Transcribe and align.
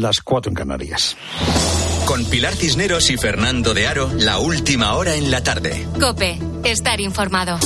las 0.00 0.20
cuatro 0.20 0.50
en 0.50 0.56
Canarias. 0.56 1.16
Con 2.06 2.24
Pilar 2.24 2.54
Cisneros 2.54 3.10
y 3.10 3.16
Fernando 3.16 3.74
de 3.74 3.86
Aro, 3.86 4.10
la 4.18 4.38
última 4.38 4.94
hora 4.94 5.14
en 5.14 5.30
la 5.30 5.42
tarde. 5.42 5.86
Cope, 6.00 6.38
estar 6.64 7.00
informado. 7.00 7.58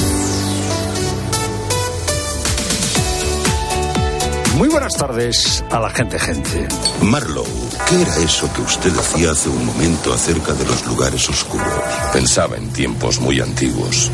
Muy 4.57 4.69
buenas 4.69 4.97
tardes 4.97 5.65
a 5.71 5.81
la 5.81 5.91
gente, 5.91 6.19
gente. 6.19 6.69
Marlowe, 7.03 7.45
¿qué 7.89 8.03
era 8.03 8.17
eso 8.19 8.53
que 8.53 8.61
usted 8.61 8.93
decía 8.93 9.33
hace 9.33 9.49
un 9.49 9.67
momento 9.67 10.13
acerca 10.13 10.53
de 10.53 10.65
los 10.65 10.87
lugares 10.87 11.29
oscuros? 11.29 11.67
Pensaba 12.13 12.57
en 12.57 12.73
tiempos 12.73 13.21
muy 13.21 13.41
antiguos. 13.41 14.11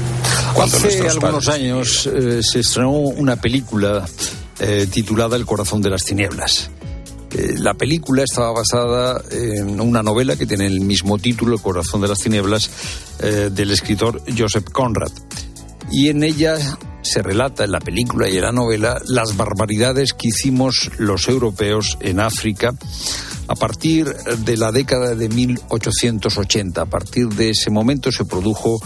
Cuando 0.55 0.79
hace 0.79 1.07
algunos 1.09 1.48
años 1.48 2.07
eh, 2.07 2.41
se 2.43 2.61
estrenó 2.61 2.91
una 2.91 3.37
película 3.37 4.07
eh, 4.61 4.87
titulada 4.91 5.37
El 5.37 5.45
corazón 5.45 5.82
de 5.82 5.91
las 5.91 6.05
tinieblas. 6.05 6.71
Eh, 7.33 7.55
la 7.59 7.75
película 7.75 8.25
estaba 8.25 8.53
basada 8.53 9.23
en 9.31 9.81
una 9.81 10.03
novela 10.03 10.36
que 10.36 10.46
tiene 10.46 10.67
el 10.67 10.81
mismo 10.81 11.18
título, 11.18 11.54
El 11.54 11.63
corazón 11.63 12.00
de 12.00 12.09
las 12.09 12.18
tinieblas, 12.18 12.71
del 13.21 13.71
escritor 13.71 14.23
Joseph 14.37 14.71
Conrad. 14.73 15.13
Y 15.93 16.09
en 16.09 16.23
ella 16.23 16.57
se 17.03 17.23
relata 17.23 17.64
en 17.64 17.73
la 17.73 17.81
película 17.81 18.29
y 18.29 18.37
en 18.37 18.43
la 18.43 18.53
novela 18.53 19.01
las 19.07 19.37
barbaridades 19.37 20.13
que 20.13 20.29
hicimos 20.29 20.90
los 20.99 21.29
europeos 21.29 21.99
en 22.01 22.21
África 22.21 22.73
a 23.49 23.54
partir 23.57 24.07
de 24.15 24.57
la 24.57 24.71
década 24.71 25.15
de 25.15 25.29
1880. 25.29 26.82
A 26.82 26.87
partir 26.87 27.29
de 27.29 27.51
ese 27.51 27.71
momento 27.71 28.12
se 28.12 28.25
produjo 28.25 28.81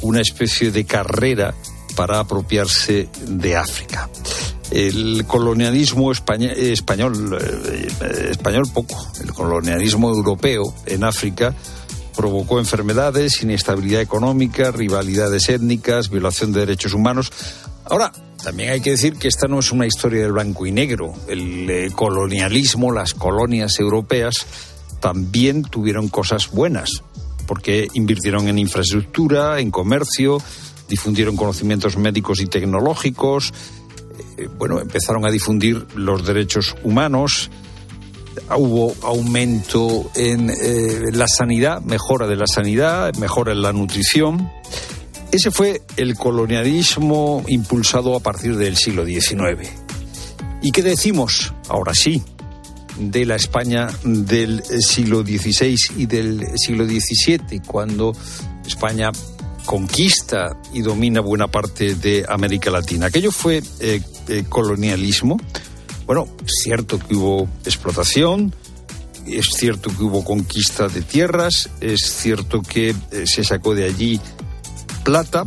una 0.00 0.22
especie 0.22 0.70
de 0.70 0.84
carrera 0.84 1.54
para 1.94 2.20
apropiarse 2.20 3.08
de 3.26 3.56
África. 3.56 4.08
El 4.70 5.24
colonialismo 5.26 6.12
español, 6.12 6.50
español, 6.50 7.38
eh, 7.40 8.28
español 8.30 8.64
poco, 8.72 9.10
el 9.22 9.32
colonialismo 9.32 10.10
europeo 10.10 10.74
en 10.86 11.04
África 11.04 11.54
provocó 12.14 12.58
enfermedades, 12.58 13.42
inestabilidad 13.42 14.02
económica, 14.02 14.72
rivalidades 14.72 15.48
étnicas, 15.48 16.10
violación 16.10 16.52
de 16.52 16.60
derechos 16.60 16.92
humanos. 16.92 17.32
Ahora, 17.84 18.12
también 18.42 18.70
hay 18.70 18.80
que 18.80 18.90
decir 18.90 19.14
que 19.16 19.28
esta 19.28 19.46
no 19.46 19.60
es 19.60 19.72
una 19.72 19.86
historia 19.86 20.22
de 20.22 20.30
blanco 20.30 20.66
y 20.66 20.72
negro. 20.72 21.12
El 21.28 21.70
eh, 21.70 21.90
colonialismo, 21.94 22.92
las 22.92 23.14
colonias 23.14 23.78
europeas, 23.78 24.46
también 25.00 25.62
tuvieron 25.62 26.08
cosas 26.08 26.50
buenas, 26.50 27.02
porque 27.46 27.88
invirtieron 27.94 28.48
en 28.48 28.58
infraestructura, 28.58 29.60
en 29.60 29.70
comercio, 29.70 30.42
difundieron 30.88 31.36
conocimientos 31.36 31.96
médicos 31.96 32.40
y 32.40 32.46
tecnológicos, 32.46 33.52
eh, 34.38 34.48
bueno, 34.58 34.80
empezaron 34.80 35.26
a 35.26 35.30
difundir 35.30 35.86
los 35.94 36.26
derechos 36.26 36.76
humanos, 36.84 37.50
hubo 38.56 38.94
aumento 39.02 40.10
en 40.14 40.50
eh, 40.50 41.10
la 41.12 41.26
sanidad, 41.26 41.82
mejora 41.82 42.26
de 42.26 42.36
la 42.36 42.46
sanidad, 42.46 43.14
mejora 43.16 43.52
en 43.52 43.62
la 43.62 43.72
nutrición. 43.72 44.50
Ese 45.32 45.50
fue 45.50 45.82
el 45.96 46.16
colonialismo 46.16 47.44
impulsado 47.48 48.16
a 48.16 48.20
partir 48.20 48.56
del 48.56 48.76
siglo 48.76 49.04
XIX. 49.04 49.68
¿Y 50.62 50.72
qué 50.72 50.82
decimos, 50.82 51.52
ahora 51.68 51.94
sí, 51.94 52.22
de 52.98 53.24
la 53.26 53.36
España 53.36 53.88
del 54.04 54.62
siglo 54.64 55.22
XVI 55.22 55.76
y 55.96 56.06
del 56.06 56.46
siglo 56.56 56.86
XVII, 56.86 57.60
cuando 57.66 58.12
España 58.66 59.10
conquista 59.68 60.56
y 60.72 60.80
domina 60.80 61.20
buena 61.20 61.46
parte 61.46 61.94
de 61.94 62.24
América 62.26 62.70
Latina? 62.70 63.08
Aquello 63.08 63.30
fue 63.30 63.62
eh, 63.80 64.00
eh, 64.28 64.44
colonialismo 64.48 65.36
bueno, 66.06 66.26
cierto 66.46 66.98
que 66.98 67.14
hubo 67.14 67.46
explotación, 67.66 68.54
es 69.26 69.44
cierto 69.54 69.90
que 69.94 70.02
hubo 70.04 70.24
conquista 70.24 70.88
de 70.88 71.02
tierras, 71.02 71.68
es 71.82 72.00
cierto 72.00 72.62
que 72.62 72.94
eh, 73.10 73.26
se 73.26 73.44
sacó 73.44 73.74
de 73.74 73.84
allí 73.84 74.18
plata, 75.04 75.44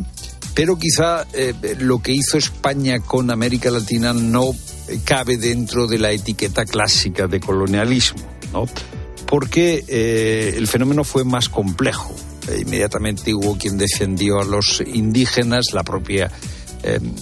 pero 0.54 0.78
quizá 0.78 1.26
lo 1.80 2.04
que 2.04 2.12
hizo 2.12 2.38
España 2.38 3.00
con 3.00 3.32
América 3.32 3.72
Latina 3.72 4.14
no 4.14 4.52
cabe 5.04 5.38
dentro 5.38 5.88
de 5.88 5.98
la 5.98 6.12
etiqueta 6.12 6.66
clásica 6.66 7.26
de 7.26 7.40
colonialismo, 7.40 8.22
¿no? 8.54 8.66
Porque 9.26 10.54
el 10.56 10.68
fenómeno 10.68 11.04
fue 11.04 11.24
más 11.24 11.50
complejo. 11.50 12.14
Inmediatamente 12.58 13.34
hubo 13.34 13.58
quien 13.58 13.78
defendió 13.78 14.40
a 14.40 14.44
los 14.44 14.82
indígenas, 14.86 15.74
la 15.74 15.84
propia 15.84 16.32
Em, 16.84 17.14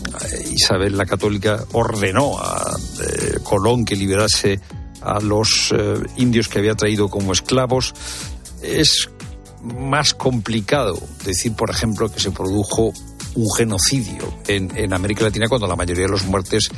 Isabel 0.52 0.98
la 0.98 1.06
Católica 1.06 1.66
ordenó 1.74 2.40
a 2.40 2.78
eh, 3.02 3.40
Colón 3.44 3.84
que 3.84 3.96
liberase 3.96 4.60
a 5.02 5.20
los 5.20 5.74
eh, 5.76 5.96
indios 6.16 6.48
que 6.48 6.60
había 6.60 6.76
traído 6.76 7.10
como 7.10 7.34
esclavos. 7.34 7.94
Es 8.62 9.10
más 9.62 10.14
complicado 10.14 10.98
decir, 11.26 11.54
por 11.54 11.70
ejemplo, 11.70 12.10
que 12.10 12.22
se 12.22 12.32
produjo 12.32 12.94
un 13.36 13.48
genocidio 13.56 14.34
en, 14.48 14.94
América 14.94 15.26
Latina 15.26 15.48
cuando 15.48 15.68
la 15.68 15.76
mayoría 15.76 16.06
de 16.06 16.12
las 16.12 16.26
muertes 16.26 16.70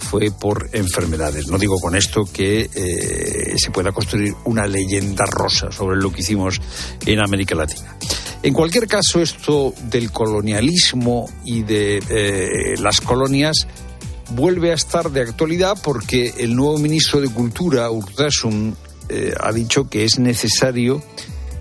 fue 0.00 0.30
por 0.30 0.70
enfermedades. 0.72 1.46
No 1.48 1.58
digo 1.58 1.78
con 1.78 1.94
esto 1.94 2.22
que 2.32 2.68
eh, 2.74 3.54
se 3.56 3.70
pueda 3.70 3.92
construir 3.92 4.34
una 4.44 4.66
leyenda 4.66 5.24
rosa 5.26 5.70
sobre 5.70 5.96
lo 6.00 6.12
que 6.12 6.22
hicimos 6.22 6.60
en 7.06 7.20
América 7.20 7.54
Latina. 7.54 7.96
En 8.42 8.54
cualquier 8.54 8.88
caso, 8.88 9.20
esto 9.20 9.74
del 9.84 10.10
colonialismo 10.10 11.30
y 11.44 11.62
de 11.62 11.98
eh, 12.08 12.74
las 12.80 13.00
colonias 13.00 13.66
vuelve 14.30 14.70
a 14.70 14.74
estar 14.74 15.10
de 15.10 15.20
actualidad 15.20 15.76
porque 15.82 16.34
el 16.38 16.56
nuevo 16.56 16.78
ministro 16.78 17.20
de 17.20 17.28
Cultura, 17.28 17.90
Urtasun, 17.90 18.76
eh, 19.08 19.34
ha 19.38 19.52
dicho 19.52 19.88
que 19.88 20.04
es 20.04 20.18
necesario 20.18 21.02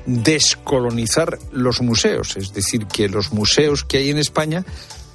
descolonizar 0.05 1.37
los 1.51 1.81
museos, 1.81 2.37
es 2.37 2.53
decir, 2.53 2.85
que 2.87 3.09
los 3.09 3.33
museos 3.33 3.83
que 3.83 3.97
hay 3.97 4.09
en 4.09 4.17
España 4.17 4.65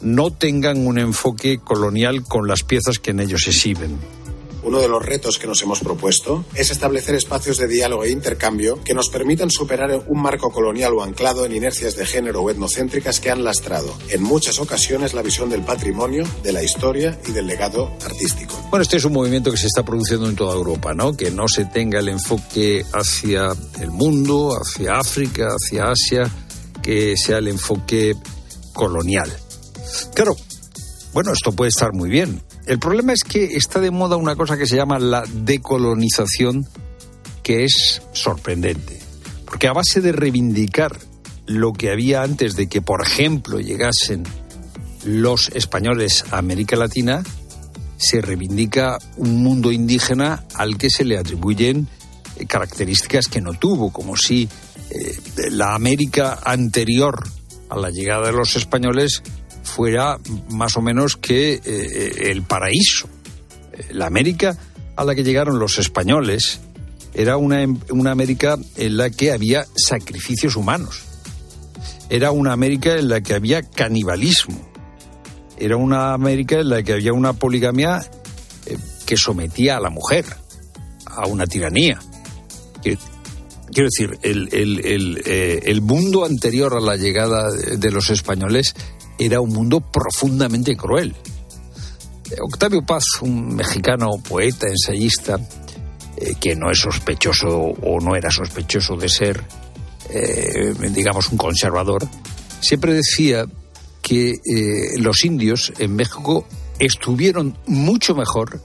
no 0.04 0.31
tengan 0.31 0.87
un 0.87 0.98
enfoque 0.98 1.59
colonial 1.59 2.22
con 2.22 2.47
las 2.47 2.62
piezas 2.62 2.98
que 2.98 3.10
en 3.10 3.20
ellos 3.20 3.47
exhiben. 3.47 3.98
Uno 4.62 4.81
de 4.81 4.88
los 4.88 5.04
retos 5.04 5.38
que 5.38 5.47
nos 5.47 5.60
hemos 5.62 5.81
propuesto 5.81 6.44
es 6.54 6.70
establecer 6.70 7.15
espacios 7.15 7.59
de 7.59 7.69
diálogo 7.69 8.04
e 8.04 8.10
intercambio 8.10 8.82
que 8.82 8.94
nos 8.94 9.10
permitan 9.10 9.50
superar 9.50 10.04
un 10.06 10.22
marco 10.22 10.50
colonial 10.50 10.94
o 10.94 11.03
anclado 11.03 11.44
en 11.44 11.54
inercias 11.54 11.97
de 11.97 12.06
género 12.06 12.41
o 12.41 12.50
etnocéntricas 12.50 13.20
que 13.20 13.31
han 13.31 13.44
lastrado 13.44 13.94
en 14.09 14.22
muchas 14.22 14.59
ocasiones 14.59 15.12
la 15.12 15.20
visión 15.20 15.50
del 15.50 15.62
patrimonio, 15.62 16.25
de 16.43 16.53
la 16.53 16.62
historia 16.62 17.19
y 17.28 17.32
del 17.32 17.47
legado 17.47 17.93
artístico. 18.06 18.59
Bueno, 18.70 18.82
este 18.82 18.97
es 18.97 19.04
un 19.04 19.12
movimiento 19.12 19.50
que 19.50 19.59
se 19.59 19.66
está 19.66 19.84
produciendo 19.84 20.31
en 20.31 20.37
toda 20.37 20.54
Europa, 20.54 20.94
¿no? 20.94 21.14
Que 21.14 21.31
no 21.31 21.47
se 21.47 21.66
tenga 21.66 21.98
el 21.98 22.09
enfoque 22.09 22.87
hacia 22.94 23.53
el 23.81 23.91
mundo, 23.91 24.56
hacia 24.59 24.97
África, 24.97 25.48
hacia 25.48 25.91
Asia, 25.91 26.31
que 26.82 27.16
sea 27.19 27.37
el 27.37 27.48
enfoque 27.48 28.14
colonial. 28.72 29.31
Claro, 30.15 30.37
bueno, 31.12 31.32
esto 31.32 31.53
puede 31.53 31.69
estar 31.69 31.93
muy 31.93 32.10
bien, 32.10 32.43
el 32.66 32.78
problema 32.78 33.12
es 33.12 33.25
que 33.25 33.56
está 33.56 33.78
de 33.78 33.91
moda 33.91 34.16
una 34.16 34.37
cosa 34.37 34.56
que 34.56 34.66
se 34.66 34.77
llama 34.77 34.99
la 34.99 35.25
decolonización, 35.32 36.66
que 37.43 37.65
es 37.65 38.03
sorprendente. 38.12 39.00
Porque 39.44 39.69
a 39.69 39.72
base 39.72 40.00
de 40.00 40.12
reivindicar 40.12 40.99
lo 41.47 41.72
que 41.72 41.91
había 41.91 42.22
antes 42.22 42.56
de 42.56 42.69
que, 42.69 42.81
por 42.81 43.03
ejemplo, 43.03 43.60
llegasen 43.60 44.25
los 45.05 45.50
españoles 45.50 46.25
a 46.31 46.38
América 46.38 46.76
Latina, 46.76 47.22
se 47.99 48.21
reivindica 48.21 48.99
un 49.16 49.43
mundo 49.43 49.72
indígena 49.72 50.44
al 50.55 50.78
que 50.78 50.88
se 50.88 51.05
le 51.05 51.19
atribuyen 51.19 51.87
eh, 52.37 52.47
características 52.47 53.28
que 53.28 53.41
no 53.43 53.53
tuvo, 53.53 53.93
como 53.93 54.16
si 54.16 54.49
eh, 54.91 55.19
la 55.50 55.75
América 55.75 56.41
anterior 56.44 57.22
a 57.69 57.76
la 57.76 57.91
llegada 57.91 58.26
de 58.26 58.32
los 58.32 58.56
españoles 58.56 59.22
fuera 59.64 60.19
más 60.50 60.76
o 60.76 60.82
menos 60.82 61.16
que 61.16 61.54
eh, 61.64 62.30
el 62.30 62.42
paraíso. 62.42 63.08
La 63.91 64.06
América 64.06 64.56
a 64.97 65.04
la 65.04 65.14
que 65.14 65.25
llegaron 65.25 65.58
los 65.58 65.78
españoles 65.78 66.60
era 67.12 67.36
una, 67.36 67.64
una 67.91 68.11
América 68.11 68.56
en 68.76 68.96
la 68.96 69.11
que 69.11 69.32
había 69.32 69.66
sacrificios 69.75 70.56
humanos. 70.56 71.02
Era 72.11 72.31
una 72.31 72.52
América 72.52 72.96
en 72.96 73.08
la 73.08 73.20
que 73.20 73.34
había 73.34 73.62
canibalismo. 73.62 74.61
Era 75.58 75.76
una 75.76 76.12
América 76.12 76.60
en 76.60 76.69
la 76.69 76.82
que 76.82 76.93
había 76.93 77.12
una 77.12 77.32
poligamia 77.32 78.05
eh, 78.67 78.76
que 79.06 79.17
sometía 79.17 79.76
a 79.76 79.81
la 79.81 79.90
mujer 79.90 80.25
a 81.06 81.26
una 81.26 81.46
tiranía. 81.46 82.00
Quiero 82.82 83.88
decir, 83.88 84.19
el, 84.22 84.49
el, 84.52 85.22
eh, 85.25 85.62
el, 85.64 85.81
mundo 85.81 86.25
anterior 86.25 86.75
a 86.75 86.81
la 86.81 86.96
llegada 86.96 87.50
de 87.50 87.90
los 87.90 88.10
españoles 88.10 88.75
era 89.19 89.40
un 89.40 89.50
mundo 89.52 89.81
profundamente 89.81 90.76
cruel. 90.76 91.14
Octavio 92.40 92.82
Paz, 92.84 93.05
un 93.20 93.55
mexicano 93.55 94.11
poeta, 94.28 94.66
ensayista, 94.69 95.38
eh, 96.16 96.34
que 96.40 96.56
no 96.56 96.70
es 96.70 96.78
sospechoso 96.78 97.49
o 97.49 98.00
no 98.00 98.16
era 98.16 98.31
sospechoso 98.31 98.96
de 98.96 99.08
ser, 99.08 99.44
eh, 100.11 100.75
digamos, 100.90 101.31
un 101.31 101.38
conservador, 101.38 102.06
siempre 102.61 102.94
decía 102.94 103.46
que 104.02 104.31
eh, 104.31 104.99
los 104.99 105.25
indios 105.25 105.72
en 105.78 105.94
México 105.94 106.46
estuvieron 106.78 107.56
mucho 107.67 108.14
mejor 108.14 108.60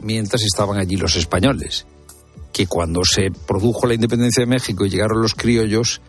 mientras 0.00 0.42
estaban 0.42 0.78
allí 0.78 0.96
los 0.96 1.16
españoles 1.16 1.86
que 2.52 2.66
cuando 2.66 3.02
se 3.04 3.30
produjo 3.30 3.86
la 3.86 3.94
independencia 3.94 4.40
de 4.40 4.46
México 4.46 4.84
y 4.84 4.90
llegaron 4.90 5.22
los 5.22 5.34
criollos, 5.34 6.00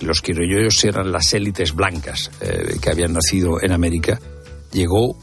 los 0.00 0.20
criollos 0.20 0.84
eran 0.84 1.12
las 1.12 1.32
élites 1.34 1.74
blancas 1.74 2.30
eh, 2.40 2.76
que 2.80 2.90
habían 2.90 3.12
nacido 3.12 3.62
en 3.62 3.72
América, 3.72 4.20
llegó 4.72 5.16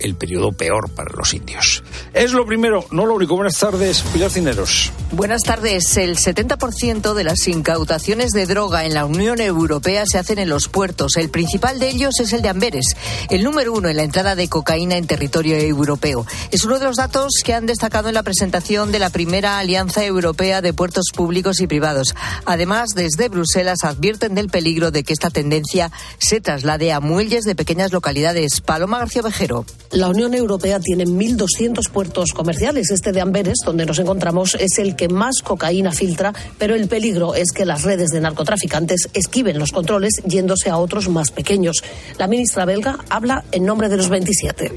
el 0.00 0.14
periodo 0.16 0.52
peor 0.52 0.90
para 0.90 1.14
los 1.14 1.34
indios. 1.34 1.82
Es 2.12 2.32
lo 2.32 2.46
primero, 2.46 2.84
no 2.90 3.06
lo 3.06 3.14
único. 3.14 3.36
Buenas 3.36 3.58
tardes, 3.58 4.02
Pilar 4.12 4.30
Cineros. 4.30 4.92
Buenas 5.12 5.42
tardes. 5.42 5.96
El 5.96 6.16
70% 6.16 7.14
de 7.14 7.24
las 7.24 7.46
incautaciones 7.48 8.30
de 8.30 8.46
droga 8.46 8.84
en 8.84 8.94
la 8.94 9.04
Unión 9.04 9.40
Europea 9.40 10.04
se 10.06 10.18
hacen 10.18 10.38
en 10.38 10.48
los 10.48 10.68
puertos. 10.68 11.16
El 11.16 11.30
principal 11.30 11.78
de 11.78 11.88
ellos 11.88 12.20
es 12.20 12.32
el 12.32 12.42
de 12.42 12.48
Amberes, 12.48 12.96
el 13.28 13.44
número 13.44 13.72
uno 13.72 13.88
en 13.88 13.96
la 13.96 14.02
entrada 14.02 14.34
de 14.34 14.48
cocaína 14.48 14.96
en 14.96 15.06
territorio 15.06 15.56
europeo. 15.56 16.26
Es 16.50 16.64
uno 16.64 16.78
de 16.78 16.86
los 16.86 16.96
datos 16.96 17.32
que 17.44 17.54
han 17.54 17.66
destacado 17.66 18.08
en 18.08 18.14
la 18.14 18.22
presentación 18.22 18.92
de 18.92 18.98
la 18.98 19.10
primera 19.10 19.58
Alianza 19.58 20.04
Europea 20.04 20.60
de 20.60 20.72
Puertos 20.72 21.06
Públicos 21.14 21.60
y 21.60 21.66
Privados. 21.66 22.14
Además, 22.44 22.90
desde 22.94 23.28
Bruselas 23.28 23.84
advierten 23.84 24.34
del 24.34 24.48
peligro 24.48 24.90
de 24.90 25.04
que 25.04 25.12
esta 25.12 25.30
tendencia 25.30 25.90
se 26.18 26.40
traslade 26.40 26.92
a 26.92 27.00
muelles 27.00 27.44
de 27.44 27.54
pequeñas 27.54 27.92
localidades. 27.92 28.60
Paloma 28.60 28.98
García 28.98 29.22
Vejero. 29.22 29.64
La 29.92 30.08
Unión 30.08 30.34
Europea 30.34 30.78
tiene 30.78 31.04
1.200 31.04 31.90
puertos 31.90 32.30
comerciales. 32.32 32.92
Este 32.92 33.10
de 33.10 33.20
Amberes, 33.20 33.56
donde 33.64 33.84
nos 33.84 33.98
encontramos, 33.98 34.54
es 34.54 34.78
el 34.78 34.94
que 34.94 35.08
más 35.08 35.42
cocaína 35.42 35.90
filtra, 35.90 36.32
pero 36.58 36.76
el 36.76 36.86
peligro 36.86 37.34
es 37.34 37.50
que 37.50 37.64
las 37.64 37.82
redes 37.82 38.10
de 38.10 38.20
narcotraficantes 38.20 39.08
esquiven 39.14 39.58
los 39.58 39.72
controles 39.72 40.22
yéndose 40.24 40.70
a 40.70 40.76
otros 40.76 41.08
más 41.08 41.32
pequeños. 41.32 41.82
La 42.18 42.28
ministra 42.28 42.64
belga 42.66 43.00
habla 43.08 43.42
en 43.50 43.64
nombre 43.66 43.88
de 43.88 43.96
los 43.96 44.08
27. 44.08 44.72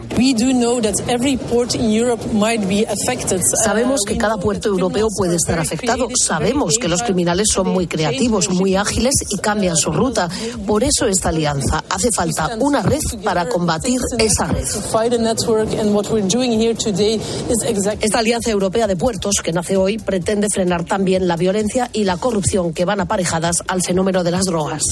Sabemos 3.63 4.01
que 4.07 4.17
cada 4.17 4.37
puerto 4.37 4.69
europeo 4.69 5.09
puede 5.15 5.35
estar 5.35 5.59
afectado. 5.59 6.07
Sabemos 6.19 6.79
que 6.81 6.87
los 6.87 7.03
criminales 7.03 7.49
son 7.53 7.69
muy 7.69 7.85
creativos, 7.85 8.49
muy 8.49 8.75
ágiles 8.75 9.13
y 9.29 9.37
cambian 9.37 9.77
su 9.77 9.91
ruta. 9.91 10.27
Por 10.65 10.83
eso 10.83 11.05
esta 11.05 11.29
alianza 11.29 11.83
hace 11.87 12.09
falta 12.11 12.57
una 12.59 12.81
red 12.81 13.01
para 13.23 13.47
combatir 13.47 14.01
esa 14.17 14.47
red. 14.47 14.65
Esta 18.01 18.19
Alianza 18.19 18.51
Europea 18.51 18.87
de 18.87 18.95
Puertos, 18.95 19.35
que 19.43 19.51
nace 19.51 19.77
hoy, 19.77 19.97
pretende 19.97 20.47
frenar 20.49 20.85
también 20.85 21.27
la 21.27 21.35
violencia 21.35 21.89
y 21.93 22.03
la 22.03 22.17
corrupción 22.17 22.73
que 22.73 22.85
van 22.85 23.01
aparejadas 23.01 23.57
al 23.67 23.81
fenómeno 23.81 24.23
de 24.23 24.31
las 24.31 24.45
drogas. 24.45 24.83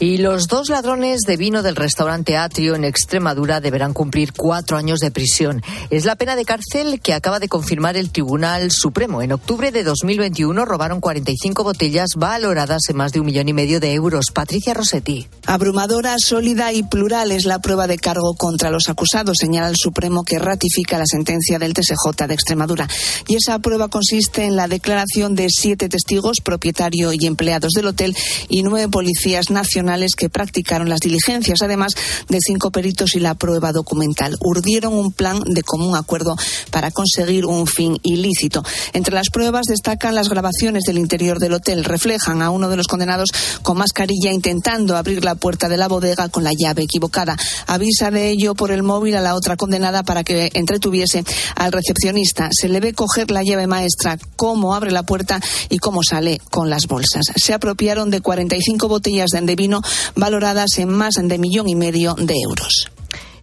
Y 0.00 0.18
los 0.18 0.46
dos 0.46 0.68
ladrones 0.68 1.22
de 1.22 1.36
vino 1.36 1.64
del 1.64 1.74
restaurante 1.74 2.36
Atrio 2.36 2.76
en 2.76 2.84
Extremadura 2.84 3.60
deberán 3.60 3.94
cumplir 3.94 4.32
cuatro 4.32 4.76
años 4.76 5.00
de 5.00 5.10
prisión. 5.10 5.60
Es 5.90 6.04
la 6.04 6.14
pena 6.14 6.36
de 6.36 6.44
cárcel 6.44 7.00
que 7.00 7.14
acaba 7.14 7.40
de 7.40 7.48
confirmar 7.48 7.96
el 7.96 8.10
Tribunal 8.10 8.70
Supremo. 8.70 9.22
En 9.22 9.32
octubre 9.32 9.72
de 9.72 9.82
2021 9.82 10.64
robaron 10.64 11.00
45 11.00 11.64
botellas 11.64 12.10
valoradas 12.16 12.82
en 12.88 12.96
más 12.96 13.10
de 13.10 13.18
un 13.18 13.26
millón 13.26 13.48
y 13.48 13.52
medio 13.52 13.80
de 13.80 13.92
euros. 13.92 14.26
Patricia 14.32 14.72
Rossetti. 14.72 15.26
Abrumadora, 15.46 16.14
sólida 16.24 16.72
y 16.72 16.84
plural 16.84 17.32
es 17.32 17.44
la 17.44 17.58
prueba 17.58 17.88
de 17.88 17.98
cargo 17.98 18.34
contra 18.34 18.70
los 18.70 18.88
acusados, 18.88 19.38
señala 19.40 19.68
el 19.68 19.76
Supremo 19.76 20.22
que 20.22 20.38
ratifica 20.38 20.98
la 20.98 21.06
sentencia 21.06 21.58
del 21.58 21.74
TSJ 21.74 22.28
de 22.28 22.34
Extremadura. 22.34 22.86
Y 23.26 23.34
esa 23.34 23.58
prueba 23.58 23.88
consiste 23.88 24.44
en 24.44 24.54
la 24.54 24.68
declaración 24.68 25.34
de 25.34 25.48
siete 25.50 25.88
testigos, 25.88 26.36
propietario 26.40 27.12
y 27.12 27.26
empleados 27.26 27.72
del 27.72 27.88
hotel, 27.88 28.16
y 28.48 28.62
nueve 28.62 28.88
policías 28.88 29.50
nacionales 29.50 29.87
que 30.16 30.28
practicaron 30.28 30.88
las 30.88 31.00
diligencias, 31.00 31.62
además 31.62 31.92
de 32.28 32.38
cinco 32.40 32.70
peritos 32.70 33.14
y 33.14 33.20
la 33.20 33.34
prueba 33.34 33.72
documental. 33.72 34.36
Urdieron 34.40 34.92
un 34.92 35.12
plan 35.12 35.40
de 35.46 35.62
común 35.62 35.96
acuerdo 35.96 36.36
para 36.70 36.90
conseguir 36.90 37.46
un 37.46 37.66
fin 37.66 37.98
ilícito. 38.02 38.62
Entre 38.92 39.14
las 39.14 39.30
pruebas 39.30 39.66
destacan 39.66 40.14
las 40.14 40.28
grabaciones 40.28 40.82
del 40.84 40.98
interior 40.98 41.38
del 41.38 41.54
hotel. 41.54 41.84
Reflejan 41.84 42.42
a 42.42 42.50
uno 42.50 42.68
de 42.68 42.76
los 42.76 42.86
condenados 42.86 43.30
con 43.62 43.78
mascarilla 43.78 44.32
intentando 44.32 44.96
abrir 44.96 45.24
la 45.24 45.34
puerta 45.34 45.68
de 45.68 45.76
la 45.76 45.88
bodega 45.88 46.28
con 46.28 46.44
la 46.44 46.52
llave 46.52 46.82
equivocada. 46.82 47.36
Avisa 47.66 48.10
de 48.10 48.30
ello 48.30 48.54
por 48.54 48.70
el 48.70 48.82
móvil 48.82 49.16
a 49.16 49.20
la 49.20 49.34
otra 49.34 49.56
condenada 49.56 50.02
para 50.02 50.24
que 50.24 50.50
entretuviese 50.54 51.24
al 51.56 51.72
recepcionista. 51.72 52.50
Se 52.52 52.68
le 52.68 52.80
ve 52.80 52.92
coger 52.92 53.30
la 53.30 53.42
llave 53.42 53.66
maestra, 53.66 54.18
cómo 54.36 54.74
abre 54.74 54.90
la 54.90 55.04
puerta 55.04 55.40
y 55.68 55.78
cómo 55.78 56.02
sale 56.02 56.40
con 56.50 56.70
las 56.70 56.86
bolsas. 56.86 57.26
Se 57.36 57.54
apropiaron 57.54 58.10
de 58.10 58.20
45 58.20 58.88
botellas 58.88 59.30
de 59.30 59.56
vino 59.56 59.77
valoradas 60.14 60.78
en 60.78 60.90
más 60.90 61.14
de 61.14 61.38
millón 61.38 61.68
y 61.68 61.74
medio 61.74 62.14
de 62.14 62.34
euros. 62.42 62.90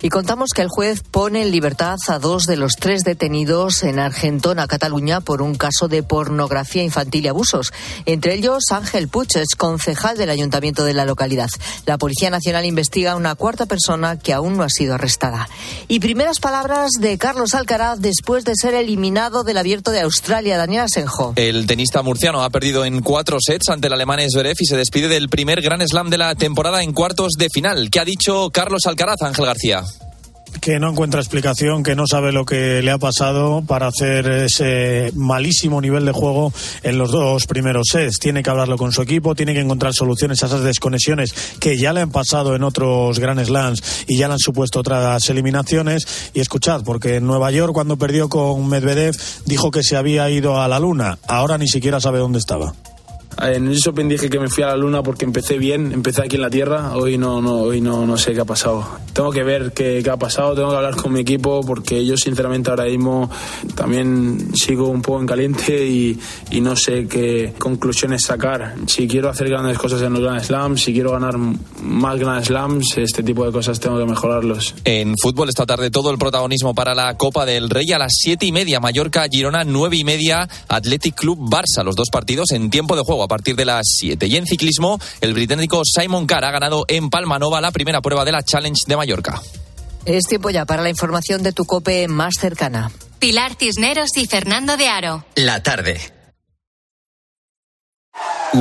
Y 0.05 0.09
contamos 0.09 0.51
que 0.53 0.61
el 0.61 0.69
juez 0.69 1.01
pone 1.01 1.41
en 1.41 1.49
libertad 1.49 1.95
a 2.09 2.19
dos 2.19 2.43
de 2.43 2.57
los 2.57 2.73
tres 2.75 3.01
detenidos 3.01 3.81
en 3.81 3.97
Argentona, 3.97 4.67
Cataluña, 4.67 5.19
por 5.19 5.41
un 5.41 5.55
caso 5.55 5.87
de 5.87 6.03
pornografía 6.03 6.83
infantil 6.83 7.25
y 7.25 7.27
abusos. 7.27 7.73
Entre 8.05 8.35
ellos, 8.35 8.65
Ángel 8.69 9.07
Puches, 9.07 9.55
concejal 9.57 10.15
del 10.15 10.29
ayuntamiento 10.29 10.85
de 10.85 10.93
la 10.93 11.05
localidad. 11.05 11.49
La 11.87 11.97
Policía 11.97 12.29
Nacional 12.29 12.65
investiga 12.65 13.13
a 13.13 13.15
una 13.15 13.33
cuarta 13.33 13.65
persona 13.65 14.19
que 14.19 14.31
aún 14.31 14.57
no 14.57 14.61
ha 14.61 14.69
sido 14.69 14.93
arrestada. 14.93 15.49
Y 15.87 15.99
primeras 15.99 16.39
palabras 16.39 16.91
de 16.99 17.17
Carlos 17.17 17.55
Alcaraz 17.55 17.99
después 17.99 18.45
de 18.45 18.53
ser 18.53 18.75
eliminado 18.75 19.43
del 19.43 19.57
abierto 19.57 19.89
de 19.89 20.01
Australia, 20.01 20.55
Daniel 20.55 20.83
Asenjo. 20.83 21.33
El 21.35 21.65
tenista 21.65 22.03
murciano 22.03 22.43
ha 22.43 22.51
perdido 22.51 22.85
en 22.85 23.01
cuatro 23.01 23.39
sets 23.41 23.69
ante 23.69 23.87
el 23.87 23.93
alemán 23.93 24.19
Zverev 24.29 24.57
y 24.59 24.65
se 24.67 24.77
despide 24.77 25.07
del 25.07 25.29
primer 25.29 25.63
Gran 25.63 25.81
Slam 25.81 26.11
de 26.11 26.19
la 26.19 26.35
temporada 26.35 26.83
en 26.83 26.93
cuartos 26.93 27.31
de 27.39 27.49
final. 27.49 27.89
¿Qué 27.89 27.99
ha 27.99 28.05
dicho 28.05 28.51
Carlos 28.51 28.85
Alcaraz, 28.85 29.23
Ángel 29.23 29.47
García? 29.47 29.83
Que 30.61 30.79
no 30.79 30.89
encuentra 30.89 31.19
explicación, 31.19 31.83
que 31.83 31.95
no 31.95 32.07
sabe 32.07 32.31
lo 32.31 32.45
que 32.45 32.81
le 32.81 32.91
ha 32.91 32.97
pasado 32.97 33.63
para 33.65 33.87
hacer 33.87 34.27
ese 34.27 35.11
malísimo 35.15 35.81
nivel 35.81 36.05
de 36.05 36.11
juego 36.11 36.53
en 36.83 36.97
los 36.97 37.11
dos 37.11 37.45
primeros 37.47 37.87
sets. 37.91 38.19
Tiene 38.19 38.43
que 38.43 38.49
hablarlo 38.49 38.77
con 38.77 38.91
su 38.91 39.01
equipo, 39.01 39.35
tiene 39.35 39.53
que 39.53 39.61
encontrar 39.61 39.93
soluciones 39.93 40.41
a 40.43 40.47
esas 40.47 40.63
desconexiones 40.63 41.33
que 41.59 41.77
ya 41.77 41.93
le 41.93 42.01
han 42.01 42.11
pasado 42.11 42.55
en 42.55 42.63
otros 42.63 43.19
Grand 43.19 43.43
Slams 43.43 44.05
y 44.07 44.17
ya 44.17 44.27
le 44.27 44.33
han 44.33 44.39
supuesto 44.39 44.79
otras 44.79 45.29
eliminaciones. 45.29 46.31
Y 46.33 46.39
escuchad, 46.39 46.83
porque 46.83 47.15
en 47.15 47.27
Nueva 47.27 47.51
York 47.51 47.73
cuando 47.73 47.97
perdió 47.97 48.29
con 48.29 48.67
Medvedev 48.67 49.15
dijo 49.45 49.71
que 49.71 49.83
se 49.83 49.97
había 49.97 50.29
ido 50.29 50.61
a 50.61 50.67
la 50.67 50.79
luna. 50.79 51.19
Ahora 51.27 51.57
ni 51.57 51.67
siquiera 51.67 51.99
sabe 51.99 52.19
dónde 52.19 52.39
estaba. 52.39 52.73
En 53.41 53.67
el 53.67 53.79
Open 53.85 54.07
dije 54.07 54.29
que 54.29 54.39
me 54.39 54.49
fui 54.49 54.63
a 54.63 54.67
la 54.67 54.77
luna 54.77 55.03
porque 55.03 55.25
empecé 55.25 55.57
bien, 55.57 55.91
empecé 55.91 56.21
aquí 56.21 56.37
en 56.37 56.41
la 56.41 56.49
Tierra. 56.49 56.95
Hoy 56.95 57.17
no, 57.17 57.41
no, 57.41 57.55
hoy 57.55 57.81
no, 57.81 58.05
no 58.05 58.17
sé 58.17 58.33
qué 58.33 58.41
ha 58.41 58.45
pasado. 58.45 58.87
Tengo 59.13 59.31
que 59.31 59.43
ver 59.43 59.73
qué, 59.73 60.01
qué, 60.03 60.09
ha 60.09 60.17
pasado, 60.17 60.55
tengo 60.55 60.69
que 60.69 60.75
hablar 60.77 60.95
con 60.95 61.13
mi 61.13 61.21
equipo 61.21 61.61
porque 61.65 62.05
yo 62.05 62.17
sinceramente 62.17 62.69
ahora 62.69 62.85
mismo 62.85 63.29
también 63.75 64.55
sigo 64.55 64.87
un 64.87 65.01
poco 65.01 65.19
en 65.19 65.27
caliente 65.27 65.85
y, 65.85 66.19
y 66.51 66.61
no 66.61 66.75
sé 66.75 67.07
qué 67.07 67.53
conclusiones 67.57 68.23
sacar. 68.23 68.75
Si 68.87 69.07
quiero 69.07 69.29
hacer 69.29 69.49
grandes 69.49 69.77
cosas 69.77 70.01
en 70.01 70.13
los 70.13 70.21
Grand 70.21 70.43
Slams, 70.43 70.81
si 70.81 70.93
quiero 70.93 71.11
ganar 71.11 71.37
más 71.37 72.19
Grand 72.19 72.43
Slams, 72.43 72.97
este 72.97 73.23
tipo 73.23 73.45
de 73.45 73.51
cosas 73.51 73.79
tengo 73.79 73.97
que 73.97 74.05
mejorarlos. 74.05 74.75
En 74.85 75.13
fútbol 75.21 75.49
esta 75.49 75.65
tarde 75.65 75.91
todo 75.91 76.11
el 76.11 76.17
protagonismo 76.17 76.73
para 76.73 76.95
la 76.95 77.15
Copa 77.17 77.45
del 77.45 77.69
Rey 77.69 77.91
a 77.91 77.99
las 77.99 78.13
siete 78.15 78.45
y 78.45 78.51
media, 78.51 78.79
Mallorca, 78.79 79.27
Girona, 79.29 79.63
nueve 79.63 79.97
y 79.97 80.03
media, 80.03 80.47
Athletic 80.67 81.15
Club 81.15 81.39
Barça, 81.39 81.83
los 81.83 81.95
dos 81.95 82.09
partidos 82.09 82.51
en 82.51 82.69
tiempo 82.69 82.95
de 82.95 83.03
juego 83.03 83.14
a 83.23 83.27
partir 83.27 83.55
de 83.55 83.65
las 83.65 83.83
7. 83.97 84.27
Y 84.27 84.35
en 84.37 84.45
ciclismo, 84.45 84.99
el 85.21 85.33
británico 85.33 85.81
Simon 85.83 86.25
Carr 86.25 86.45
ha 86.45 86.51
ganado 86.51 86.85
en 86.87 87.09
Palmanova 87.09 87.61
la 87.61 87.71
primera 87.71 88.01
prueba 88.01 88.25
de 88.25 88.31
la 88.31 88.43
Challenge 88.43 88.81
de 88.87 88.97
Mallorca. 88.97 89.41
Es 90.05 90.25
tiempo 90.25 90.49
ya 90.49 90.65
para 90.65 90.83
la 90.83 90.89
información 90.89 91.41
de 91.43 91.51
tu 91.51 91.65
cope 91.65 92.07
más 92.07 92.35
cercana. 92.39 92.91
Pilar 93.19 93.55
Cisneros 93.59 94.15
y 94.17 94.27
Fernando 94.27 94.77
de 94.77 94.87
Aro. 94.87 95.25
La 95.35 95.63
tarde. 95.63 96.14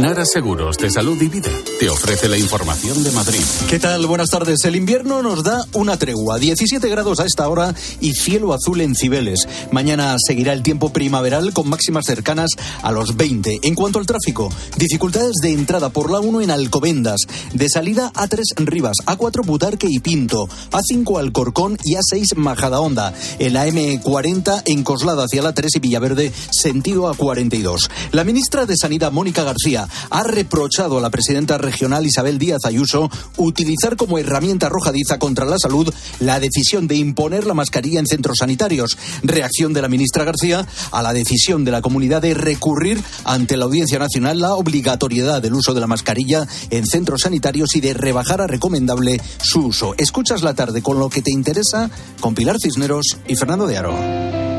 Nara 0.00 0.24
Seguros 0.24 0.76
de 0.78 0.90
Salud 0.90 1.20
y 1.22 1.28
Vida 1.28 1.50
te 1.78 1.88
ofrece 1.88 2.28
la 2.28 2.36
información 2.36 3.04
de 3.04 3.12
Madrid. 3.12 3.40
¿Qué 3.70 3.78
tal? 3.78 4.06
Buenas 4.06 4.28
tardes. 4.28 4.64
El 4.64 4.74
invierno 4.74 5.22
nos 5.22 5.44
da 5.44 5.64
una 5.72 5.96
tregua. 5.96 6.38
17 6.38 6.88
grados 6.88 7.20
a 7.20 7.26
esta 7.26 7.48
hora 7.48 7.72
y 8.00 8.12
cielo 8.14 8.52
azul 8.52 8.80
en 8.80 8.96
Cibeles. 8.96 9.46
Mañana 9.70 10.16
seguirá 10.18 10.52
el 10.52 10.64
tiempo 10.64 10.92
primaveral 10.92 11.52
con 11.52 11.68
máximas 11.68 12.06
cercanas 12.06 12.50
a 12.82 12.90
los 12.90 13.16
20. 13.16 13.60
En 13.62 13.74
cuanto 13.76 14.00
al 14.00 14.06
tráfico, 14.06 14.50
dificultades 14.76 15.34
de 15.40 15.52
entrada 15.52 15.90
por 15.90 16.10
la 16.10 16.18
1 16.18 16.40
en 16.40 16.50
Alcobendas, 16.50 17.20
de 17.52 17.68
salida 17.68 18.10
a 18.14 18.26
3 18.26 18.46
Rivas, 18.56 18.96
A4 19.06 19.46
Butarque 19.46 19.86
y 19.88 20.00
Pinto, 20.00 20.48
A5 20.72 21.20
Alcorcón 21.20 21.78
y 21.84 21.94
A6 21.94 22.34
Majadahonda. 22.34 23.14
En 23.38 23.52
la 23.52 23.68
M40 23.68 24.62
en 24.66 24.82
Coslada 24.82 25.24
hacia 25.24 25.42
la 25.42 25.54
3 25.54 25.76
y 25.76 25.78
Villaverde, 25.78 26.32
sentido 26.50 27.08
a 27.08 27.14
42. 27.14 27.90
La 28.10 28.24
ministra 28.24 28.66
de 28.66 28.76
Sanidad, 28.76 29.12
Mónica 29.12 29.44
García, 29.44 29.83
ha 30.10 30.22
reprochado 30.24 30.98
a 30.98 31.00
la 31.00 31.10
presidenta 31.10 31.58
regional 31.58 32.06
Isabel 32.06 32.38
Díaz 32.38 32.64
Ayuso 32.64 33.10
utilizar 33.36 33.96
como 33.96 34.18
herramienta 34.18 34.66
arrojadiza 34.66 35.18
contra 35.18 35.44
la 35.44 35.58
salud 35.58 35.92
la 36.20 36.40
decisión 36.40 36.86
de 36.86 36.96
imponer 36.96 37.46
la 37.46 37.54
mascarilla 37.54 38.00
en 38.00 38.06
centros 38.06 38.38
sanitarios. 38.38 38.96
Reacción 39.22 39.72
de 39.72 39.82
la 39.82 39.88
ministra 39.88 40.24
García 40.24 40.66
a 40.90 41.02
la 41.02 41.12
decisión 41.12 41.64
de 41.64 41.70
la 41.70 41.82
comunidad 41.82 42.22
de 42.22 42.34
recurrir 42.34 43.02
ante 43.24 43.56
la 43.56 43.64
Audiencia 43.64 43.98
Nacional 43.98 44.40
la 44.40 44.54
obligatoriedad 44.54 45.42
del 45.42 45.54
uso 45.54 45.74
de 45.74 45.80
la 45.80 45.86
mascarilla 45.86 46.46
en 46.70 46.86
centros 46.86 47.22
sanitarios 47.22 47.74
y 47.76 47.80
de 47.80 47.94
rebajar 47.94 48.40
a 48.40 48.46
recomendable 48.46 49.20
su 49.42 49.66
uso. 49.66 49.94
Escuchas 49.98 50.42
la 50.42 50.54
tarde 50.54 50.82
con 50.82 50.98
lo 50.98 51.08
que 51.08 51.22
te 51.22 51.30
interesa 51.30 51.90
con 52.20 52.34
Pilar 52.34 52.56
Cisneros 52.60 53.18
y 53.26 53.36
Fernando 53.36 53.66
de 53.66 53.76
Aro. 53.76 54.53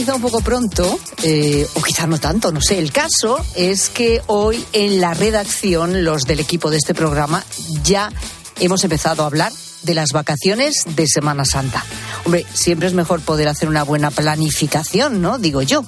Quizá 0.00 0.14
un 0.14 0.22
poco 0.22 0.40
pronto, 0.40 0.98
eh, 1.24 1.68
o 1.74 1.82
quizá 1.82 2.06
no 2.06 2.18
tanto, 2.18 2.50
no 2.52 2.62
sé, 2.62 2.78
el 2.78 2.90
caso 2.90 3.38
es 3.54 3.90
que 3.90 4.22
hoy 4.28 4.64
en 4.72 4.98
la 4.98 5.12
redacción, 5.12 6.04
los 6.04 6.22
del 6.22 6.40
equipo 6.40 6.70
de 6.70 6.78
este 6.78 6.94
programa, 6.94 7.44
ya 7.84 8.10
hemos 8.60 8.82
empezado 8.82 9.22
a 9.22 9.26
hablar 9.26 9.52
de 9.82 9.94
las 9.94 10.12
vacaciones 10.12 10.84
de 10.86 11.06
Semana 11.06 11.44
Santa. 11.44 11.84
Hombre, 12.24 12.46
siempre 12.54 12.88
es 12.88 12.94
mejor 12.94 13.20
poder 13.20 13.48
hacer 13.48 13.68
una 13.68 13.82
buena 13.82 14.10
planificación, 14.10 15.20
¿no? 15.20 15.38
Digo 15.38 15.60
yo. 15.60 15.84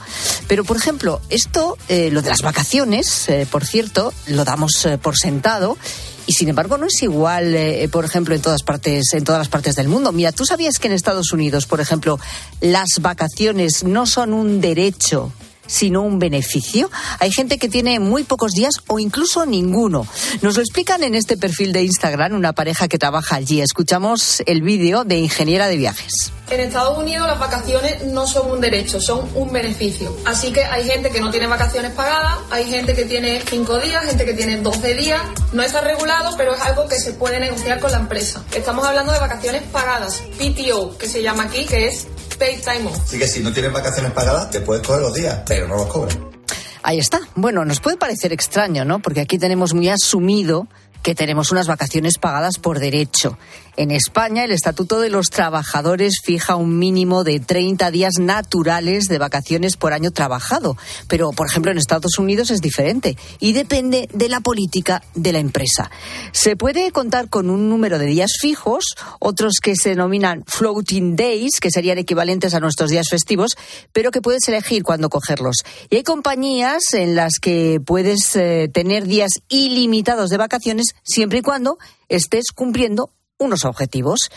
Pero, 0.46 0.64
por 0.64 0.76
ejemplo, 0.76 1.22
esto, 1.30 1.78
eh, 1.88 2.10
lo 2.10 2.20
de 2.20 2.28
las 2.28 2.42
vacaciones, 2.42 3.30
eh, 3.30 3.46
por 3.50 3.64
cierto, 3.64 4.12
lo 4.26 4.44
damos 4.44 4.84
eh, 4.84 4.98
por 4.98 5.16
sentado 5.16 5.78
y 6.26 6.32
sin 6.32 6.48
embargo 6.48 6.78
no 6.78 6.86
es 6.86 7.02
igual, 7.02 7.54
eh, 7.54 7.88
por 7.90 8.04
ejemplo, 8.04 8.34
en 8.34 8.42
todas 8.42 8.62
partes, 8.62 9.12
en 9.12 9.24
todas 9.24 9.40
las 9.40 9.48
partes 9.48 9.76
del 9.76 9.88
mundo. 9.88 10.12
Mira, 10.12 10.32
¿tú 10.32 10.44
sabías 10.44 10.78
que 10.78 10.88
en 10.88 10.94
Estados 10.94 11.32
Unidos, 11.32 11.66
por 11.66 11.80
ejemplo, 11.80 12.18
las 12.60 12.88
vacaciones 13.00 13.84
no 13.84 14.06
son 14.06 14.32
un 14.32 14.60
derecho? 14.60 15.32
Sino 15.66 16.02
un 16.02 16.18
beneficio. 16.18 16.90
Hay 17.18 17.30
gente 17.32 17.58
que 17.58 17.68
tiene 17.68 18.00
muy 18.00 18.24
pocos 18.24 18.52
días 18.52 18.74
o 18.86 18.98
incluso 18.98 19.46
ninguno. 19.46 20.06
Nos 20.40 20.56
lo 20.56 20.62
explican 20.62 21.02
en 21.02 21.14
este 21.14 21.36
perfil 21.36 21.72
de 21.72 21.82
Instagram 21.82 22.34
una 22.34 22.52
pareja 22.52 22.88
que 22.88 22.98
trabaja 22.98 23.36
allí. 23.36 23.60
Escuchamos 23.60 24.42
el 24.46 24.62
vídeo 24.62 25.04
de 25.04 25.18
Ingeniera 25.18 25.68
de 25.68 25.76
Viajes. 25.76 26.32
En 26.50 26.60
Estados 26.60 26.98
Unidos 26.98 27.26
las 27.26 27.38
vacaciones 27.38 28.04
no 28.04 28.26
son 28.26 28.50
un 28.50 28.60
derecho, 28.60 29.00
son 29.00 29.26
un 29.34 29.50
beneficio. 29.52 30.14
Así 30.26 30.52
que 30.52 30.62
hay 30.62 30.84
gente 30.84 31.08
que 31.08 31.18
no 31.18 31.30
tiene 31.30 31.46
vacaciones 31.46 31.92
pagadas, 31.92 32.40
hay 32.50 32.68
gente 32.68 32.94
que 32.94 33.06
tiene 33.06 33.42
cinco 33.48 33.78
días, 33.78 34.04
gente 34.04 34.26
que 34.26 34.34
tiene 34.34 34.58
12 34.58 34.94
días. 34.94 35.22
No 35.52 35.62
está 35.62 35.80
regulado, 35.80 36.36
pero 36.36 36.54
es 36.54 36.60
algo 36.60 36.86
que 36.88 36.96
se 36.96 37.14
puede 37.14 37.40
negociar 37.40 37.80
con 37.80 37.90
la 37.90 37.98
empresa. 37.98 38.44
Estamos 38.54 38.84
hablando 38.84 39.12
de 39.12 39.18
vacaciones 39.18 39.62
pagadas, 39.72 40.22
PTO, 40.36 40.98
que 40.98 41.08
se 41.08 41.22
llama 41.22 41.44
aquí, 41.44 41.64
que 41.64 41.88
es 41.88 42.06
Paid 42.42 42.60
Time 42.64 42.90
Off. 42.90 43.00
Así 43.04 43.18
que 43.20 43.28
si 43.28 43.40
no 43.40 43.52
tienes 43.52 43.72
vacaciones 43.72 44.10
pagadas, 44.10 44.50
te 44.50 44.60
puedes 44.62 44.84
coger 44.84 45.02
los 45.02 45.14
días, 45.14 45.42
pero 45.46 45.68
no 45.68 45.76
los 45.76 45.86
cobras. 45.86 46.18
Ahí 46.82 46.98
está. 46.98 47.20
Bueno, 47.36 47.64
nos 47.64 47.78
puede 47.78 47.96
parecer 47.96 48.32
extraño, 48.32 48.84
¿no? 48.84 48.98
Porque 48.98 49.20
aquí 49.20 49.38
tenemos 49.38 49.74
muy 49.74 49.88
asumido 49.88 50.66
que 51.04 51.14
tenemos 51.14 51.52
unas 51.52 51.68
vacaciones 51.68 52.18
pagadas 52.18 52.58
por 52.58 52.80
derecho. 52.80 53.38
En 53.74 53.90
España, 53.90 54.44
el 54.44 54.50
Estatuto 54.50 55.00
de 55.00 55.08
los 55.08 55.30
Trabajadores 55.30 56.20
fija 56.22 56.56
un 56.56 56.78
mínimo 56.78 57.24
de 57.24 57.40
30 57.40 57.90
días 57.90 58.14
naturales 58.18 59.04
de 59.04 59.16
vacaciones 59.16 59.78
por 59.78 59.94
año 59.94 60.10
trabajado. 60.10 60.76
Pero, 61.08 61.32
por 61.32 61.46
ejemplo, 61.46 61.72
en 61.72 61.78
Estados 61.78 62.18
Unidos 62.18 62.50
es 62.50 62.60
diferente 62.60 63.16
y 63.40 63.54
depende 63.54 64.10
de 64.12 64.28
la 64.28 64.40
política 64.40 65.02
de 65.14 65.32
la 65.32 65.38
empresa. 65.38 65.90
Se 66.32 66.54
puede 66.54 66.92
contar 66.92 67.30
con 67.30 67.48
un 67.48 67.70
número 67.70 67.98
de 67.98 68.04
días 68.04 68.32
fijos, 68.38 68.84
otros 69.20 69.54
que 69.62 69.74
se 69.74 69.90
denominan 69.90 70.44
floating 70.46 71.16
days, 71.16 71.58
que 71.58 71.70
serían 71.70 71.96
equivalentes 71.96 72.52
a 72.52 72.60
nuestros 72.60 72.90
días 72.90 73.08
festivos, 73.08 73.56
pero 73.92 74.10
que 74.10 74.20
puedes 74.20 74.46
elegir 74.48 74.82
cuándo 74.82 75.08
cogerlos. 75.08 75.64
Y 75.88 75.96
hay 75.96 76.02
compañías 76.02 76.92
en 76.92 77.14
las 77.14 77.38
que 77.40 77.80
puedes 77.82 78.36
eh, 78.36 78.68
tener 78.70 79.06
días 79.06 79.30
ilimitados 79.48 80.28
de 80.28 80.36
vacaciones 80.36 80.88
siempre 81.02 81.38
y 81.38 81.42
cuando 81.42 81.78
estés 82.10 82.52
cumpliendo 82.54 83.08
unos 83.42 83.64
objetivos. 83.64 84.30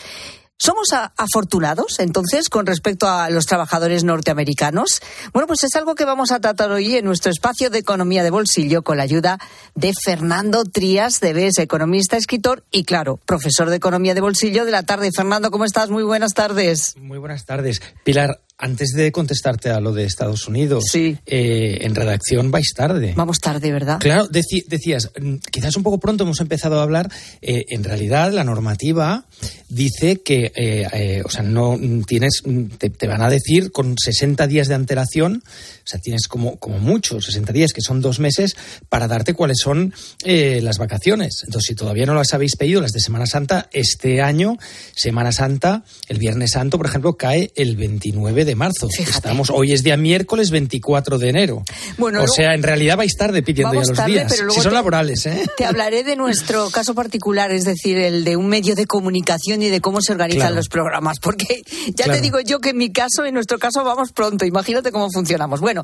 ¿Somos 0.58 0.88
afortunados 0.92 1.98
entonces 1.98 2.48
con 2.48 2.64
respecto 2.64 3.08
a 3.08 3.28
los 3.28 3.44
trabajadores 3.44 4.04
norteamericanos? 4.04 5.02
Bueno, 5.34 5.46
pues 5.46 5.64
es 5.64 5.74
algo 5.74 5.94
que 5.94 6.06
vamos 6.06 6.32
a 6.32 6.40
tratar 6.40 6.70
hoy 6.70 6.96
en 6.96 7.04
nuestro 7.04 7.30
espacio 7.30 7.68
de 7.68 7.78
economía 7.78 8.22
de 8.22 8.30
bolsillo 8.30 8.82
con 8.82 8.96
la 8.96 9.02
ayuda 9.02 9.38
de 9.74 9.92
Fernando 9.92 10.64
Trías 10.64 11.20
de 11.20 11.34
BES, 11.34 11.58
economista, 11.58 12.16
escritor 12.16 12.64
y, 12.70 12.84
claro, 12.84 13.18
profesor 13.26 13.68
de 13.68 13.76
economía 13.76 14.14
de 14.14 14.22
bolsillo 14.22 14.64
de 14.64 14.70
la 14.70 14.82
tarde. 14.82 15.10
Fernando, 15.14 15.50
¿cómo 15.50 15.66
estás? 15.66 15.90
Muy 15.90 16.04
buenas 16.04 16.32
tardes. 16.32 16.94
Muy 16.96 17.18
buenas 17.18 17.44
tardes. 17.44 17.82
Pilar, 18.02 18.40
antes 18.58 18.92
de 18.92 19.12
contestarte 19.12 19.70
a 19.70 19.80
lo 19.80 19.92
de 19.92 20.04
Estados 20.04 20.48
Unidos, 20.48 20.84
sí. 20.90 21.18
eh, 21.26 21.78
en 21.82 21.94
redacción 21.94 22.50
vais 22.50 22.72
tarde. 22.74 23.12
Vamos 23.16 23.38
tarde, 23.38 23.70
¿verdad? 23.70 23.98
Claro, 24.00 24.28
decías, 24.28 25.10
mm, 25.20 25.36
quizás 25.50 25.76
un 25.76 25.82
poco 25.82 25.98
pronto 25.98 26.24
hemos 26.24 26.40
empezado 26.40 26.80
a 26.80 26.82
hablar. 26.82 27.10
Eh, 27.42 27.64
en 27.68 27.84
realidad, 27.84 28.32
la 28.32 28.44
normativa 28.44 29.26
dice 29.68 30.22
que, 30.22 30.52
eh, 30.54 30.86
eh, 30.92 31.22
o 31.24 31.28
sea, 31.28 31.42
no 31.42 31.78
tienes, 32.06 32.42
te, 32.78 32.88
te, 32.88 33.06
van 33.06 33.22
a 33.22 33.28
decir 33.28 33.72
con 33.72 33.96
60 33.98 34.46
días 34.46 34.68
de 34.68 34.74
antelación, 34.74 35.42
o 35.86 35.88
sea, 35.88 36.00
tienes 36.00 36.26
como, 36.26 36.56
como 36.56 36.78
mucho, 36.80 37.20
60 37.20 37.52
días, 37.52 37.72
que 37.72 37.80
son 37.80 38.00
dos 38.00 38.18
meses, 38.18 38.56
para 38.88 39.06
darte 39.06 39.34
cuáles 39.34 39.58
son 39.62 39.94
eh, 40.24 40.58
las 40.60 40.78
vacaciones. 40.78 41.44
Entonces, 41.46 41.68
si 41.68 41.74
todavía 41.76 42.06
no 42.06 42.14
las 42.14 42.34
habéis 42.34 42.56
pedido, 42.56 42.80
las 42.80 42.90
de 42.90 42.98
Semana 42.98 43.26
Santa, 43.26 43.68
este 43.72 44.20
año, 44.20 44.56
Semana 44.96 45.30
Santa, 45.30 45.84
el 46.08 46.18
Viernes 46.18 46.50
Santo, 46.50 46.76
por 46.76 46.86
ejemplo, 46.86 47.16
cae 47.16 47.52
el 47.54 47.76
29 47.76 48.44
de 48.44 48.56
marzo. 48.56 48.88
Fíjate. 48.88 49.16
Estamos, 49.16 49.50
hoy 49.50 49.72
es 49.72 49.84
día 49.84 49.96
miércoles 49.96 50.50
24 50.50 51.18
de 51.18 51.28
enero. 51.28 51.62
Bueno, 51.98 52.24
o 52.24 52.26
sea, 52.28 52.54
en 52.54 52.64
realidad 52.64 52.96
vais 52.96 53.14
tarde 53.16 53.42
pidiendo 53.44 53.74
ya 53.74 53.80
los 53.80 53.92
tarde, 53.92 54.12
días. 54.12 54.32
Pero 54.36 54.50
si 54.50 54.60
son 54.60 54.70
te, 54.70 54.74
laborales, 54.74 55.24
¿eh? 55.26 55.46
Te 55.56 55.64
hablaré 55.66 56.02
de 56.02 56.16
nuestro 56.16 56.68
caso 56.70 56.94
particular, 56.96 57.52
es 57.52 57.64
decir, 57.64 57.96
el 57.96 58.24
de 58.24 58.36
un 58.36 58.48
medio 58.48 58.74
de 58.74 58.86
comunicación 58.86 59.62
y 59.62 59.68
de 59.68 59.80
cómo 59.80 60.00
se 60.00 60.10
organizan 60.12 60.40
Claro. 60.40 60.56
los 60.56 60.68
programas. 60.68 61.18
Porque 61.20 61.62
ya 61.94 62.04
Claro. 62.06 62.14
te 62.14 62.20
digo 62.22 62.40
yo 62.40 62.58
que 62.58 62.70
en 62.70 62.76
mi 62.78 62.90
caso, 62.90 63.24
en 63.24 63.34
nuestro 63.34 63.58
caso, 63.58 63.84
vamos 63.84 64.10
pronto. 64.12 64.44
Imagínate 64.44 64.90
cómo 64.90 65.08
funcionamos. 65.12 65.60
Bueno, 65.60 65.75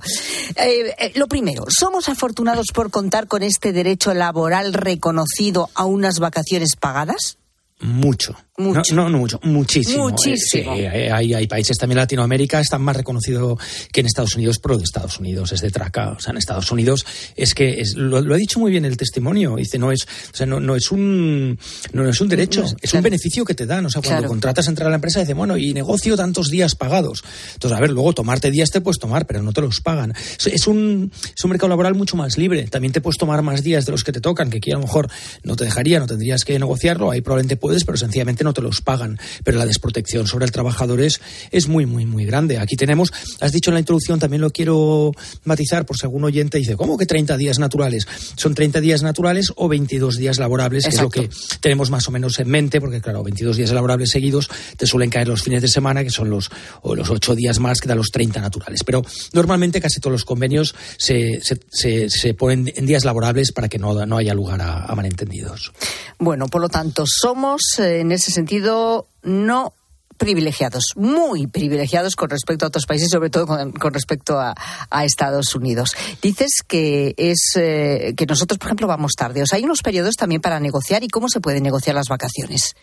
eh, 0.56 0.94
eh, 0.99 1.12
lo 1.16 1.26
primero, 1.26 1.64
¿somos 1.68 2.08
afortunados 2.08 2.66
por 2.72 2.90
contar 2.90 3.26
con 3.26 3.42
este 3.42 3.72
derecho 3.72 4.14
laboral 4.14 4.72
reconocido 4.72 5.70
a 5.75 5.84
unas 5.84 6.18
vacaciones 6.18 6.76
pagadas? 6.78 7.38
Mucho. 7.80 8.37
Mucho. 8.62 8.95
No, 8.95 9.09
no, 9.09 9.19
mucho, 9.19 9.40
muchísimo. 9.42 10.09
Muchísimo. 10.09 10.73
Eh, 10.75 10.76
sí, 10.76 10.99
eh, 10.99 11.11
hay, 11.12 11.35
hay 11.35 11.47
países 11.47 11.76
también 11.78 11.99
en 11.99 12.02
Latinoamérica 12.02 12.61
están 12.61 12.83
más 12.83 12.97
reconocidos 12.97 13.59
que 13.92 14.00
en 14.00 14.07
Estados 14.07 14.35
Unidos, 14.35 14.59
pero 14.59 14.78
de 14.78 14.85
Estados 14.85 15.19
Unidos 15.19 15.52
es 15.52 15.61
de 15.61 15.71
traca. 15.71 16.11
O 16.11 16.21
sea, 16.21 16.31
en 16.33 16.38
Estados 16.38 16.71
Unidos 16.71 17.04
es 17.37 17.54
que 17.54 17.81
es, 17.81 17.95
lo, 17.95 18.21
lo 18.21 18.35
ha 18.35 18.38
dicho 18.38 18.59
muy 18.59 18.71
bien 18.71 18.85
el 18.85 18.97
testimonio. 18.97 19.57
Dice 19.57 19.78
no 19.78 19.92
es, 19.92 20.04
o 20.04 20.37
sea, 20.37 20.47
no, 20.47 20.61
no 20.61 20.76
es 20.76 20.90
un, 20.90 21.59
no, 21.92 22.09
es 22.09 22.21
un 22.21 22.28
derecho, 22.28 22.64
es 22.64 22.75
claro. 22.90 22.99
un 22.99 23.02
beneficio 23.04 23.45
que 23.45 23.54
te 23.54 23.66
dan. 23.66 23.87
O 23.87 23.90
sea, 23.90 24.00
cuando 24.00 24.12
Claro. 24.23 24.28
contratas 24.28 24.66
a 24.66 24.71
entrar 24.71 24.87
a 24.88 24.90
la 24.90 24.97
empresa 24.97 25.21
dice 25.21 25.35
bueno 25.35 25.57
y 25.57 25.73
negocio 25.73 26.16
tantos 26.16 26.49
días 26.49 26.75
pagados. 26.75 27.25
Entonces 27.54 27.76
a 27.76 27.81
ver 27.81 27.90
luego 27.90 28.12
tomarte 28.12 28.50
días 28.50 28.71
te 28.71 28.81
puedes 28.81 28.99
tomar, 28.99 29.26
pero 29.26 29.42
no 29.42 29.52
te 29.52 29.61
los 29.62 29.81
pagan. 29.81 30.12
Es, 30.38 30.47
es 30.47 30.66
un, 30.66 31.11
es 31.37 31.45
un 31.45 31.50
mercado 31.50 31.69
laboral 31.71 31.95
mucho 31.95 32.16
más 32.16 32.37
libre. 32.38 32.64
También 32.64 32.92
te 32.92 33.00
puedes 33.00 33.19
tomar 33.19 33.42
más 33.42 33.62
días 33.62 33.87
de 33.87 33.92
los 33.92 34.04
que 34.04 34.12
te 34.12 34.21
tocan, 34.21 34.50
que 34.50 34.59
aquí 34.59 34.71
a 34.71 34.75
lo 34.75 34.81
mejor 34.81 35.09
no 35.45 35.57
te 35.57 35.64
dejaría, 35.64 35.99
no 35.99 36.07
tendrías 36.07 36.45
que 36.45 36.59
negociarlo. 36.59 37.11
Ahí 37.11 37.21
probablemente 37.21 37.57
puedes, 37.57 37.85
pero 37.85 37.97
sencillamente 37.97 38.45
no 38.45 38.51
te 38.52 38.62
los 38.62 38.80
pagan 38.80 39.18
pero 39.44 39.59
la 39.59 39.66
desprotección 39.66 40.26
sobre 40.26 40.44
el 40.44 40.52
trabajador 40.52 41.00
es, 41.00 41.21
es 41.50 41.68
muy, 41.68 41.87
muy, 41.87 42.06
muy 42.06 42.25
grande. 42.25 42.59
Aquí 42.59 42.76
tenemos, 42.76 43.12
has 43.40 43.52
dicho 43.52 43.71
en 43.71 43.75
la 43.75 43.80
introducción, 43.80 44.18
también 44.18 44.40
lo 44.40 44.50
quiero 44.50 45.12
matizar 45.44 45.87
por 45.87 45.97
si 45.97 46.06
algún 46.06 46.25
oyente 46.25 46.59
dice, 46.59 46.76
¿cómo 46.76 46.97
que 46.97 47.06
30 47.06 47.37
días 47.37 47.59
naturales? 47.59 48.06
Son 48.37 48.54
30 48.54 48.80
días 48.80 49.02
naturales 49.02 49.52
o 49.56 49.68
22 49.68 50.16
días 50.16 50.38
laborables, 50.38 50.87
Exacto. 50.87 51.11
que 51.11 51.21
es 51.21 51.26
lo 51.26 51.30
que 51.30 51.59
tenemos 51.61 51.90
más 51.90 52.09
o 52.09 52.11
menos 52.11 52.38
en 52.38 52.49
mente, 52.49 52.80
porque 52.80 53.00
claro, 53.00 53.23
22 53.23 53.56
días 53.56 53.71
laborables 53.73 54.11
seguidos 54.11 54.49
te 54.76 54.87
suelen 54.87 55.11
caer 55.11 55.28
los 55.28 55.42
fines 55.42 55.62
de 55.62 55.68
semana, 55.68 56.04
que 56.04 56.11
son 56.11 56.30
los, 56.30 56.50
o 56.82 56.94
los 56.94 57.11
8 57.11 57.35
días 57.35 57.59
más 57.59 57.80
que 57.80 57.88
dan 57.88 57.99
los 57.99 58.11
30 58.11 58.40
naturales. 58.40 58.85
Pero 58.85 59.04
normalmente 59.32 59.80
casi 59.80 60.00
todos 60.00 60.12
los 60.12 60.25
convenios 60.25 60.75
se, 60.97 61.40
se, 61.42 61.61
se, 61.71 62.11
se 62.11 62.35
ponen 62.35 62.73
en 62.75 62.87
días 62.87 63.04
laborables 63.04 63.52
para 63.52 63.68
que 63.68 63.78
no, 63.78 64.06
no 64.06 64.16
haya 64.16 64.35
lugar 64.35 64.61
a, 64.61 64.85
a 64.87 64.94
malentendidos. 64.94 65.73
Bueno, 66.18 66.47
por 66.47 66.61
lo 66.61 66.68
tanto, 66.68 67.04
somos 67.06 67.61
eh, 67.78 68.00
en 68.00 68.12
ese 68.12 68.30
sentido 68.32 69.08
no 69.22 69.74
privilegiados, 70.22 70.92
muy 70.94 71.48
privilegiados 71.48 72.14
con 72.14 72.30
respecto 72.30 72.64
a 72.64 72.68
otros 72.68 72.86
países, 72.86 73.08
sobre 73.10 73.28
todo 73.28 73.46
con, 73.46 73.92
respecto 73.92 74.38
a, 74.38 74.54
a, 74.88 75.04
Estados 75.04 75.54
Unidos. 75.56 75.96
Dices 76.22 76.62
que 76.66 77.14
es 77.16 77.52
eh, 77.56 78.14
que 78.16 78.26
nosotros, 78.26 78.58
por 78.58 78.68
ejemplo, 78.68 78.86
vamos 78.86 79.14
tarde. 79.16 79.42
O 79.42 79.46
sea, 79.46 79.56
hay 79.56 79.64
unos 79.64 79.82
periodos 79.82 80.14
también 80.14 80.40
para 80.40 80.60
negociar 80.60 81.02
y 81.02 81.08
cómo 81.08 81.28
se 81.28 81.40
pueden 81.40 81.64
negociar 81.64 81.96
las 81.96 82.06
vacaciones. 82.08 82.74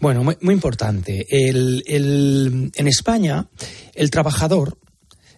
Bueno, 0.00 0.24
muy, 0.24 0.36
muy 0.40 0.54
importante. 0.54 1.26
El, 1.28 1.84
el, 1.86 2.72
en 2.74 2.88
España, 2.88 3.46
el 3.94 4.10
trabajador 4.10 4.76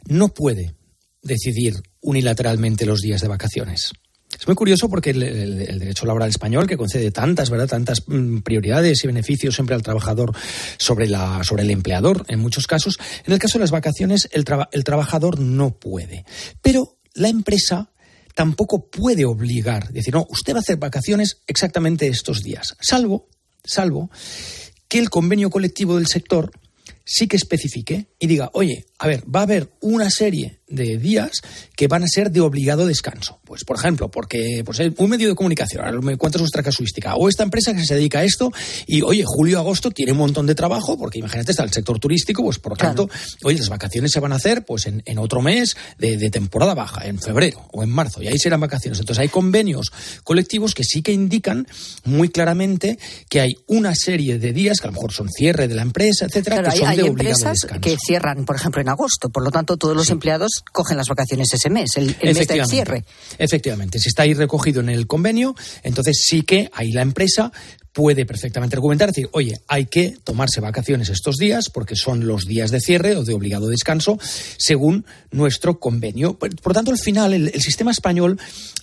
no 0.07 0.29
puede 0.29 0.75
decidir 1.23 1.75
unilateralmente 2.01 2.87
los 2.87 3.01
días 3.01 3.21
de 3.21 3.29
vacaciones. 3.29 3.93
Es 4.43 4.49
muy 4.49 4.57
curioso 4.57 4.89
porque 4.89 5.11
el, 5.11 5.79
derecho 5.79 6.05
laboral 6.05 6.29
español, 6.29 6.67
que 6.67 6.77
concede 6.77 7.13
tantas, 7.13 7.49
¿verdad? 7.49 7.69
tantas 7.69 8.03
mm, 8.09 8.39
prioridades 8.39 9.05
y 9.05 9.07
beneficios 9.07 9.55
siempre 9.55 9.77
al 9.77 9.83
trabajador 9.83 10.35
sobre, 10.79 11.07
la, 11.07 11.45
sobre 11.45 11.63
el 11.63 11.71
empleador, 11.71 12.25
en 12.27 12.41
muchos 12.41 12.67
casos, 12.67 12.99
en 13.25 13.35
el 13.35 13.39
caso 13.39 13.59
de 13.59 13.61
las 13.61 13.71
vacaciones, 13.71 14.29
el, 14.33 14.45
el 14.73 14.83
trabajador 14.83 15.39
no 15.39 15.79
puede. 15.79 16.25
Pero 16.61 16.99
la 17.15 17.29
empresa 17.29 17.93
tampoco 18.35 18.91
puede 18.91 19.25
obligar, 19.25 19.93
decir, 19.93 20.13
no, 20.13 20.27
usted 20.29 20.55
va 20.55 20.57
a 20.57 20.63
hacer 20.63 20.77
vacaciones 20.77 21.43
exactamente 21.47 22.09
estos 22.09 22.43
días, 22.43 22.75
salvo, 22.81 23.29
salvo 23.63 24.11
que 24.89 24.99
el 24.99 25.09
convenio 25.09 25.51
colectivo 25.51 25.99
del 25.99 26.09
sector 26.09 26.51
sí 27.05 27.29
que 27.29 27.37
especifique 27.37 28.07
y 28.19 28.27
diga, 28.27 28.51
oye, 28.55 28.87
a 29.03 29.09
ver, 29.09 29.25
va 29.25 29.41
a 29.41 29.43
haber 29.43 29.69
una 29.81 30.11
serie 30.11 30.61
de 30.69 30.97
días 30.97 31.33
que 31.77 31.89
van 31.89 32.05
a 32.05 32.07
ser 32.07 32.31
de 32.31 32.41
obligado 32.41 32.87
descanso. 32.87 33.41
Pues, 33.45 33.65
por 33.65 33.77
ejemplo, 33.77 34.13
porque 34.13 34.63
pues, 34.65 34.79
un 34.79 35.11
medio 35.11 35.29
de 35.29 35.35
comunicación, 35.35 35.85
ahora 35.85 36.01
me 36.01 36.17
cuentas 36.17 36.41
nuestra 36.41 36.63
casuística, 36.63 37.17
o 37.17 37.29
esta 37.29 37.43
empresa 37.43 37.75
que 37.75 37.85
se 37.85 37.97
dedica 37.97 38.21
a 38.21 38.25
esto 38.25 38.53
y, 38.87 39.03
oye, 39.03 39.25
julio-agosto 39.27 39.91
tiene 39.91 40.13
un 40.13 40.19
montón 40.19 40.47
de 40.47 40.55
trabajo, 40.55 40.97
porque 40.97 41.19
imagínate, 41.19 41.51
está 41.51 41.65
el 41.65 41.73
sector 41.73 41.99
turístico, 41.99 42.45
pues 42.45 42.61
por 42.61 42.73
lo 42.73 42.77
tanto, 42.77 43.11
oye, 43.43 43.59
las 43.59 43.69
vacaciones 43.69 44.13
se 44.13 44.21
van 44.21 44.33
a 44.33 44.37
hacer 44.37 44.65
pues 44.65 44.87
en, 44.87 45.19
otro 45.19 45.43
mes 45.43 45.77
de, 45.99 46.17
de, 46.17 46.31
temporada 46.31 46.75
baja, 46.75 47.05
en 47.07 47.19
febrero 47.19 47.69
o 47.73 47.83
en 47.83 47.91
marzo, 47.91 48.23
y 48.23 48.29
ahí 48.29 48.39
serán 48.39 48.61
vacaciones. 48.61 49.01
Entonces 49.01 49.21
hay 49.21 49.31
convenios 49.31 49.93
colectivos 50.23 50.75
que 50.75 50.85
sí 50.85 51.03
que 51.03 51.13
indican 51.13 51.67
muy 52.05 52.29
claramente 52.29 53.01
que 53.29 53.41
hay 53.41 53.57
una 53.67 53.97
serie 53.97 54.39
de 54.39 54.53
días, 54.53 54.79
que 54.79 54.87
a 54.87 54.91
lo 54.91 54.95
mejor 54.95 55.13
son 55.13 55.29
cierre 55.29 55.67
de 55.67 55.75
la 55.75 55.83
empresa, 55.83 56.27
etcétera, 56.27 56.63
que 56.63 56.79
son 56.79 56.95
de 56.95 57.03
obligado 57.03 57.51
descanso. 57.51 57.81
que 57.81 57.97
cierran, 57.99 58.45
por 58.45 58.55
ejemplo, 58.55 58.81
en 58.81 58.92
agosto, 58.93 59.29
por 59.29 59.43
lo 59.43 59.51
tanto 59.51 59.77
todos 59.77 59.97
los 59.97 60.11
empleados 60.11 60.63
cogen 60.73 60.97
las 60.97 61.09
vacaciones 61.09 61.53
ese 61.53 61.71
mes, 61.71 61.97
el, 61.97 62.17
mes 62.23 62.47
del 62.47 62.67
cierre. 62.67 63.05
Efectivamente, 63.39 63.99
si 63.99 64.09
está 64.09 64.23
ahí 64.23 64.35
recogido 64.35 64.81
en 64.81 64.89
el 64.89 65.07
convenio, 65.07 65.55
entonces 65.83 66.23
sí 66.25 66.43
que 66.43 66.71
ahí 66.73 66.93
la 66.93 67.03
empresa 67.03 67.53
puede 67.93 68.25
perfectamente 68.25 68.77
argumentar, 68.77 69.09
decir, 69.09 69.29
oye, 69.33 69.61
hay 69.69 69.87
que 69.87 70.17
tomarse 70.25 70.61
vacaciones 70.61 71.11
estos 71.11 71.37
días 71.37 71.69
porque 71.69 71.97
son 71.97 72.27
los 72.27 72.47
días 72.47 72.71
de 72.71 72.81
cierre 72.81 73.17
o 73.17 73.25
de 73.25 73.35
obligado 73.35 73.69
descanso 73.69 74.19
según 74.57 75.05
nuestro 75.31 75.79
convenio. 75.79 76.35
Por, 76.39 76.51
lo 76.51 76.73
tanto, 76.73 76.91
al 76.91 76.99
final, 76.99 77.35
el 77.35 77.61
sistema 77.61 77.91
español 77.91 78.39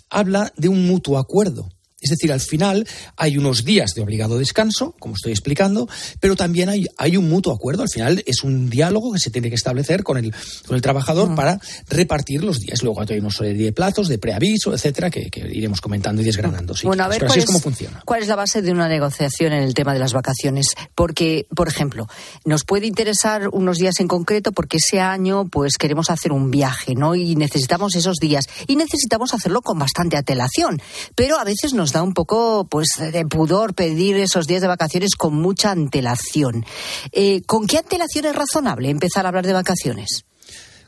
habla 0.10 0.54
de 0.58 0.70
un 0.70 0.86
mutuo 0.86 1.18
acuerdo. 1.18 1.70
Es 2.01 2.12
decir, 2.12 2.32
al 2.32 2.39
final 2.39 2.88
hay 3.18 3.38
unos 3.38 3.65
días 3.65 3.91
de 3.94 4.01
obligado 4.01 4.38
descanso, 4.38 4.96
como 5.00 5.15
estoy 5.15 5.32
explicando, 5.32 5.88
pero 6.20 6.36
también 6.36 6.70
hay, 6.70 6.86
hay 6.98 7.18
un 7.18 7.29
mutuo 7.29 7.53
acuerdo. 7.53 7.84
Al 7.84 7.89
final 7.89 8.24
es 8.25 8.44
un 8.44 8.70
diálogo 8.70 9.12
que 9.12 9.20
se 9.20 9.32
tiene 9.32 9.50
que 9.50 9.56
establecer 9.56 10.03
con 10.03 10.18
el, 10.18 10.34
con 10.65 10.75
el 10.75 10.82
trabajador 10.82 11.34
para 11.36 11.60
repartir 11.89 12.44
los 12.44 12.60
días. 12.60 12.84
Luego 12.84 13.01
hay 13.01 13.20
unos 13.20 13.36
serie 13.36 13.65
de 13.65 13.74
plazos, 13.74 14.08
de 14.08 14.18
preaviso, 14.18 14.74
etcétera, 14.74 15.10
que, 15.10 15.29
iremos 15.51 15.82
comentando 15.82 16.22
y 16.22 16.25
desgranando. 16.25 16.74
bueno, 16.84 17.03
a 17.03 17.08
ver, 17.08 17.25
así 17.25 17.39
es, 17.39 17.46
cómo 17.46 17.60
funciona. 17.60 18.01
¿Cuál 18.06 18.22
es 18.22 18.27
la 18.27 18.36
base 18.36 18.62
de 18.62 18.72
una 18.72 18.88
negociación 18.88 19.53
en 19.53 19.63
el 19.63 19.74
tema 19.74 19.94
de 19.94 20.00
las 20.00 20.13
vacaciones? 20.13 20.75
Porque, 20.96 21.48
por 21.56 21.68
ejemplo, 21.68 22.08
nos 22.46 22.63
puede 22.63 22.88
interesar 22.88 23.50
unos 23.51 23.77
días 23.77 24.00
en 24.00 24.08
concreto 24.08 24.51
porque 24.51 24.77
ese 24.77 25.00
año 25.00 25.48
pues 25.50 25.77
queremos 25.77 26.10
hacer 26.10 26.32
un 26.32 26.51
viaje, 26.51 26.96
¿no? 26.96 27.15
Y 27.15 27.36
necesitamos 27.36 27.96
esos 27.96 28.18
días. 28.18 28.46
Y 28.68 28.75
necesitamos 28.75 29.34
hacerlo 29.34 29.62
con 29.62 29.79
bastante 29.79 30.18
atelación. 30.18 30.82
Pero 31.15 31.39
a 31.39 31.44
veces 31.44 31.74
nos 31.74 31.88
da 31.91 32.03
un 32.03 32.13
poco 32.13 32.67
pues 32.69 32.88
de 33.00 33.25
pudor 33.25 33.74
pedir 33.74 34.15
esos 34.17 34.48
días 34.48 34.62
de 34.62 34.67
vacaciones 34.67 35.15
con 35.15 35.36
mucha 35.36 35.72
antelación. 35.72 36.65
Eh, 37.12 37.41
¿Con 37.46 37.67
qué 37.67 37.77
antelación 37.77 38.25
es 38.25 38.36
razonable 38.36 38.89
empezar 38.89 39.25
a 39.25 39.29
hablar 39.29 39.46
de 39.46 39.53
vacaciones? 39.53 40.25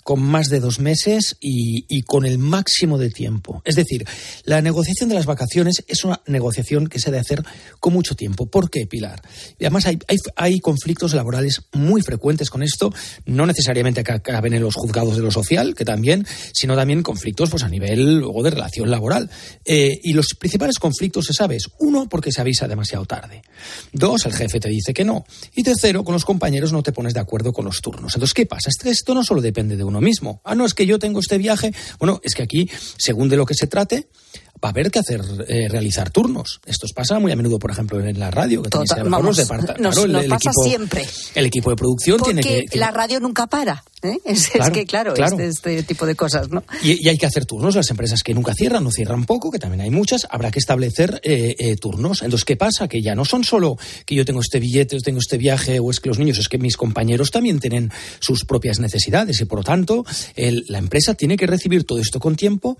Con 0.03 0.21
más 0.21 0.49
de 0.49 0.59
dos 0.59 0.79
meses 0.79 1.37
y, 1.39 2.01
con 2.03 2.25
el 2.25 2.37
máximo 2.37 2.97
de 2.97 3.09
tiempo. 3.09 3.61
Es 3.63 3.75
decir, 3.75 4.05
la 4.43 4.61
negociación 4.61 5.09
de 5.09 5.15
las 5.15 5.25
vacaciones 5.25 5.83
es 5.87 6.03
una 6.03 6.21
negociación 6.25 6.87
que 6.87 6.99
se 6.99 7.11
debe 7.11 7.21
hacer 7.21 7.43
con 7.79 7.93
mucho 7.93 8.15
tiempo. 8.15 8.47
¿Por 8.47 8.69
qué, 8.69 8.87
Pilar? 8.87 9.21
Y 9.59 9.65
además 9.65 9.85
hay, 9.85 9.99
hay, 10.35 10.59
conflictos 10.59 11.13
laborales 11.13 11.61
muy 11.73 12.01
frecuentes 12.01 12.49
con 12.49 12.63
esto, 12.63 12.93
no 13.25 13.45
necesariamente 13.45 14.03
que 14.03 14.11
acaben 14.11 14.53
en 14.53 14.63
los 14.63 14.75
juzgados 14.75 15.15
de 15.15 15.21
lo 15.21 15.31
social, 15.31 15.75
que 15.75 15.85
también, 15.85 16.25
sino 16.53 16.75
también 16.75 17.03
conflictos 17.03 17.49
pues, 17.49 17.63
a 17.63 17.69
nivel 17.69 18.19
luego 18.19 18.43
de 18.43 18.51
relación 18.51 18.89
laboral. 18.89 19.29
Eh, 19.65 19.99
y 20.03 20.13
los 20.13 20.27
principales 20.37 20.79
conflictos 20.79 21.25
se 21.25 21.33
sabe 21.33 21.57
uno, 21.79 22.07
porque 22.09 22.31
se 22.31 22.41
avisa 22.41 22.67
demasiado 22.67 23.05
tarde. 23.05 23.41
Dos, 23.91 24.25
el 24.25 24.33
jefe 24.33 24.59
te 24.59 24.69
dice 24.69 24.93
que 24.93 25.03
no. 25.03 25.25
Y 25.55 25.63
tercero, 25.63 26.03
con 26.03 26.13
los 26.13 26.25
compañeros 26.25 26.71
no 26.71 26.83
te 26.83 26.91
pones 26.91 27.13
de 27.13 27.19
acuerdo 27.19 27.51
con 27.53 27.65
los 27.65 27.81
turnos. 27.81 28.15
Entonces, 28.15 28.33
¿qué 28.33 28.45
pasa? 28.45 28.69
Esto 28.83 29.13
no 29.13 29.23
solo 29.23 29.41
depende 29.41 29.77
de 29.77 29.83
uno 29.91 30.01
mismo. 30.01 30.41
Ah, 30.43 30.55
no, 30.55 30.65
es 30.65 30.73
que 30.73 30.85
yo 30.85 30.99
tengo 30.99 31.19
este 31.19 31.37
viaje. 31.37 31.73
Bueno, 31.99 32.19
es 32.23 32.33
que 32.33 32.43
aquí, 32.43 32.69
según 32.97 33.29
de 33.29 33.37
lo 33.37 33.45
que 33.45 33.53
se 33.53 33.67
trate, 33.67 34.07
va 34.63 34.69
a 34.69 34.71
haber 34.71 34.91
que 34.91 34.99
hacer 34.99 35.21
eh, 35.47 35.67
realizar 35.69 36.09
turnos. 36.09 36.61
Esto 36.65 36.87
pasa 36.95 37.19
muy 37.19 37.31
a 37.31 37.35
menudo, 37.35 37.59
por 37.59 37.71
ejemplo, 37.71 37.99
en 37.99 38.19
la 38.19 38.31
radio, 38.31 38.61
que 38.61 38.69
Total, 38.69 39.09
vamos, 39.09 39.37
nos, 39.79 39.97
el, 39.97 40.29
pasa 40.29 40.49
equipo, 40.49 40.63
siempre. 40.63 41.07
El 41.35 41.45
equipo 41.45 41.69
de 41.69 41.75
producción 41.75 42.21
tiene 42.21 42.41
que, 42.41 42.65
la 42.73 42.91
radio 42.91 43.19
nunca 43.19 43.47
para. 43.47 43.83
¿Eh? 44.03 44.17
Es, 44.25 44.49
que, 44.71 44.85
claro, 44.85 45.13
Este, 45.15 45.47
este, 45.47 45.83
tipo 45.83 46.05
de 46.05 46.15
cosas, 46.15 46.49
¿no? 46.49 46.63
Y, 46.83 47.07
hay 47.07 47.17
que 47.17 47.25
hacer 47.25 47.45
turnos. 47.45 47.75
Las 47.75 47.89
empresas 47.89 48.23
que 48.23 48.33
nunca 48.33 48.53
cierran, 48.53 48.83
no 48.83 48.91
cierran 48.91 49.25
poco, 49.25 49.51
que 49.51 49.59
también 49.59 49.81
hay 49.81 49.89
muchas, 49.89 50.27
habrá 50.29 50.51
que 50.51 50.59
establecer 50.59 51.19
eh, 51.23 51.75
turnos. 51.77 52.21
Entonces, 52.21 52.45
¿qué 52.45 52.55
pasa? 52.55 52.87
Que 52.87 53.01
ya 53.01 53.15
no 53.15 53.25
son 53.25 53.43
solo 53.43 53.77
que 54.05 54.15
yo 54.15 54.25
tengo 54.25 54.41
este 54.41 54.59
billete, 54.59 54.97
o 54.97 54.99
tengo 54.99 55.19
este 55.19 55.37
viaje, 55.37 55.79
o 55.79 55.91
es 55.91 55.99
que 55.99 56.09
los 56.09 56.19
niños, 56.19 56.37
es 56.37 56.49
que 56.49 56.57
mis 56.57 56.77
compañeros 56.77 57.31
también 57.31 57.59
tienen 57.59 57.91
sus 58.19 58.45
propias 58.45 58.79
necesidades 58.79 59.39
y, 59.41 59.45
por 59.45 59.59
lo 59.59 59.63
tanto, 59.63 60.05
la 60.35 60.77
empresa 60.77 61.13
tiene 61.13 61.37
que 61.37 61.47
recibir 61.47 61.83
todo 61.83 61.99
esto 61.99 62.19
con 62.19 62.35
tiempo 62.35 62.77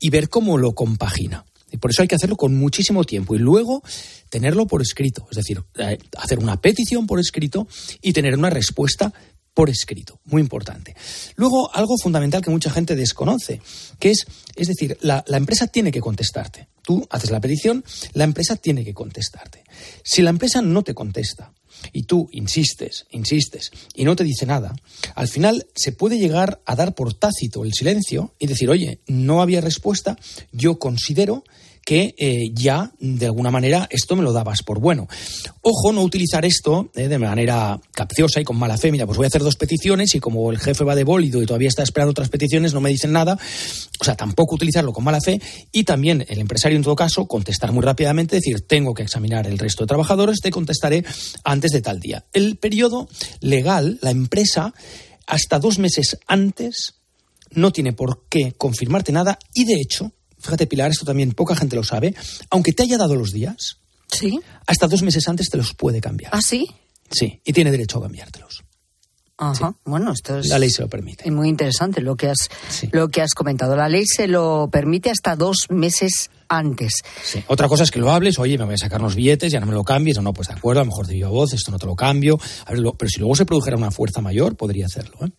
y 0.00 0.10
ver 0.10 0.28
cómo 0.28 0.58
lo 0.58 0.72
compagina. 0.72 1.44
Y 1.74 1.76
por 1.78 1.90
eso 1.90 2.02
hay 2.02 2.08
que 2.08 2.14
hacerlo 2.14 2.36
con 2.36 2.54
muchísimo 2.54 3.02
tiempo 3.02 3.34
y 3.34 3.38
luego 3.38 3.82
tenerlo 4.28 4.64
por 4.66 4.80
escrito, 4.80 5.26
es 5.28 5.36
decir, 5.36 5.60
eh, 5.76 5.98
hacer 6.16 6.38
una 6.38 6.60
petición 6.60 7.06
por 7.08 7.18
escrito 7.18 7.66
y 8.00 8.12
tener 8.12 8.38
una 8.38 8.48
respuesta 8.48 9.12
por 9.54 9.70
escrito, 9.70 10.20
muy 10.24 10.42
importante. 10.42 10.94
Luego, 11.36 11.72
algo 11.74 11.94
fundamental 11.96 12.42
que 12.42 12.50
mucha 12.50 12.70
gente 12.70 12.96
desconoce, 12.96 13.62
que 14.00 14.10
es, 14.10 14.26
es 14.56 14.66
decir, 14.66 14.98
la, 15.00 15.24
empresa 15.28 15.68
tiene 15.68 15.92
que 15.92 16.00
contestarte. 16.00 16.68
Tú 16.82 17.06
haces 17.08 17.30
la 17.30 17.40
petición, 17.40 17.84
la 18.12 18.24
empresa 18.24 18.56
tiene 18.56 18.84
que 18.84 18.92
contestarte. 18.92 19.62
Si 20.02 20.22
la 20.22 20.30
empresa 20.30 20.60
no 20.60 20.82
te 20.82 20.92
contesta 20.92 21.52
y 21.92 22.02
tú 22.02 22.28
insistes, 22.32 23.06
insistes 23.10 23.70
y 23.94 24.04
no 24.04 24.16
te 24.16 24.24
dice 24.24 24.44
nada, 24.44 24.74
al 25.14 25.28
final 25.28 25.66
se 25.74 25.92
puede 25.92 26.18
llegar 26.18 26.60
a 26.66 26.74
dar 26.74 26.94
por 26.94 27.14
tácito 27.14 27.64
el 27.64 27.72
silencio 27.72 28.34
y 28.40 28.48
decir, 28.48 28.68
oye, 28.68 28.98
no 29.06 29.40
había 29.40 29.60
respuesta, 29.60 30.18
yo 30.52 30.78
considero 30.78 31.44
que 31.84 32.14
eh, 32.16 32.50
ya, 32.54 32.92
de 32.98 33.26
alguna 33.26 33.50
manera, 33.50 33.86
esto 33.90 34.16
me 34.16 34.22
lo 34.22 34.32
dabas 34.32 34.62
por 34.62 34.80
bueno. 34.80 35.06
Ojo, 35.60 35.92
no 35.92 36.02
utilizar 36.02 36.44
esto 36.44 36.90
eh, 36.94 37.08
de 37.08 37.18
manera 37.18 37.78
capciosa 37.92 38.40
y 38.40 38.44
con 38.44 38.56
mala 38.56 38.78
fe. 38.78 38.90
Mira, 38.90 39.06
pues 39.06 39.18
voy 39.18 39.26
a 39.26 39.28
hacer 39.28 39.42
dos 39.42 39.56
peticiones 39.56 40.14
y 40.14 40.20
como 40.20 40.50
el 40.50 40.58
jefe 40.58 40.84
va 40.84 40.94
de 40.94 41.04
bólido 41.04 41.42
y 41.42 41.46
todavía 41.46 41.68
está 41.68 41.82
esperando 41.82 42.12
otras 42.12 42.30
peticiones, 42.30 42.72
no 42.72 42.80
me 42.80 42.90
dicen 42.90 43.12
nada. 43.12 43.38
O 44.00 44.04
sea, 44.04 44.16
tampoco 44.16 44.54
utilizarlo 44.54 44.92
con 44.92 45.04
mala 45.04 45.20
fe 45.20 45.40
y 45.72 45.84
también 45.84 46.24
el 46.28 46.38
empresario, 46.38 46.76
en 46.76 46.82
todo 46.82 46.96
caso, 46.96 47.26
contestar 47.26 47.72
muy 47.72 47.82
rápidamente, 47.82 48.36
decir, 48.36 48.62
tengo 48.62 48.94
que 48.94 49.02
examinar 49.02 49.46
el 49.46 49.58
resto 49.58 49.84
de 49.84 49.88
trabajadores, 49.88 50.40
te 50.40 50.50
contestaré 50.50 51.04
antes 51.44 51.70
de 51.72 51.82
tal 51.82 52.00
día. 52.00 52.24
El 52.32 52.56
periodo 52.56 53.08
legal, 53.40 53.98
la 54.00 54.10
empresa, 54.10 54.74
hasta 55.26 55.58
dos 55.58 55.78
meses 55.78 56.18
antes, 56.26 56.94
no 57.50 57.72
tiene 57.72 57.92
por 57.92 58.24
qué 58.28 58.52
confirmarte 58.56 59.12
nada 59.12 59.38
y, 59.52 59.64
de 59.64 59.80
hecho, 59.80 60.12
fíjate 60.44 60.66
Pilar, 60.66 60.90
esto 60.90 61.04
también 61.04 61.32
poca 61.32 61.56
gente 61.56 61.74
lo 61.74 61.84
sabe, 61.84 62.14
aunque 62.50 62.72
te 62.72 62.82
haya 62.82 62.98
dado 62.98 63.16
los 63.16 63.32
días, 63.32 63.78
¿Sí? 64.08 64.38
hasta 64.66 64.86
dos 64.86 65.02
meses 65.02 65.26
antes 65.28 65.48
te 65.48 65.56
los 65.56 65.74
puede 65.74 66.00
cambiar. 66.00 66.30
¿Ah, 66.34 66.42
sí? 66.42 66.68
Sí, 67.10 67.40
y 67.44 67.52
tiene 67.52 67.70
derecho 67.70 67.98
a 67.98 68.02
cambiártelos. 68.02 68.62
Ajá. 69.36 69.74
Bueno, 69.84 70.12
esto 70.12 70.38
es. 70.38 70.48
La 70.48 70.58
ley 70.60 70.70
se 70.70 70.82
lo 70.82 70.88
permite. 70.88 71.26
Es 71.26 71.32
muy 71.32 71.48
interesante 71.48 72.00
lo 72.00 72.14
que 72.16 72.28
has, 72.28 72.48
lo 72.92 73.08
que 73.08 73.20
has 73.20 73.34
comentado. 73.34 73.74
La 73.74 73.88
ley 73.88 74.04
se 74.06 74.28
lo 74.28 74.68
permite 74.70 75.10
hasta 75.10 75.34
dos 75.34 75.66
meses 75.70 76.30
antes. 76.48 77.02
Sí. 77.24 77.42
Otra 77.48 77.68
cosa 77.68 77.82
es 77.82 77.90
que 77.90 77.98
lo 77.98 78.12
hables, 78.12 78.38
oye, 78.38 78.56
me 78.58 78.64
voy 78.64 78.74
a 78.74 78.78
sacar 78.78 79.00
los 79.00 79.16
billetes, 79.16 79.50
ya 79.50 79.58
no 79.58 79.66
me 79.66 79.72
lo 79.72 79.82
cambies, 79.82 80.18
o 80.18 80.22
no, 80.22 80.32
pues 80.32 80.48
de 80.48 80.54
acuerdo, 80.54 80.82
a 80.82 80.84
lo 80.84 80.90
mejor 80.90 81.08
de 81.08 81.14
viva 81.14 81.30
voz, 81.30 81.52
esto 81.52 81.72
no 81.72 81.78
te 81.78 81.86
lo 81.86 81.96
cambio. 81.96 82.38
pero 82.66 83.08
si 83.08 83.18
luego 83.18 83.34
se 83.34 83.44
produjera 83.44 83.76
una 83.76 83.90
fuerza 83.90 84.20
mayor, 84.20 84.56
podría 84.56 84.86
hacerlo. 84.86 85.26
¿eh? 85.26 85.30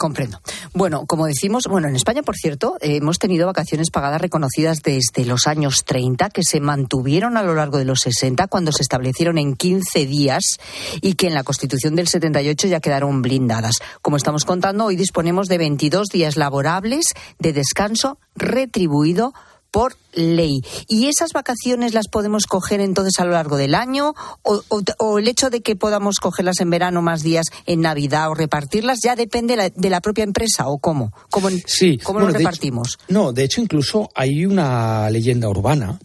Comprendo. 0.00 0.40
Bueno, 0.72 1.04
como 1.04 1.26
decimos, 1.26 1.64
bueno, 1.68 1.86
en 1.86 1.94
España, 1.94 2.22
por 2.22 2.34
cierto, 2.34 2.78
eh, 2.80 2.96
hemos 2.96 3.18
tenido 3.18 3.46
vacaciones 3.46 3.90
pagadas 3.90 4.22
reconocidas 4.22 4.78
desde 4.82 5.26
los 5.26 5.46
años 5.46 5.84
30, 5.84 6.30
que 6.30 6.42
se 6.42 6.58
mantuvieron 6.58 7.36
a 7.36 7.42
lo 7.42 7.54
largo 7.54 7.76
de 7.76 7.84
los 7.84 8.00
60, 8.00 8.46
cuando 8.46 8.72
se 8.72 8.80
establecieron 8.80 9.36
en 9.36 9.56
15 9.56 10.06
días 10.06 10.56
y 11.02 11.16
que 11.16 11.26
en 11.26 11.34
la 11.34 11.44
Constitución 11.44 11.96
del 11.96 12.08
78 12.08 12.66
ya 12.68 12.80
quedaron 12.80 13.20
blindadas. 13.20 13.74
Como 14.00 14.16
estamos 14.16 14.46
contando, 14.46 14.86
hoy 14.86 14.96
disponemos 14.96 15.48
de 15.48 15.58
22 15.58 16.08
días 16.08 16.38
laborables 16.38 17.04
de 17.38 17.52
descanso 17.52 18.16
retribuido 18.34 19.34
por 19.70 19.96
ley. 20.12 20.62
¿Y 20.88 21.06
esas 21.06 21.32
vacaciones 21.32 21.94
las 21.94 22.08
podemos 22.08 22.46
coger 22.46 22.80
entonces 22.80 23.18
a 23.20 23.24
lo 23.24 23.32
largo 23.32 23.56
del 23.56 23.74
año? 23.74 24.14
¿O, 24.42 25.18
el 25.18 25.28
hecho 25.28 25.50
de 25.50 25.60
que 25.60 25.76
podamos 25.76 26.16
cogerlas 26.16 26.60
en 26.60 26.70
verano 26.70 27.02
más 27.02 27.22
días 27.22 27.46
en 27.66 27.80
Navidad 27.80 28.30
o 28.30 28.34
repartirlas 28.34 29.00
ya 29.02 29.16
depende 29.16 29.72
de 29.74 29.90
la 29.90 30.00
propia 30.00 30.24
empresa 30.24 30.68
o 30.68 30.78
cómo? 30.78 31.12
¿Cómo, 31.30 31.48
sí. 31.66 31.98
¿cómo 31.98 32.20
lo 32.20 32.28
repartimos? 32.28 32.98
no, 33.08 33.32
de 33.32 33.44
hecho 33.44 33.60
incluso 33.60 34.10
hay 34.14 34.46
una 34.46 35.08
leyenda 35.10 35.48
urbana 35.48 35.98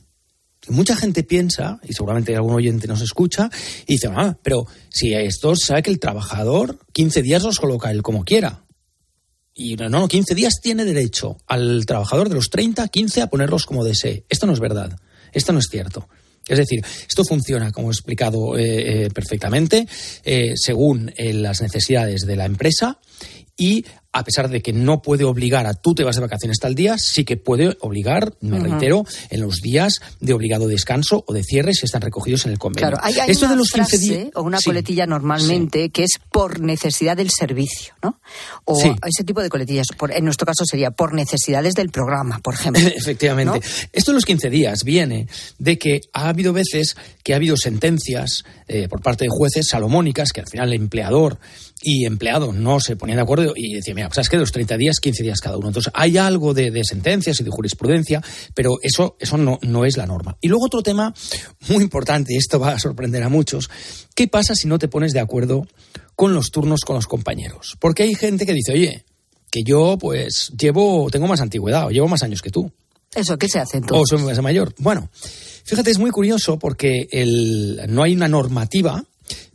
Mucha 0.67 0.95
gente 0.95 1.23
piensa, 1.23 1.80
y 1.84 1.93
seguramente 1.93 2.36
algún 2.36 2.56
oyente 2.56 2.88
nos 2.88 3.01
escucha, 3.01 3.49
y 3.86 3.93
dice, 3.93 4.10
ah, 4.15 4.36
pero 4.41 4.65
si 4.89 5.13
esto 5.13 5.56
sabe 5.56 5.84
que 5.84 5.91
el 5.91 5.99
trabajador 5.99 6.80
15 6.93 7.21
días 7.21 7.43
los 7.43 7.60
coloca 7.60 7.91
él 7.91 8.01
como 8.01 8.23
quiera. 8.23 8.64
Y 9.58 9.78
no, 9.78 9.89
no, 9.89 10.08
15 10.08 10.36
días 10.36 10.60
tiene 10.62 10.84
derecho 10.84 11.38
al 11.48 11.86
trabajador 11.86 12.28
de 12.28 12.36
los 12.36 12.50
30, 12.50 12.88
15 12.89 13.22
a 13.22 13.28
ponerlos 13.28 13.65
como 13.65 13.86
desee. 13.86 14.26
Esto 14.28 14.46
no 14.46 14.54
es 14.54 14.60
verdad. 14.60 15.00
Esto 15.32 15.54
no 15.54 15.60
es 15.60 15.68
cierto. 15.72 16.10
Es 16.48 16.60
decir, 16.60 16.84
esto 17.08 17.24
funciona, 17.24 17.72
como 17.72 17.89
he 17.89 17.91
explicado 17.91 18.58
eh, 18.58 19.06
eh, 19.06 19.10
perfectamente, 19.10 19.88
eh, 20.24 20.54
según 20.56 21.12
las 21.18 21.62
necesidades 21.62 22.22
de 22.22 22.36
la 22.36 22.46
empresa 22.46 23.00
y 23.58 23.86
a 24.12 24.24
pesar 24.24 24.48
de 24.50 24.62
que 24.62 24.72
no 24.72 25.02
puede 25.02 25.26
obligar 25.26 25.65
a 25.68 25.74
tú 25.74 25.94
te 25.94 26.06
vas 26.06 26.15
de 26.15 26.22
vacaciones 26.22 26.58
tal 26.60 26.74
día, 26.74 26.98
sí 26.98 27.26
que 27.26 27.36
puede 27.36 27.76
obligar, 27.82 28.34
me 28.39 28.60
reitero, 28.60 29.04
en 29.30 29.41
los 29.41 29.56
días 29.58 30.00
de 30.22 30.32
obligado 30.34 30.70
descanso 30.70 31.26
o 31.28 31.34
de 31.34 31.44
cierre 31.44 31.74
si 31.74 31.84
están 31.86 32.02
recogidos 32.02 32.46
en 32.46 32.54
el 32.54 32.58
convenio. 32.58 32.91
Claro, 32.91 33.04
hay, 33.06 33.20
hay 33.20 33.32
Esto 33.32 33.46
una 33.46 33.56
de 33.56 33.58
los 33.58 33.70
15 33.72 33.98
frase 33.98 33.98
días 34.15 34.28
o 34.36 34.41
una 34.44 34.60
Sí. 34.60 34.65
coletilla 34.65 35.06
normalmente 35.06 35.89
que 35.89 36.04
es 36.04 36.12
por 36.32 36.62
necesidad 36.62 37.18
del 37.18 37.30
servicio, 37.30 37.94
¿no? 38.02 38.22
O 38.63 38.80
Sí. 38.80 38.89
ese 39.06 39.26
tipo 39.26 39.41
de 39.41 39.50
coletillas. 39.50 39.88
Por- 39.98 40.13
en 40.13 40.24
nuestro 40.24 40.46
caso 40.46 40.63
sería 40.65 40.91
por 40.91 41.13
necesidades 41.13 41.74
del 41.74 41.89
programa, 41.89 42.39
por 42.39 42.54
ejemplo. 42.54 42.82
Efectivamente. 42.96 43.60
¿no? 43.60 43.65
Esto 43.91 44.12
de 44.12 44.15
los 44.15 44.26
15 44.26 44.50
días 44.50 44.84
viene 44.86 45.28
de 45.60 45.78
que 45.78 46.00
ha 46.13 46.30
habido 46.30 46.54
veces 46.54 46.96
que 47.22 47.34
ha 47.34 47.36
habido 47.36 47.58
sentencias 47.58 48.46
eh, 48.70 48.88
por 48.88 49.02
parte 49.02 49.26
de 49.26 49.30
jueces 49.30 49.68
salomónicas 49.68 50.32
que 50.32 50.39
al 50.41 50.48
final 50.48 50.70
el 50.70 50.80
empleador 50.82 51.38
y 51.88 52.06
empleado 52.06 52.52
no 52.52 52.80
se 52.80 52.95
ponían 52.95 53.17
de 53.17 53.21
acuerdo 53.21 53.54
y 53.56 53.76
decían, 53.76 53.95
mira, 53.95 54.08
pues 54.08 54.17
es 54.17 54.30
que 54.30 54.38
los 54.38 54.52
30 54.52 54.76
días, 54.76 55.00
15 55.00 55.21
días 55.21 55.39
cada 55.39 55.56
uno. 55.56 55.67
Entonces 55.67 55.93
hay 55.95 56.17
algo 56.17 56.56
de, 56.56 56.71
de 56.71 56.84
sentencias 56.84 57.39
y 57.39 57.43
de 57.43 57.52
jurisprudencia, 57.52 58.24
pero 58.56 58.80
eso, 58.82 59.15
eso 59.19 59.38
no, 59.38 59.60
no 59.62 59.86
es 59.86 59.95
la 59.95 60.08
norma. 60.08 60.36
Y 60.41 60.48
luego 60.48 60.65
otro 60.65 60.82
tema 60.82 61.13
muy 61.69 61.84
importante, 61.84 62.34
y 62.34 62.38
esto 62.38 62.60
va 62.60 62.71
a 62.71 62.80
sorprender 62.80 63.21
a 63.21 63.30
muchos, 63.30 63.69
¿qué 64.15 64.28
pasa 64.28 64.56
si 64.56 64.67
no 64.67 64.80
te 64.80 64.88
pones 64.88 65.13
de 65.13 65.19
acuerdo 65.19 65.67
con 66.15 66.34
los 66.34 66.50
turnos 66.50 66.82
con 66.82 66.95
los 66.95 67.06
compañeros? 67.06 67.78
Porque 67.80 68.02
hay 68.02 68.15
gente 68.15 68.48
que 68.48 68.54
dice, 68.54 68.74
oye, 68.74 69.06
que 69.52 69.62
yo 69.63 70.00
pues 70.00 70.52
llevo, 70.60 71.08
tengo 71.12 71.28
más 71.28 71.41
antigüedad 71.41 71.86
o 71.86 71.91
llevo 71.91 72.08
más 72.08 72.24
años 72.24 72.41
que 72.41 72.50
tú. 72.50 72.71
Eso, 73.13 73.38
¿qué 73.38 73.48
se 73.48 73.60
hace 73.60 73.78
O 73.78 73.82
entonces? 73.82 74.19
soy 74.19 74.28
más 74.28 74.41
mayor. 74.41 74.74
Bueno, 74.80 75.08
fíjate, 75.63 75.91
es 75.91 76.00
muy 76.00 76.10
curioso 76.10 76.58
porque 76.58 77.08
el, 77.12 77.80
no 77.89 78.02
hay 78.02 78.15
una 78.15 78.28
normativa, 78.28 79.06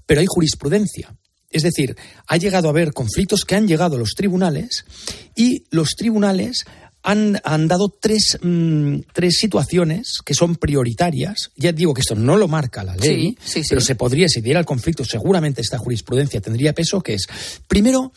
pero 0.07 0.21
hay 0.21 0.27
jurisprudencia. 0.29 1.13
Es 1.51 1.63
decir, 1.63 1.97
ha 2.27 2.37
llegado 2.37 2.69
a 2.69 2.71
haber 2.71 2.93
conflictos 2.93 3.45
que 3.45 3.57
han 3.57 3.67
llegado 3.67 3.97
a 3.97 3.99
los 3.99 4.15
tribunales 4.15 4.85
y 5.35 5.65
los 5.71 5.91
tribunales 5.97 6.65
han, 7.03 7.41
han 7.45 7.67
dado 7.67 7.89
tres, 7.89 8.39
mm, 8.43 9.01
tres 9.13 9.39
situaciones 9.39 10.19
que 10.25 10.35
son 10.35 10.57
prioritarias. 10.57 11.51
Ya 11.57 11.73
digo 11.73 11.95
que 11.95 12.03
esto 12.03 12.15
no 12.15 12.37
lo 12.37 12.47
marca 12.47 12.85
la 12.85 12.95
ley, 12.95 13.37
Sí, 13.43 13.53
sí, 13.53 13.63
sí. 13.63 13.67
pero 13.71 13.81
se 13.81 13.95
podría, 13.95 14.29
si 14.29 14.41
diera 14.41 14.61
el 14.61 14.67
conflicto, 14.67 15.05
seguramente 15.05 15.61
esta 15.61 15.79
jurisprudencia 15.79 16.41
tendría 16.41 16.73
peso, 16.75 17.01
que 17.01 17.15
es, 17.15 17.27
primero, 17.67 18.13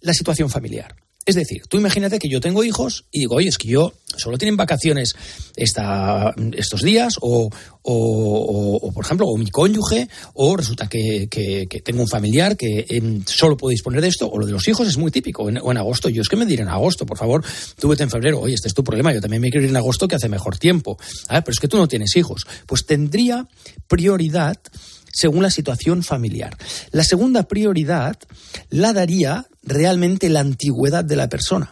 la 0.00 0.12
situación 0.12 0.50
familiar. 0.50 0.94
Es 1.26 1.34
decir, 1.36 1.62
tú 1.68 1.78
imagínate 1.78 2.18
que 2.18 2.28
yo 2.28 2.40
tengo 2.40 2.64
hijos 2.64 3.06
y 3.10 3.20
digo, 3.20 3.36
oye, 3.36 3.48
es 3.48 3.56
que 3.58 3.68
yo 3.68 3.94
solo 4.16 4.36
tienen 4.36 4.56
vacaciones 4.58 5.14
esta, 5.56 6.34
estos 6.52 6.82
días, 6.82 7.16
o, 7.20 7.48
o- 7.82 8.92
por 8.92 9.04
ejemplo, 9.04 9.26
o 9.26 9.36
mi 9.38 9.50
cónyuge, 9.50 10.08
o 10.34 10.56
resulta 10.56 10.88
que, 10.88 11.28
que- 11.30 11.66
que 11.68 11.80
tengo 11.80 12.02
un 12.02 12.08
familiar 12.08 12.56
que 12.56 12.84
em, 12.88 13.24
solo 13.26 13.56
puede 13.56 13.72
disponer 13.74 14.00
de 14.02 14.08
esto, 14.08 14.30
o 14.30 14.38
lo 14.38 14.46
de 14.46 14.52
los 14.52 14.66
hijos 14.68 14.86
es 14.86 14.96
muy 14.98 15.10
típico, 15.10 15.48
en- 15.48 15.58
o 15.58 15.70
en 15.70 15.78
agosto. 15.78 16.08
Yo 16.08 16.22
es 16.22 16.28
que 16.28 16.36
me 16.36 16.46
diré 16.46 16.62
en 16.62 16.68
agosto, 16.68 17.06
por 17.06 17.16
favor, 17.18 17.42
tú 17.78 17.88
vete 17.88 18.02
en 18.02 18.10
febrero, 18.10 18.40
oye, 18.40 18.54
este 18.54 18.68
es 18.68 18.74
tu 18.74 18.84
problema, 18.84 19.12
yo 19.14 19.20
también 19.20 19.40
me 19.42 19.50
quiero 19.50 19.64
ir 19.64 19.70
en 19.70 19.76
agosto 19.76 20.06
que 20.08 20.16
hace 20.16 20.28
mejor 20.28 20.58
tiempo. 20.58 20.98
Ah, 21.28 21.40
pero 21.42 21.52
es 21.52 21.58
que 21.60 21.68
tú 21.68 21.76
no 21.78 21.88
tienes 21.88 22.14
hijos. 22.16 22.46
Pues 22.66 22.84
tendría 22.86 23.48
prioridad 23.88 24.58
según 25.12 25.42
la 25.42 25.50
situación 25.50 26.02
familiar. 26.02 26.56
La 26.90 27.04
segunda 27.04 27.44
prioridad 27.44 28.16
la 28.70 28.92
daría 28.92 29.46
realmente 29.64 30.28
la 30.28 30.40
antigüedad 30.40 31.04
de 31.04 31.16
la 31.16 31.28
persona. 31.28 31.70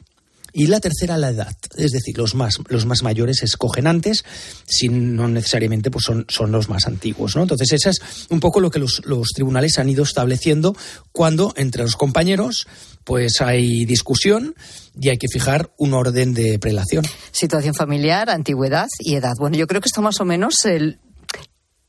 Y 0.54 0.66
la 0.66 0.80
tercera, 0.80 1.16
la 1.16 1.30
edad. 1.30 1.56
Es 1.76 1.92
decir, 1.92 2.18
los 2.18 2.34
más, 2.34 2.58
los 2.68 2.84
más 2.84 3.02
mayores 3.02 3.42
escogen 3.42 3.86
antes, 3.86 4.22
si 4.66 4.88
no 4.88 5.26
necesariamente 5.26 5.90
pues 5.90 6.04
son, 6.04 6.26
son 6.28 6.52
los 6.52 6.68
más 6.68 6.86
antiguos. 6.86 7.36
¿no? 7.36 7.42
Entonces, 7.42 7.72
eso 7.72 7.88
es 7.88 8.26
un 8.28 8.38
poco 8.38 8.60
lo 8.60 8.70
que 8.70 8.78
los, 8.78 9.00
los 9.06 9.28
tribunales 9.28 9.78
han 9.78 9.88
ido 9.88 10.02
estableciendo 10.02 10.76
cuando 11.10 11.54
entre 11.56 11.82
los 11.82 11.96
compañeros 11.96 12.66
pues 13.04 13.40
hay 13.40 13.86
discusión 13.86 14.54
y 15.00 15.08
hay 15.08 15.16
que 15.16 15.28
fijar 15.28 15.72
un 15.78 15.94
orden 15.94 16.34
de 16.34 16.58
prelación. 16.58 17.06
Situación 17.30 17.74
familiar, 17.74 18.28
antigüedad 18.28 18.88
y 18.98 19.14
edad. 19.14 19.32
Bueno, 19.38 19.56
yo 19.56 19.66
creo 19.66 19.80
que 19.80 19.88
esto 19.88 20.02
más 20.02 20.20
o 20.20 20.26
menos 20.26 20.66
el 20.66 20.98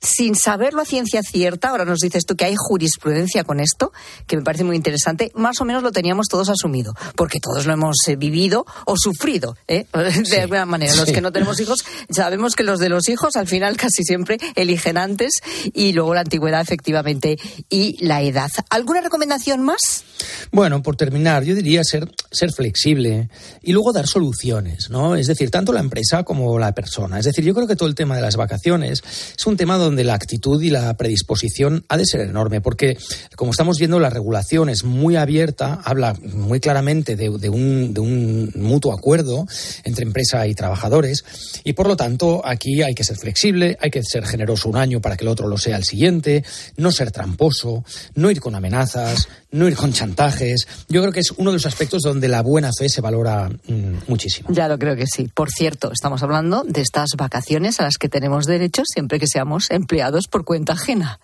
sin 0.03 0.35
saberlo 0.35 0.81
a 0.81 0.85
ciencia 0.85 1.23
cierta, 1.23 1.69
ahora 1.69 1.85
nos 1.85 1.99
dices 1.99 2.25
tú 2.25 2.35
que 2.35 2.45
hay 2.45 2.55
jurisprudencia 2.57 3.43
con 3.43 3.59
esto, 3.59 3.91
que 4.27 4.35
me 4.35 4.43
parece 4.43 4.63
muy 4.63 4.75
interesante, 4.75 5.31
más 5.33 5.59
o 5.61 5.65
menos 5.65 5.81
lo 5.81 5.91
teníamos 5.91 6.27
todos 6.27 6.49
asumido, 6.49 6.93
porque 7.15 7.39
todos 7.39 7.65
lo 7.65 7.73
hemos 7.73 7.95
eh, 8.07 8.15
vivido 8.15 8.65
o 8.85 8.95
sufrido, 8.97 9.55
¿eh? 9.67 9.85
de 10.29 10.41
alguna 10.41 10.65
manera. 10.65 10.93
Los 10.95 11.05
sí. 11.05 11.13
que 11.13 11.21
no 11.21 11.31
tenemos 11.31 11.59
hijos, 11.59 11.85
sabemos 12.09 12.55
que 12.55 12.63
los 12.63 12.79
de 12.79 12.89
los 12.89 13.07
hijos 13.09 13.35
al 13.35 13.47
final 13.47 13.77
casi 13.77 14.03
siempre 14.03 14.37
eligen 14.55 14.97
antes 14.97 15.41
y 15.73 15.93
luego 15.93 16.13
la 16.13 16.21
antigüedad 16.21 16.61
efectivamente 16.61 17.37
y 17.69 18.03
la 18.05 18.21
edad. 18.21 18.51
¿Alguna 18.69 19.01
recomendación 19.01 19.61
más? 19.61 20.03
Bueno, 20.51 20.83
por 20.83 20.95
terminar, 20.95 21.43
yo 21.43 21.55
diría 21.55 21.83
ser, 21.83 22.11
ser 22.33 22.51
flexible 22.51 23.29
y 23.61 23.71
luego 23.71 23.93
dar 23.93 24.07
soluciones, 24.07 24.89
¿no? 24.89 25.15
Es 25.15 25.27
decir, 25.27 25.49
tanto 25.51 25.71
la 25.71 25.79
empresa 25.79 26.23
como 26.23 26.59
la 26.59 26.73
persona. 26.73 27.19
Es 27.19 27.25
decir, 27.25 27.45
yo 27.45 27.53
creo 27.53 27.67
que 27.67 27.75
todo 27.75 27.87
el 27.87 27.95
tema 27.95 28.15
de 28.15 28.21
las 28.21 28.35
vacaciones 28.35 29.01
es 29.37 29.45
un 29.45 29.55
tema 29.55 29.77
donde 29.77 30.03
la 30.03 30.15
actitud 30.15 30.61
y 30.61 30.69
la 30.69 30.95
predisposición 30.97 31.85
ha 31.87 31.97
de 31.97 32.05
ser 32.05 32.21
enorme, 32.21 32.59
porque 32.59 32.97
como 33.35 33.51
estamos 33.51 33.77
viendo, 33.77 33.99
la 33.99 34.09
regulación 34.09 34.69
es 34.69 34.83
muy 34.83 35.15
abierta, 35.15 35.79
habla 35.83 36.15
muy 36.21 36.59
claramente 36.59 37.15
de, 37.15 37.29
un, 37.29 37.93
de 37.93 37.99
un 37.99 38.51
mutuo 38.55 38.93
acuerdo 38.93 39.45
entre 39.83 40.03
empresa 40.03 40.45
y 40.47 40.55
trabajadores, 40.55 41.23
y 41.63 41.73
por 41.73 41.87
lo 41.87 41.95
tanto 41.95 42.41
aquí 42.45 42.81
hay 42.81 42.95
que 42.95 43.03
ser 43.03 43.17
flexible, 43.17 43.77
hay 43.79 43.91
que 43.91 44.03
ser 44.03 44.25
generoso 44.25 44.69
un 44.69 44.77
año 44.77 45.01
para 45.01 45.15
que 45.15 45.23
el 45.23 45.29
otro 45.29 45.47
lo 45.47 45.57
sea 45.57 45.77
el 45.77 45.83
siguiente, 45.83 46.43
no 46.77 46.91
ser 46.91 47.11
tramposo, 47.11 47.83
no 48.15 48.31
ir 48.31 48.39
con 48.39 48.55
amenazas, 48.55 49.27
no 49.53 49.67
ir 49.67 49.75
con 49.75 49.93
chantajes. 49.93 50.67
Yo 50.89 51.01
creo 51.01 51.13
que 51.13 51.21
es 51.21 51.31
uno 51.31 51.51
de 51.51 51.55
los 51.55 51.65
aspectos 51.65 52.01
donde 52.01 52.27
la 52.27 52.41
buena 52.41 52.71
fe 52.77 52.89
se 52.89 53.01
valora 53.01 53.49
mm, 53.49 54.09
muchísimo. 54.09 54.49
Ya 54.51 54.67
lo 54.67 54.77
creo 54.77 54.95
que 54.95 55.05
sí. 55.07 55.29
Por 55.33 55.49
cierto, 55.49 55.91
estamos 55.91 56.21
hablando 56.23 56.63
de 56.67 56.81
estas 56.81 57.11
vacaciones 57.15 57.79
a 57.79 57.83
las 57.83 57.97
que 57.97 58.09
tenemos 58.09 58.45
derecho 58.45 58.83
siempre 58.85 59.19
que 59.19 59.27
seamos 59.27 59.71
empleados 59.71 60.27
por 60.27 60.43
cuenta 60.43 60.73
ajena. 60.73 61.19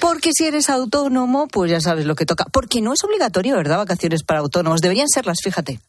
Porque 0.00 0.30
si 0.34 0.46
eres 0.46 0.68
autónomo, 0.68 1.48
pues 1.48 1.70
ya 1.70 1.80
sabes 1.80 2.04
lo 2.04 2.14
que 2.14 2.26
toca. 2.26 2.44
Porque 2.52 2.80
no 2.82 2.92
es 2.92 3.02
obligatorio, 3.04 3.56
¿verdad? 3.56 3.78
Vacaciones 3.78 4.22
para 4.24 4.40
autónomos. 4.40 4.80
Deberían 4.80 5.08
serlas, 5.08 5.38
fíjate. 5.42 5.80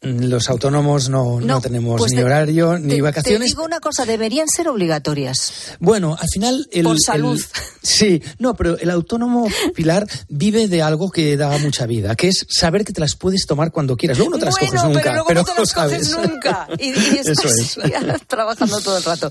Los 0.00 0.48
autónomos 0.48 1.08
no, 1.08 1.40
no, 1.40 1.46
No, 1.46 1.60
tenemos 1.60 1.98
pues 1.98 2.12
ni 2.12 2.18
te- 2.18 2.24
horario 2.24 2.78
ni 2.78 3.00
vacaciones. 3.00 3.40
Te 3.40 3.46
digo 3.48 3.64
una 3.64 3.80
cosa, 3.80 4.04
deberían 4.06 4.46
ser 4.48 4.68
obligatorias. 4.68 5.52
Bueno, 5.80 6.16
al 6.20 6.28
final 6.28 6.68
el, 6.70 6.84
Por 6.84 6.92
el- 6.94 7.00
salud. 7.04 7.40
sí, 7.82 8.22
no, 8.38 8.54
pero 8.54 8.78
el 8.78 8.90
autónomo 8.90 9.48
Pilar 9.74 10.06
vive 10.28 10.68
de 10.68 10.82
algo 10.82 11.10
que 11.10 11.36
da 11.36 11.58
mucha 11.58 11.86
vida, 11.86 12.14
que 12.14 12.28
es 12.28 12.46
saber 12.48 12.84
que 12.84 12.92
te 12.92 13.00
las 13.00 13.16
puedes 13.16 13.44
tomar 13.46 13.72
cuando 13.72 13.96
quieras. 13.96 14.18
Luego 14.18 14.34
no 14.34 14.38
te 14.38 14.44
las 14.44 14.54
bueno, 14.54 14.70
coges 14.72 14.84
nunca, 14.84 15.00
pero 15.02 15.12
luego 15.14 15.26
pero 15.28 15.40
no 15.40 15.44
te 15.46 15.60
las 15.60 15.72
coges 15.74 16.08
sabes. 16.10 16.28
nunca. 16.30 16.68
Y, 16.78 16.84
y 16.90 16.90
estás 17.18 17.44
Eso 17.44 17.82
es. 17.82 18.26
trabajando 18.28 18.80
todo 18.80 18.98
el 18.98 19.02
rato. 19.02 19.30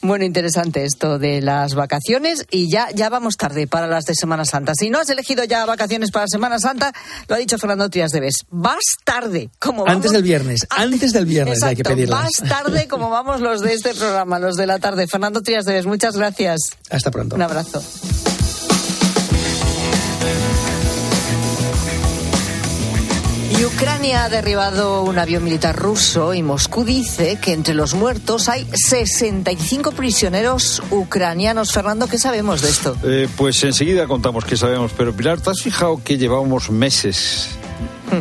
Bueno, 0.00 0.24
interesante 0.24 0.84
esto 0.86 1.18
de 1.18 1.42
las 1.42 1.74
vacaciones 1.74 2.46
y 2.50 2.70
ya, 2.70 2.88
ya 2.94 3.10
vamos 3.10 3.36
tarde 3.36 3.66
para 3.66 3.86
las 3.86 4.06
de 4.06 4.14
Semana 4.14 4.46
Santa. 4.46 4.72
Si 4.74 4.88
no 4.88 5.00
has 5.00 5.10
elegido 5.10 5.44
ya 5.44 5.66
vacaciones 5.66 6.10
para 6.12 6.26
Semana 6.28 6.58
Santa, 6.58 6.94
lo 7.28 7.34
ha 7.34 7.38
dicho 7.38 7.58
Fernando 7.58 7.90
Trias 7.90 8.10
de 8.12 8.20
Bes. 8.20 8.46
Vas 8.48 8.80
tarde, 9.04 9.50
como 9.58 9.84
vamos. 9.84 9.97
Antes 9.98 10.12
del 10.12 10.22
viernes, 10.22 10.66
antes 10.70 11.12
del 11.12 11.26
viernes 11.26 11.60
hay 11.64 11.74
que 11.74 11.82
Exacto, 11.82 11.96
pedirlas. 11.96 12.22
Vas 12.22 12.48
tarde 12.48 12.86
como 12.86 13.10
vamos 13.10 13.40
los 13.40 13.60
de 13.62 13.74
este 13.74 13.94
programa, 13.94 14.38
los 14.38 14.54
de 14.54 14.64
la 14.64 14.78
tarde. 14.78 15.08
Fernando 15.08 15.42
Trias 15.42 15.64
de 15.64 15.72
Bes, 15.72 15.86
muchas 15.86 16.16
gracias. 16.16 16.70
Hasta 16.88 17.10
pronto. 17.10 17.34
Un 17.34 17.42
abrazo. 17.42 17.82
Y 23.58 23.64
Ucrania 23.64 24.22
ha 24.24 24.28
derribado 24.28 25.02
un 25.02 25.18
avión 25.18 25.42
militar 25.42 25.74
ruso 25.74 26.32
y 26.32 26.44
Moscú 26.44 26.84
dice 26.84 27.38
que 27.42 27.52
entre 27.52 27.74
los 27.74 27.94
muertos 27.94 28.48
hay 28.48 28.68
65 28.72 29.90
prisioneros 29.90 30.80
ucranianos. 30.92 31.72
Fernando, 31.72 32.06
¿qué 32.06 32.18
sabemos 32.18 32.62
de 32.62 32.68
esto? 32.68 32.96
Eh, 33.02 33.28
pues 33.36 33.64
enseguida 33.64 34.06
contamos 34.06 34.44
que 34.44 34.56
sabemos, 34.56 34.92
pero 34.96 35.12
Pilar, 35.12 35.40
¿te 35.40 35.50
has 35.50 35.60
fijado 35.60 36.00
que 36.04 36.18
llevábamos 36.18 36.70
meses, 36.70 37.57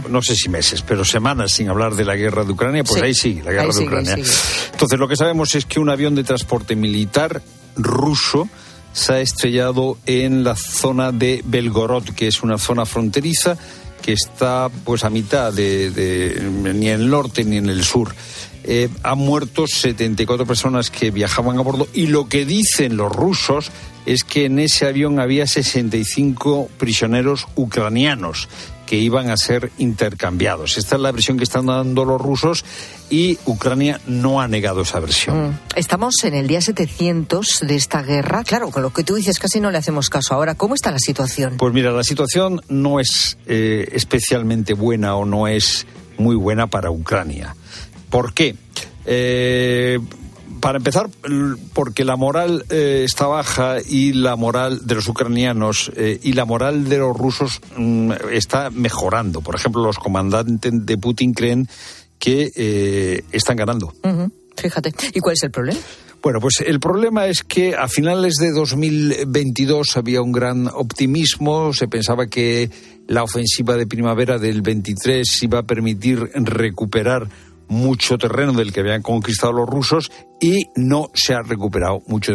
no 0.09 0.21
sé 0.21 0.35
si 0.35 0.49
meses, 0.49 0.81
pero 0.81 1.03
semanas 1.05 1.51
sin 1.51 1.69
hablar 1.69 1.95
de 1.95 2.05
la 2.05 2.15
guerra 2.15 2.43
de 2.43 2.51
Ucrania? 2.51 2.83
Pues 2.83 2.99
Sí, 2.99 3.05
ahí 3.05 3.13
sigue, 3.13 3.43
la 3.43 3.51
guerra 3.51 3.67
de 3.67 3.73
sigue, 3.73 3.85
Ucrania. 3.87 4.15
Entonces, 4.15 4.99
lo 4.99 5.07
que 5.07 5.15
sabemos 5.15 5.55
es 5.55 5.65
que 5.65 5.79
un 5.79 5.89
avión 5.89 6.15
de 6.15 6.23
transporte 6.23 6.75
militar 6.75 7.41
ruso 7.75 8.49
se 8.93 9.13
ha 9.13 9.19
estrellado 9.21 9.97
en 10.05 10.43
la 10.43 10.55
zona 10.55 11.11
de 11.11 11.41
Belgorod, 11.45 12.03
que 12.15 12.27
es 12.27 12.41
una 12.43 12.57
zona 12.57 12.85
fronteriza 12.85 13.57
que 14.01 14.13
está 14.13 14.69
pues 14.85 15.03
a 15.03 15.09
mitad 15.09 15.51
de, 15.53 15.91
de- 15.91 16.41
ni 16.73 16.87
en 16.89 17.01
el 17.01 17.09
norte 17.09 17.43
ni 17.43 17.57
en 17.57 17.69
el 17.69 17.83
sur. 17.83 18.13
Eh, 18.63 18.89
han 19.03 19.17
muerto 19.19 19.65
74 19.67 20.45
personas 20.45 20.89
que 20.89 21.09
viajaban 21.11 21.57
a 21.57 21.61
bordo 21.61 21.87
y 21.93 22.07
lo 22.07 22.27
que 22.27 22.45
dicen 22.45 22.97
los 22.97 23.11
rusos 23.11 23.71
es 24.05 24.23
que 24.23 24.45
en 24.45 24.59
ese 24.59 24.85
avión 24.87 25.19
había 25.19 25.47
65 25.47 26.69
prisioneros 26.77 27.47
ucranianos 27.55 28.49
que 28.87 28.95
iban 28.95 29.29
a 29.29 29.37
ser 29.37 29.71
intercambiados. 29.77 30.77
Esta 30.79 30.95
es 30.95 31.01
la 31.01 31.11
versión 31.11 31.37
que 31.37 31.43
están 31.43 31.67
dando 31.67 32.05
los 32.05 32.19
rusos 32.19 32.65
y 33.11 33.37
Ucrania 33.45 34.01
no 34.07 34.41
ha 34.41 34.47
negado 34.47 34.81
esa 34.81 34.99
versión. 34.99 35.49
Mm. 35.49 35.59
Estamos 35.75 36.15
en 36.23 36.33
el 36.33 36.47
día 36.47 36.61
700 36.61 37.59
de 37.67 37.75
esta 37.75 38.01
guerra. 38.01 38.43
Claro, 38.43 38.71
con 38.71 38.81
lo 38.81 38.91
que 38.91 39.03
tú 39.03 39.15
dices 39.15 39.37
casi 39.37 39.59
no 39.59 39.69
le 39.69 39.77
hacemos 39.77 40.09
caso. 40.09 40.33
Ahora, 40.33 40.55
¿cómo 40.55 40.73
está 40.73 40.89
la 40.89 40.99
situación? 40.99 41.57
Pues 41.57 41.73
mira, 41.73 41.91
la 41.91 42.03
situación 42.03 42.61
no 42.69 42.99
es 42.99 43.37
eh, 43.45 43.89
especialmente 43.91 44.73
buena 44.73 45.15
o 45.15 45.25
no 45.25 45.47
es 45.47 45.85
muy 46.17 46.35
buena 46.35 46.67
para 46.67 46.89
Ucrania. 46.89 47.55
¿Por 48.09 48.33
qué? 48.33 48.55
Eh, 49.05 49.99
para 50.59 50.77
empezar, 50.77 51.09
porque 51.73 52.05
la 52.05 52.15
moral 52.15 52.65
eh, 52.69 53.03
está 53.05 53.27
baja 53.27 53.77
y 53.87 54.13
la 54.13 54.35
moral 54.35 54.85
de 54.85 54.95
los 54.95 55.07
ucranianos 55.07 55.91
eh, 55.95 56.19
y 56.21 56.33
la 56.33 56.45
moral 56.45 56.89
de 56.89 56.97
los 56.97 57.15
rusos 57.15 57.61
mm, 57.75 58.11
está 58.31 58.69
mejorando. 58.69 59.41
Por 59.41 59.55
ejemplo, 59.55 59.83
los 59.83 59.97
comandantes 59.99 60.71
de 60.73 60.97
Putin 60.97 61.33
creen 61.33 61.67
que 62.19 62.51
eh, 62.55 63.23
están 63.31 63.57
ganando. 63.57 63.93
Fíjate. 64.55 64.93
¿Y 65.13 65.19
cuál 65.19 65.33
es 65.33 65.43
el 65.43 65.51
problema? 65.51 65.79
Bueno, 66.21 66.39
pues 66.41 66.61
el 66.65 66.79
problema 66.79 67.27
es 67.27 67.43
que 67.43 67.75
a 67.75 67.87
finales 67.87 68.35
de 68.35 68.51
2022 68.51 69.97
había 69.97 70.21
un 70.21 70.31
gran 70.31 70.67
optimismo, 70.67 71.73
se 71.73 71.87
pensaba 71.87 72.27
que 72.27 72.69
la 73.07 73.23
ofensiva 73.23 73.77
de 73.77 73.87
primavera 73.87 74.37
del 74.37 74.61
23 74.61 75.43
iba 75.43 75.59
a 75.59 75.63
permitir 75.63 76.19
recuperar 76.33 77.29
mucho 77.67 78.17
terreno 78.17 78.53
del 78.53 78.71
que 78.71 78.81
habían 78.81 79.01
conquistado 79.01 79.53
los 79.53 79.67
rusos 79.67 80.11
y 80.39 80.65
no 80.75 81.09
se 81.13 81.33
ha 81.33 81.41
recuperado 81.41 82.01
mucho 82.07 82.33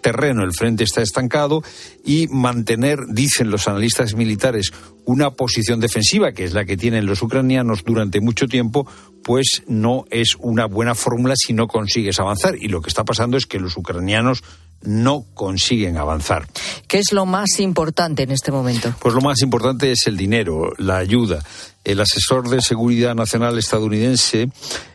terreno. 0.00 0.42
El 0.42 0.52
frente 0.52 0.84
está 0.84 1.02
estancado 1.02 1.62
y 2.04 2.26
mantener, 2.28 2.98
dicen 3.08 3.50
los 3.50 3.68
analistas 3.68 4.14
militares, 4.14 4.72
una 5.04 5.32
posición 5.32 5.80
defensiva, 5.80 6.32
que 6.32 6.44
es 6.44 6.52
la 6.52 6.64
que 6.64 6.76
tienen 6.76 7.06
los 7.06 7.22
ucranianos 7.22 7.84
durante 7.84 8.20
mucho 8.20 8.46
tiempo, 8.46 8.86
pues 9.22 9.62
no 9.66 10.04
es 10.10 10.36
una 10.38 10.66
buena 10.66 10.94
fórmula 10.94 11.34
si 11.36 11.52
no 11.52 11.66
consigues 11.66 12.18
avanzar. 12.20 12.56
Y 12.58 12.68
lo 12.68 12.80
que 12.80 12.88
está 12.88 13.04
pasando 13.04 13.36
es 13.36 13.46
que 13.46 13.60
los 13.60 13.76
ucranianos 13.76 14.42
no 14.82 15.24
consiguen 15.34 15.96
avanzar. 15.96 16.48
¿Qué 16.88 16.98
es 16.98 17.12
lo 17.12 17.26
más 17.26 17.60
importante 17.60 18.22
en 18.24 18.32
este 18.32 18.50
momento? 18.50 18.94
Pues 18.98 19.14
lo 19.14 19.20
más 19.20 19.40
importante 19.42 19.92
es 19.92 20.06
el 20.06 20.16
dinero, 20.16 20.72
la 20.78 20.96
ayuda. 20.96 21.42
El 21.84 22.00
asesor 22.00 22.48
de 22.48 22.60
seguridad 22.60 23.14
nacional 23.14 23.58
estadounidense, 23.58 24.48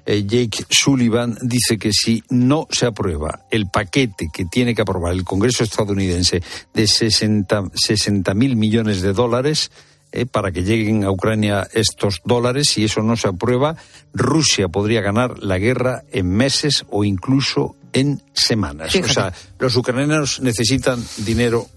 eh, 0.05 0.23
Jake 0.25 0.65
Sullivan, 0.69 1.37
dice 1.41 1.77
que 1.77 1.91
si 1.91 2.23
no 2.29 2.67
se 2.71 2.85
aprueba 2.85 3.45
el 3.51 3.69
paquete 3.69 4.29
que 4.31 4.45
tiene 4.45 4.73
que 4.73 4.81
aprobar 4.81 5.13
el 5.13 5.23
Congreso 5.23 5.63
estadounidense 5.63 6.41
de 6.73 6.87
60 6.87 8.33
mil 8.33 8.55
millones 8.55 9.01
de 9.01 9.13
dólares, 9.13 9.69
eh, 10.13 10.25
para 10.25 10.51
que 10.53 10.63
lleguen 10.63 11.03
a 11.03 11.11
Ucrania 11.11 11.67
estos 11.73 12.21
dólares. 12.23 12.69
Si 12.69 12.85
eso 12.85 13.01
no 13.01 13.17
se 13.17 13.27
aprueba, 13.27 13.75
Rusia 14.13 14.69
podría 14.69 15.01
ganar 15.01 15.43
la 15.43 15.57
guerra 15.57 16.03
en 16.11 16.29
meses 16.29 16.85
o 16.89 17.03
incluso 17.03 17.75
en 17.91 18.23
semanas. 18.33 18.95
O 18.95 19.07
sea, 19.07 19.33
los 19.59 19.75
ucranianos 19.75 20.39
necesitan 20.39 21.03
dinero 21.17 21.67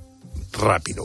rápido. 0.52 1.04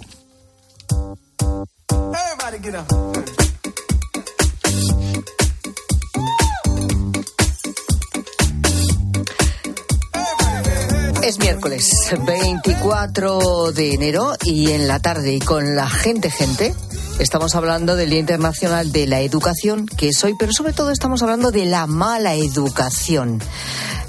Miércoles 11.46 12.12
24 12.26 13.72
de 13.72 13.94
enero 13.94 14.34
y 14.44 14.72
en 14.72 14.88
la 14.88 15.00
tarde 15.00 15.34
y 15.34 15.40
con 15.40 15.76
la 15.76 15.88
gente 15.88 16.32
gente 16.32 16.74
estamos 17.20 17.54
hablando 17.54 17.96
del 17.96 18.10
Día 18.10 18.18
Internacional 18.18 18.92
de 18.92 19.06
la 19.06 19.20
Educación, 19.20 19.86
que 19.86 20.10
es 20.10 20.24
hoy, 20.24 20.34
pero 20.40 20.52
sobre 20.54 20.74
todo 20.74 20.90
estamos 20.90 21.22
hablando 21.22 21.52
de 21.52 21.66
la 21.66 21.86
mala 21.86 22.34
educación. 22.34 23.40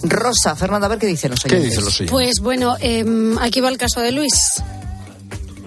Rosa, 0.02 0.56
Fernanda, 0.56 0.86
a 0.86 0.88
ver 0.88 0.98
qué 0.98 1.06
dicen 1.06 1.30
los 1.30 1.44
oyentes. 1.44 1.60
¿Qué 1.60 1.68
dicen 1.68 1.84
los 1.84 1.94
oyentes? 2.00 2.10
Pues 2.10 2.40
bueno, 2.40 2.74
em, 2.80 3.36
aquí 3.36 3.60
va 3.60 3.68
el 3.68 3.76
caso 3.76 4.00
de 4.00 4.12
Luis. 4.12 4.62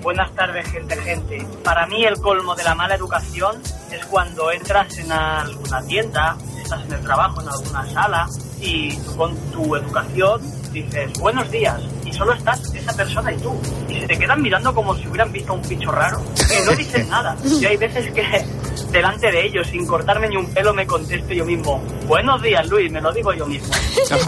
Buenas 0.01 0.33
tardes, 0.33 0.67
gente, 0.71 0.97
gente. 0.97 1.45
Para 1.63 1.85
mí 1.85 2.03
el 2.03 2.15
colmo 2.15 2.55
de 2.55 2.63
la 2.63 2.73
mala 2.73 2.95
educación 2.95 3.61
es 3.91 4.03
cuando 4.07 4.51
entras 4.51 4.97
en 4.97 5.11
alguna 5.11 5.83
tienda, 5.83 6.35
estás 6.63 6.83
en 6.85 6.93
el 6.93 7.01
trabajo, 7.01 7.41
en 7.43 7.49
alguna 7.49 7.93
sala, 7.93 8.27
y 8.59 8.97
tú 8.97 9.15
con 9.15 9.35
tu 9.51 9.75
educación 9.75 10.58
dices 10.71 11.13
buenos 11.19 11.49
días 11.51 11.81
y 12.09 12.13
solo 12.13 12.33
estás 12.33 12.59
esa 12.73 12.93
persona 12.93 13.31
y 13.33 13.37
tú 13.37 13.51
y 13.89 13.99
se 13.99 14.07
te 14.07 14.17
quedan 14.17 14.41
mirando 14.41 14.73
como 14.73 14.95
si 14.95 15.07
hubieran 15.07 15.31
visto 15.31 15.53
un 15.53 15.61
bicho 15.67 15.91
raro 15.91 16.21
y 16.39 16.65
no 16.65 16.75
dices 16.75 17.07
nada 17.07 17.35
y 17.43 17.65
hay 17.65 17.77
veces 17.77 18.11
que 18.13 18.23
delante 18.91 19.31
de 19.31 19.45
ellos 19.45 19.67
sin 19.67 19.85
cortarme 19.85 20.27
ni 20.29 20.35
un 20.37 20.51
pelo 20.51 20.73
me 20.73 20.85
contesto 20.87 21.33
yo 21.33 21.45
mismo 21.45 21.81
buenos 22.07 22.41
días 22.41 22.67
Luis 22.69 22.91
me 22.91 22.99
lo 23.01 23.11
digo 23.11 23.33
yo 23.33 23.45
mismo 23.45 23.67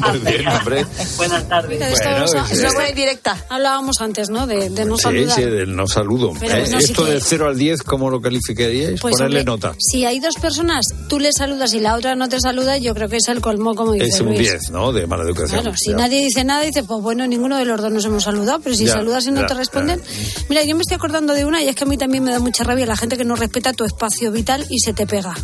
Muy 0.10 0.20
bien, 0.20 0.48
hombre. 0.48 0.86
buenas 1.18 1.48
tardes 1.48 1.70
Mira, 1.72 1.90
esto 1.90 2.10
Bueno, 2.10 2.26
es- 2.26 2.60
una 2.60 2.74
buena 2.74 2.92
directa. 2.92 3.38
Hablábamos 3.50 4.02
antes, 4.02 4.30
¿no? 4.30 4.46
De, 4.46 4.70
de 4.70 4.86
no 4.86 4.98
Sí, 4.98 5.04
saludar. 5.04 5.36
sí, 5.36 5.44
del 5.44 5.76
no 5.76 5.88
saludo. 5.88 6.34
Pero 6.40 6.56
Eh, 6.56 6.64
Esto 6.78 7.06
del 7.06 7.22
0 7.22 7.48
al 7.48 7.58
10, 7.58 7.82
¿cómo 7.84 8.10
lo 8.10 8.22
calificaríais? 8.22 9.00
Pues, 9.02 9.16
Ponerle 9.16 9.40
hombre, 9.40 9.44
nota. 9.70 9.76
Si 9.80 10.06
hay 10.06 10.20
dos 10.20 10.36
personas, 10.36 10.86
tú 11.08 11.20
le 11.20 11.32
saludas 11.32 11.74
y 11.74 11.80
la 11.80 11.96
otra 11.96 12.16
no 12.16 12.28
te 12.30 12.40
saluda, 12.40 12.78
yo 12.78 12.94
creo 12.94 13.10
que 13.10 13.18
es 13.18 13.28
el 13.30 13.42
colmo, 13.42 13.74
como 13.76 13.94
dice 13.94 14.08
Es 14.08 14.20
un 14.22 14.28
Luis. 14.28 14.40
10, 14.40 14.72
¿no? 14.72 14.92
De 14.92 15.08
mala 15.08 15.24
educación. 15.24 15.62
Claro, 15.62 15.76
si 15.78 15.92
Ya. 15.92 15.98
nadie 15.98 16.22
dice 16.24 16.44
nada, 16.44 16.62
dice, 16.64 16.84
pues 16.84 17.02
bueno, 17.02 17.26
ninguno 17.28 17.58
de 17.58 17.66
los 17.66 17.71
dos 17.80 17.92
nos 17.92 18.04
hemos 18.06 18.24
saludado, 18.24 18.60
pero 18.62 18.76
si 18.76 18.86
Ya, 18.86 18.94
saludas 18.94 19.26
y 19.28 19.32
no 19.32 19.42
ya, 19.42 19.48
te 19.48 19.54
responden. 19.54 20.02
Mira, 20.50 20.64
yo 20.64 20.76
me 20.76 20.82
estoy 20.82 20.96
acordando 20.96 21.34
de 21.34 21.46
una 21.46 21.62
y 21.62 21.70
es 21.70 21.76
que 21.76 21.84
a 21.84 21.88
mí 21.88 21.98
también 21.98 22.24
me 22.24 22.32
da 22.32 22.40
mucha 22.40 22.64
rabia 22.64 22.86
la 22.86 22.98
gente 22.98 23.16
que 23.18 23.24
no 23.24 23.36
respeta 23.36 23.72
tu 23.72 23.86
espacio 23.86 24.32
vital 24.32 24.66
y 24.70 24.80
se 24.80 24.94
te 24.94 25.06
pega. 25.08 25.36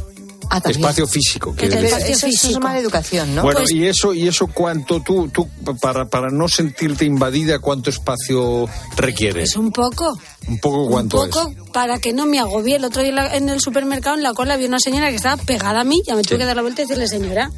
Espacio 0.66 1.06
físico. 1.08 1.54
Que 1.54 1.66
espacio 1.66 1.98
eso, 1.98 1.98
eso 2.08 2.28
es 2.28 2.40
físico. 2.42 2.62
mala 2.62 2.80
educación, 2.80 3.36
¿no? 3.36 3.44
Bueno, 3.44 3.60
Pues- 3.60 3.72
y 3.74 3.86
eso, 3.86 4.14
y 4.14 4.30
eso 4.30 4.48
cuánto 4.48 5.02
tú, 5.02 5.28
tú 5.28 5.48
para, 5.82 6.06
para 6.06 6.30
no 6.30 6.48
sentirte 6.48 7.04
invadida, 7.04 7.60
¿cuánto 7.60 7.90
espacio 7.90 8.66
requiere? 8.96 9.44
Es 9.44 9.58
un 9.58 9.72
poco. 9.74 10.18
Un 10.48 10.58
poco 10.60 10.84
Un 10.86 10.92
cuánto 10.92 11.18
poco 11.30 11.54
para 11.74 12.00
que 12.00 12.14
no 12.14 12.26
me 12.26 12.40
agobie. 12.40 12.78
El 12.78 12.86
otro 12.86 13.02
día 13.02 13.10
en 13.10 13.16
la- 13.18 13.36
en 13.36 13.50
el 13.50 13.60
supermercado, 13.60 14.16
en 14.16 14.24
la 14.24 14.34
cola, 14.34 14.54
había 14.54 14.68
una 14.70 14.80
señora 14.80 15.10
que 15.10 15.18
estaba 15.18 15.36
pegada 15.36 15.82
a 15.82 15.84
mí. 15.84 16.02
Ya 16.08 16.16
me 16.16 16.22
tuve 16.24 16.38
que 16.38 16.46
dar 16.46 16.56
la 16.56 16.62
vuelta 16.62 16.82
y 16.82 16.86
decirle, 16.86 17.10
señora, 17.10 17.52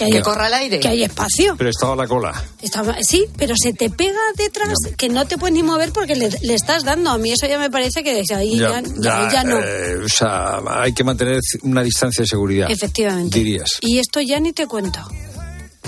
que 0.00 0.04
hay, 0.06 0.12
Que 0.12 0.22
corra 0.22 0.46
el 0.48 0.54
aire. 0.54 0.80
que 0.80 0.88
hay 0.88 1.02
espacio. 1.04 1.52
es. 1.52 1.58
Pero 1.58 1.70
estaba 1.70 1.94
la 1.94 2.06
cola. 2.08 2.32
Estaba, 2.62 2.96
sí, 3.02 3.26
pero 3.36 3.54
se 3.62 3.72
te 3.74 3.90
pega 3.90 4.18
detrás 4.36 4.74
que 4.96 5.08
no 5.10 5.26
te 5.26 5.36
puedes 5.36 5.54
ni 5.54 5.62
mover 5.62 5.92
porque 5.92 6.16
le, 6.16 6.30
le 6.40 6.54
estás 6.54 6.84
dando. 6.84 7.10
A 7.10 7.18
mí 7.18 7.30
eso 7.32 7.46
ya 7.46 7.58
me 7.58 7.70
parece 7.70 8.02
que 8.02 8.14
desde 8.14 8.34
ahí 8.34 8.58
ya, 8.58 8.82
ya- 9.00 9.30
ya 9.30 9.44
no. 9.44 9.58
eh, 9.58 9.96
o 10.04 10.08
sea, 10.08 10.60
hay 10.68 10.92
que 10.94 11.04
mantener 11.04 11.38
una 11.62 11.82
distancia 11.82 12.22
de 12.22 12.28
seguridad. 12.28 12.70
Efectivamente. 12.70 13.38
Dirías. 13.38 13.76
Y 13.82 13.98
esto 13.98 14.20
ya 14.20 14.40
ni 14.40 14.52
te 14.52 14.66
cuento. 14.66 15.00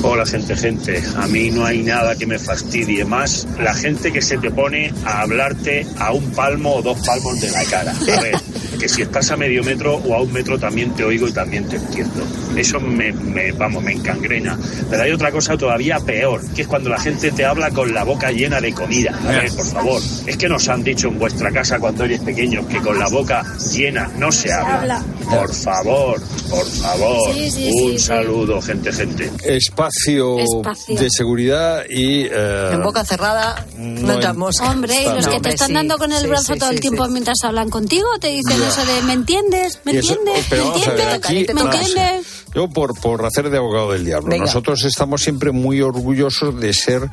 Hola 0.03 0.25
gente, 0.27 0.57
gente. 0.57 1.03
A 1.17 1.27
mí 1.27 1.51
no 1.51 1.65
hay 1.65 1.83
nada 1.83 2.17
que 2.17 2.27
me 2.27 2.39
fastidie 2.39 3.05
más 3.05 3.47
la 3.61 3.75
gente 3.75 4.11
que 4.11 4.23
se 4.23 4.39
te 4.39 4.51
pone 4.51 4.93
a 5.05 5.21
hablarte 5.21 5.87
a 5.99 6.13
un 6.13 6.31
palmo 6.33 6.77
o 6.77 6.83
dos 6.83 6.99
palmos 7.07 7.41
de 7.41 7.51
la 7.51 7.63
cara. 7.65 7.93
A 7.93 8.21
ver, 8.21 8.35
que 8.83 8.89
si 8.89 9.03
estás 9.03 9.31
a 9.31 9.37
medio 9.37 9.63
metro 9.63 9.95
o 9.95 10.13
a 10.17 10.21
un 10.23 10.33
metro 10.33 10.59
también 10.59 10.91
te 10.93 11.05
oigo 11.05 11.29
y 11.29 11.33
también 11.33 11.69
te 11.69 11.77
entiendo. 11.77 12.21
Eso 12.57 12.81
me, 12.81 13.13
me- 13.13 13.53
vamos, 13.53 13.81
me 13.81 13.93
encangrena. 13.93 14.59
Pero 14.91 15.05
hay 15.05 15.13
otra 15.13 15.31
cosa 15.31 15.57
todavía 15.57 16.01
peor, 16.01 16.41
que 16.53 16.63
es 16.63 16.67
cuando 16.67 16.91
la 16.91 16.99
gente 16.99 17.31
te 17.31 17.45
habla 17.45 17.71
con 17.71 17.95
la 17.95 18.03
boca 18.03 18.33
llena 18.33 18.61
de 18.61 18.73
comida. 18.75 19.17
A 19.25 19.29
ver, 19.29 19.53
por 19.53 19.67
favor, 19.67 20.03
es 20.27 20.37
que 20.37 20.49
nos 20.49 20.69
han 20.69 20.83
dicho 20.83 21.07
en 21.07 21.19
vuestra 21.21 21.53
casa 21.53 21.79
cuando 21.79 22.03
eres 22.05 22.21
pequeño 22.23 22.67
que 22.67 22.79
con 22.81 22.99
la 22.99 23.09
boca 23.09 23.45
llena 23.73 24.11
no 24.19 24.33
se 24.33 24.53
habla. 24.53 24.81
habla. 24.81 25.05
Por 25.31 25.55
favor, 25.55 26.21
por 26.51 26.67
favor. 26.67 27.35
Sí, 27.35 27.51
sí, 27.53 27.71
un 27.73 27.93
sí, 27.93 27.99
sí. 27.99 27.99
saludo, 28.01 28.61
gente, 28.61 28.93
gente. 28.93 29.31
Espacio, 29.45 30.41
Espacio. 30.41 30.99
de 30.99 31.09
seguridad 31.09 31.85
y... 31.89 32.25
eh, 32.25 32.71
En 32.73 32.83
boca 32.83 33.05
cerrada 33.05 33.65
no, 33.79 34.03
no 34.09 34.13
entramos. 34.15 34.57
Hombre, 34.61 34.95
y 35.03 35.05
los 35.07 35.27
No, 35.27 35.33
que 35.33 35.41
te 35.41 35.51
están 35.51 35.69
sí, 35.69 35.75
dando 35.75 35.97
con 35.99 36.11
el 36.13 36.23
sí, 36.23 36.27
brazo 36.27 36.53
sí, 36.55 36.59
todo 36.59 36.71
el 36.71 36.77
sí, 36.77 36.81
tiempo 36.83 37.07
sí. 37.07 37.13
mientras 37.13 37.39
hablan 37.45 37.71
contigo, 37.71 38.07
te 38.21 38.29
dicen. 38.29 38.59
Eso 38.73 38.85
de 38.93 39.03
¿me 39.03 39.13
entiendes? 39.13 39.81
¿Me 39.85 39.93
eso- 39.99 40.13
entiendes? 40.15 40.47
pero 40.51 40.65
¿Me 40.65 40.71
vamos 40.71 40.87
a 40.87 40.91
ver, 40.93 41.01
entiendes? 41.01 41.31
aquí, 41.31 41.47
¿Me 41.55 41.63
vamos, 41.63 41.75
entiendes? 41.77 42.27
Yo 42.55 42.69
por, 42.69 43.01
por 43.01 43.25
hacer 43.25 43.51
de 43.51 43.59
abogado 43.59 43.93
del 43.93 44.05
diablo. 44.05 44.29
Venga. 44.29 44.45
Nosotros 44.47 44.85
estamos 44.85 45.23
siempre 45.23 45.53
muy 45.53 45.81
orgullosos 45.81 46.59
de 46.61 46.73
ser 46.75 47.09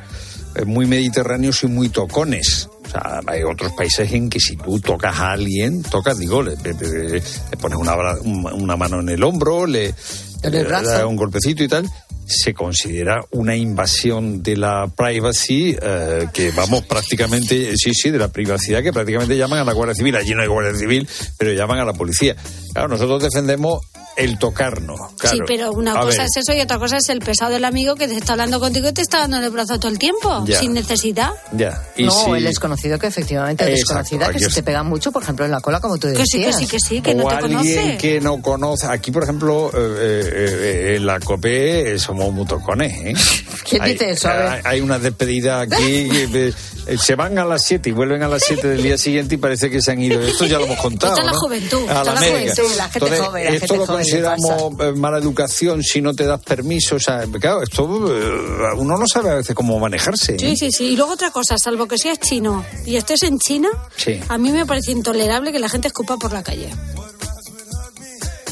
eh, 0.56 0.64
muy 0.64 0.86
mediterráneos 0.86 1.62
y 1.62 1.66
muy 1.68 1.88
tocones. 1.88 2.68
O 2.86 2.90
sea, 2.90 3.20
hay 3.26 3.42
otros 3.44 3.72
países 3.72 4.12
en 4.12 4.28
que 4.28 4.40
si 4.40 4.56
tú 4.56 4.80
tocas 4.80 5.16
a 5.18 5.32
alguien, 5.32 5.82
tocas, 5.82 6.18
digo, 6.18 6.42
le, 6.42 6.56
le- 6.56 6.74
le- 6.74 7.12
le 7.20 7.56
pones 7.60 7.78
una, 7.78 7.94
bra- 7.94 8.18
una- 8.20 8.76
mano 8.76 9.00
en 9.00 9.08
el 9.10 9.22
hombro, 9.22 9.64
le, 9.66 9.94
das 10.42 11.04
un 11.04 11.16
golpecito 11.16 11.62
y 11.62 11.68
tal. 11.68 11.88
Se 12.30 12.54
considera 12.54 13.24
una 13.32 13.56
invasión 13.56 14.40
de 14.40 14.56
la 14.56 14.86
privacy 14.86 15.76
eh, 15.82 16.28
que 16.32 16.52
vamos 16.52 16.86
prácticamente, 16.86 17.76
sí, 17.76 17.92
sí, 17.92 18.10
de 18.10 18.18
la 18.18 18.28
privacidad 18.28 18.84
que 18.84 18.92
prácticamente 18.92 19.36
llaman 19.36 19.58
a 19.58 19.64
la 19.64 19.72
Guardia 19.72 19.96
Civil. 19.96 20.14
Allí 20.14 20.32
no 20.32 20.42
hay 20.42 20.46
Guardia 20.46 20.78
Civil, 20.78 21.08
pero 21.36 21.52
llaman 21.52 21.80
a 21.80 21.84
la 21.84 21.92
policía. 21.92 22.36
Claro, 22.72 22.88
nosotros 22.88 23.22
defendemos 23.24 23.80
el 24.16 24.38
tocarnos. 24.38 25.00
Claro. 25.18 25.36
Sí, 25.36 25.42
pero 25.46 25.72
una 25.72 25.92
A 25.92 26.00
cosa 26.02 26.18
ver, 26.22 26.26
es 26.26 26.36
eso 26.36 26.52
y 26.52 26.60
otra 26.60 26.78
cosa 26.78 26.98
es 26.98 27.08
el 27.08 27.20
pesado 27.20 27.52
del 27.52 27.64
amigo 27.64 27.94
que 27.94 28.06
te 28.08 28.16
está 28.16 28.32
hablando 28.32 28.60
contigo 28.60 28.88
y 28.88 28.92
te 28.92 29.00
está 29.02 29.18
dando 29.20 29.38
el 29.38 29.50
brazo 29.50 29.78
todo 29.78 29.90
el 29.90 29.98
tiempo, 29.98 30.44
Ya. 30.46 30.58
sin 30.60 30.72
necesidad. 30.74 31.30
Ya. 31.52 31.82
Y 31.96 32.04
no, 32.04 32.10
si- 32.12 32.30
el 32.32 32.44
desconocido 32.44 32.98
que 32.98 33.06
efectivamente 33.06 33.64
es 33.64 33.78
desconocida, 33.80 34.28
que 34.30 34.38
se 34.40 34.50
te 34.50 34.62
pega 34.62 34.82
mucho, 34.82 35.10
por 35.12 35.22
ejemplo, 35.22 35.44
en 35.44 35.50
la 35.52 35.60
cola, 35.60 35.80
como 35.80 35.96
tú 35.98 36.08
Que 36.08 36.18
decías. 36.18 36.56
sí, 36.56 36.66
que 36.66 36.66
sí, 36.66 36.66
que 36.66 36.80
sí, 36.80 37.00
que 37.02 37.14
no 37.14 37.24
o 37.24 37.28
te 37.28 37.34
alguien 37.36 37.58
conoce. 37.58 37.98
que 37.98 38.20
no 38.20 38.42
conoce. 38.42 38.86
Aquí, 38.88 39.10
por 39.10 39.22
ejemplo, 39.24 39.70
eh, 39.74 39.74
eh, 39.76 40.24
eh, 40.32 40.96
en 40.96 41.06
la 41.06 41.18
COPE 41.20 41.98
somos 41.98 42.32
muy 42.32 42.46
tocones, 42.46 42.92
¿eh? 42.92 43.14
¿Quién 43.68 43.82
Hay- 43.82 43.92
dice 43.92 44.10
eso? 44.10 44.28
A 44.28 44.34
ver. 44.36 44.46
Hay, 44.48 44.60
hay 44.64 44.80
unas 44.80 45.02
despedidas 45.02 45.66
aquí. 45.70 46.08
eh, 46.90 46.98
se 46.98 47.14
van 47.14 47.38
a 47.38 47.44
las 47.44 47.62
7 47.64 47.88
y 47.88 47.92
vuelven 47.92 48.22
a 48.22 48.28
las 48.28 48.42
7 48.44 48.66
del 48.68 48.82
día 48.82 48.98
siguiente 48.98 49.36
y 49.36 49.38
parece 49.38 49.70
que 49.70 49.80
se 49.80 49.92
han 49.92 50.02
ido. 50.02 50.20
Esto 50.20 50.46
ya 50.46 50.58
lo 50.58 50.66
hemos 50.66 50.78
contado. 50.78 51.12
Esta 51.12 51.22
es 51.22 51.26
la 51.26 51.32
¿no? 51.32 51.38
juventud, 51.38 51.88
A 51.88 51.94
la 52.04 52.14
la 52.14 52.20
juventud, 52.20 52.62
la 52.76 52.88
gente 52.88 52.98
Entonces, 52.98 53.20
joven, 53.20 53.44
la 53.44 53.50
esto 53.50 53.66
gente 53.66 53.76
lo 53.76 53.86
joven, 53.86 54.04
¿qué 54.04 54.10
consideramos 54.10 54.80
eh, 54.80 54.92
mala 54.98 55.18
educación 55.18 55.82
si 55.82 56.00
no 56.00 56.14
te 56.14 56.24
das 56.26 56.40
permiso. 56.42 56.96
O 56.96 57.00
sea, 57.00 57.24
claro, 57.40 57.62
esto 57.62 57.84
eh, 58.14 58.74
uno 58.76 58.96
no 58.98 59.06
sabe 59.06 59.30
a 59.30 59.34
veces 59.34 59.54
cómo 59.54 59.78
manejarse. 59.78 60.34
¿eh? 60.34 60.38
Sí, 60.38 60.56
sí, 60.56 60.70
sí. 60.72 60.84
Y 60.86 60.96
luego 60.96 61.12
otra 61.12 61.30
cosa, 61.30 61.56
salvo 61.58 61.86
que 61.86 61.98
seas 61.98 62.18
chino 62.18 62.64
y 62.84 62.96
estés 62.96 63.22
en 63.22 63.38
China, 63.38 63.68
Sí. 63.96 64.20
a 64.28 64.38
mí 64.38 64.50
me 64.50 64.66
parece 64.66 64.92
intolerable 64.92 65.52
que 65.52 65.58
la 65.58 65.68
gente 65.68 65.88
escupa 65.88 66.16
por 66.16 66.32
la 66.32 66.42
calle. 66.42 66.68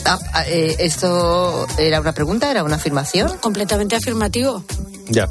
Ah, 0.08 0.18
ah, 0.32 0.44
eh, 0.46 0.76
¿Esto 0.78 1.66
era 1.78 2.00
una 2.00 2.12
pregunta? 2.12 2.50
¿Era 2.50 2.64
una 2.64 2.76
afirmación? 2.76 3.36
Completamente 3.38 3.96
afirmativo. 3.96 4.64
Ya. 5.10 5.28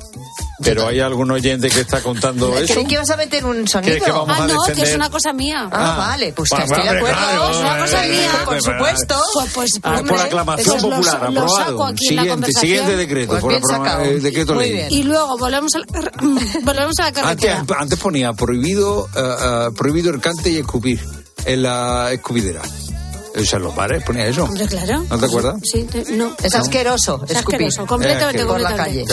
Pero 0.63 0.88
hay 0.88 1.00
algún 1.00 1.30
oyente 1.30 1.70
que 1.70 1.82
está 1.82 2.02
contando 2.02 2.58
eso. 2.58 2.74
Creí 2.74 2.86
que 2.88 2.96
ibas 2.96 3.10
a 3.12 3.16
meter 3.18 3.46
un 3.46 3.68
sonido. 3.68 3.94
¿Qué- 3.94 4.02
qué 4.02 4.12
vamos 4.12 4.30
Ah, 4.40 4.44
a 4.44 4.48
no, 4.48 4.63
que 4.76 4.82
es 4.82 4.96
una 4.96 5.10
cosa 5.12 5.32
mía. 5.32 5.70
Ah, 5.72 5.94
Ah, 5.94 5.98
vale, 5.98 6.34
pues 6.34 6.50
va- 6.52 6.63
estoy 6.63 6.82
de 6.84 6.90
acuerdo. 6.90 7.16
claro, 7.18 7.50
es 7.52 7.58
una 7.58 7.78
cosa 7.80 8.02
mía, 8.02 8.32
por 8.44 8.62
supuesto. 8.62 9.22
Pues, 9.34 9.50
pues, 9.54 9.80
Ah, 9.84 9.92
por 9.92 10.00
hombre, 10.00 10.22
aclamación 10.22 10.76
lo- 10.82 10.90
popular, 10.90 11.22
lo, 11.32 11.42
aprobado. 11.42 11.58
saco 11.58 11.86
aquí 11.86 12.08
en 12.10 12.16
la 12.16 12.22
Siguiente, 12.24 12.52
siguiente 12.54 12.96
decreto. 12.96 13.30
Pues 13.40 13.42
por 13.42 13.62
sacado. 13.72 14.04
eh, 14.04 14.20
decreto 14.20 14.54
Muy 14.56 14.63
ley. 14.63 14.74
bien. 14.74 14.88
Y 14.92 15.04
luego 15.04 15.38
volvemos 15.38 15.76
a 15.76 15.80
la, 15.80 15.86
volvemos 16.63 16.96
a 17.00 17.02
la 17.04 17.08
Antes, 17.08 17.24
carretera. 17.24 17.66
antes 17.80 18.00
ponía 18.00 18.34
prohibido, 18.34 19.08
eh, 19.16 19.20
eh, 19.20 19.68
prohibido 19.78 20.10
el 20.12 20.20
cante 20.20 20.50
y 20.50 20.58
escupir 20.58 21.00
en 21.46 21.62
la 21.62 22.12
escupidera. 22.12 22.62
O 23.38 23.45
sea, 23.45 23.60
los 23.60 23.76
bares 23.76 24.04
ponía 24.04 24.26
eso. 24.28 24.43
Hombre, 24.45 24.65
claro. 24.67 25.04
¿No 25.10 25.17
te 25.19 25.26
acuerdas? 25.26 25.56
Sí, 25.63 25.84
te- 25.84 26.12
no. 26.13 26.36
Es 26.41 26.56
asqueroso, 26.56 27.21
Es 27.26 27.38
escupir. 27.38 27.67
asqueroso, 27.67 27.86
completamente, 27.86 28.41
Eh, 28.41 28.45
Por 28.45 28.60
la 28.62 28.76
calle. 28.76 29.06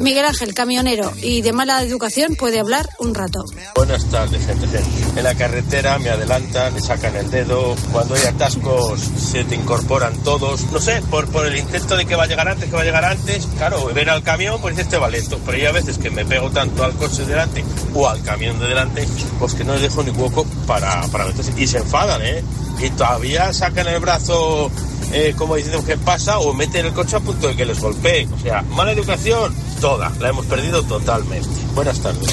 Miguel 0.00 0.24
Ángel, 0.24 0.54
camionero 0.54 1.12
y 1.22 1.42
de 1.42 1.52
mala 1.52 1.82
educación, 1.82 2.36
puede 2.36 2.58
hablar 2.60 2.88
un 2.98 3.14
rato. 3.14 3.44
Buenas 3.74 4.04
tardes, 4.06 4.44
gente, 4.46 4.66
gente. 4.68 4.90
En 5.16 5.24
la 5.24 5.34
carretera 5.34 5.98
me 5.98 6.10
adelantan, 6.10 6.74
me 6.74 6.80
sacan 6.80 7.16
el 7.16 7.30
dedo. 7.30 7.74
Cuando 7.92 8.14
hay 8.14 8.24
atascos 8.24 9.00
se 9.00 9.44
te 9.44 9.54
incorporan 9.54 10.16
todos. 10.22 10.62
No 10.72 10.80
sé, 10.80 11.02
por, 11.10 11.26
por 11.28 11.46
el 11.46 11.56
intento 11.56 11.96
de 11.96 12.06
que 12.06 12.14
va 12.16 12.24
a 12.24 12.26
llegar 12.26 12.48
antes, 12.48 12.68
que 12.68 12.74
va 12.76 12.82
a 12.82 12.84
llegar 12.84 13.04
antes. 13.04 13.46
Claro, 13.56 13.86
ven 13.94 14.08
al 14.08 14.22
camión, 14.22 14.60
pues 14.60 14.78
este 14.78 14.96
va 14.98 15.08
lento. 15.08 15.38
Pero 15.44 15.58
hay 15.58 15.66
a 15.66 15.72
veces 15.72 15.98
que 15.98 16.10
me 16.10 16.24
pego 16.24 16.50
tanto 16.50 16.84
al 16.84 16.92
coche 16.94 17.22
de 17.22 17.26
delante 17.26 17.64
o 17.94 18.08
al 18.08 18.22
camión 18.22 18.58
de 18.58 18.66
delante, 18.68 19.06
pues 19.38 19.54
que 19.54 19.64
no 19.64 19.72
les 19.74 19.82
dejo 19.82 20.02
ni 20.02 20.10
hueco 20.10 20.44
para, 20.66 21.02
para 21.08 21.26
meterse. 21.26 21.52
Y 21.56 21.66
se 21.66 21.78
enfadan, 21.78 22.22
¿eh? 22.22 22.42
Y 22.78 22.90
todavía 22.90 23.52
sacan 23.52 23.86
el 23.88 24.00
brazo 24.00 24.70
eh, 25.12 25.34
como 25.36 25.56
diciendo 25.56 25.84
que 25.84 25.96
pasa 25.96 26.38
o 26.38 26.52
meten 26.52 26.86
el 26.86 26.92
coche 26.92 27.16
a 27.16 27.20
punto 27.20 27.48
de 27.48 27.56
que 27.56 27.64
les 27.64 27.80
golpee. 27.80 28.26
O 28.34 28.38
sea, 28.40 28.62
mala 28.62 28.92
educación, 28.92 29.54
toda. 29.80 30.12
La 30.20 30.28
hemos 30.30 30.46
perdido 30.46 30.82
totalmente. 30.82 31.48
Buenas 31.74 31.98
tardes. 32.00 32.28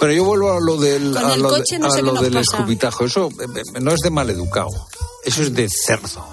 Pero 0.00 0.12
yo 0.12 0.24
vuelvo 0.24 0.52
a 0.52 0.60
lo 0.60 0.76
del, 0.78 1.16
a 1.16 1.36
lo 1.36 1.50
de- 1.52 1.78
no 1.78 1.88
a 1.88 1.90
qué 1.96 2.02
del 2.24 2.36
escupitajo. 2.38 3.04
Eso 3.04 3.28
eh, 3.40 3.46
eh, 3.74 3.80
no 3.80 3.92
es 3.92 4.00
de 4.00 4.10
maleducado. 4.10 4.70
Eso 5.24 5.42
es 5.42 5.54
de 5.54 5.68
cerdo. 5.68 6.26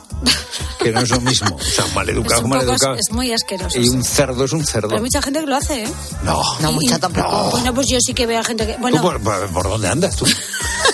Que 0.79 0.91
no 0.91 1.01
es 1.01 1.09
lo 1.09 1.21
mismo. 1.21 1.55
O 1.55 1.61
sea, 1.61 1.85
maleducado, 1.93 2.41
maleducado. 2.47 2.95
es 2.95 3.11
muy 3.11 3.31
asqueroso. 3.31 3.77
Y 3.79 3.87
un 3.89 4.03
cerdo 4.03 4.45
es 4.45 4.51
un 4.53 4.65
cerdo. 4.65 4.87
Pero 4.89 4.97
hay 4.97 5.03
mucha 5.03 5.21
gente 5.21 5.39
que 5.41 5.45
lo 5.45 5.55
hace, 5.55 5.83
¿eh? 5.83 5.89
No. 6.23 6.41
No, 6.59 6.71
Y- 6.71 6.75
mucha 6.75 6.97
tampoco. 6.99 7.49
Bueno, 7.51 7.73
pues 7.73 7.87
yo 7.89 7.97
sí 8.01 8.13
que 8.13 8.25
veo 8.25 8.39
a 8.39 8.43
gente 8.43 8.65
que... 8.65 8.73
¿Tú 8.73 8.79
Bueno, 8.81 9.01
por, 9.01 9.21
por- 9.21 9.47
por 9.49 9.69
dónde 9.69 9.87
andas 9.89 10.15
tú? 10.15 10.25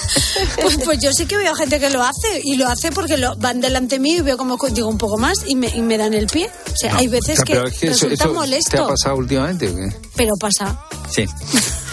pues, 0.62 0.78
pues 0.84 1.00
yo 1.02 1.12
sí 1.14 1.26
que 1.26 1.38
veo 1.38 1.54
gente 1.56 1.80
que 1.80 1.90
lo 1.90 2.02
hace 2.04 2.42
y 2.44 2.56
lo 2.56 2.68
hace 2.68 2.92
porque 2.92 3.18
lo, 3.18 3.36
van 3.38 3.62
delante 3.62 4.00
mío 4.00 4.18
y 4.18 4.22
veo 4.22 4.38
como 4.38 4.58
digo 4.72 4.88
un 4.88 4.98
poco 4.98 5.18
más 5.18 5.40
y 5.48 5.56
me, 5.56 5.68
y 5.68 5.82
me 5.82 5.98
dan 5.98 6.14
el 6.14 6.28
pie. 6.28 6.50
O 6.72 6.76
sea, 6.76 6.94
No. 6.94 7.00
hay 7.00 7.08
veces 7.08 7.40
que, 7.44 7.54
es 7.54 7.78
que 7.80 7.88
eso- 7.88 8.08
resulta 8.08 8.24
eso 8.26 8.34
molesto, 8.34 8.72
¿Te 8.72 8.78
ha 8.84 8.88
pasado 8.88 9.16
últimamente 9.18 9.68
o 9.70 9.76
qué? 9.76 9.88
pero 10.16 10.32
pasa. 10.40 10.80
Sí. 11.12 11.26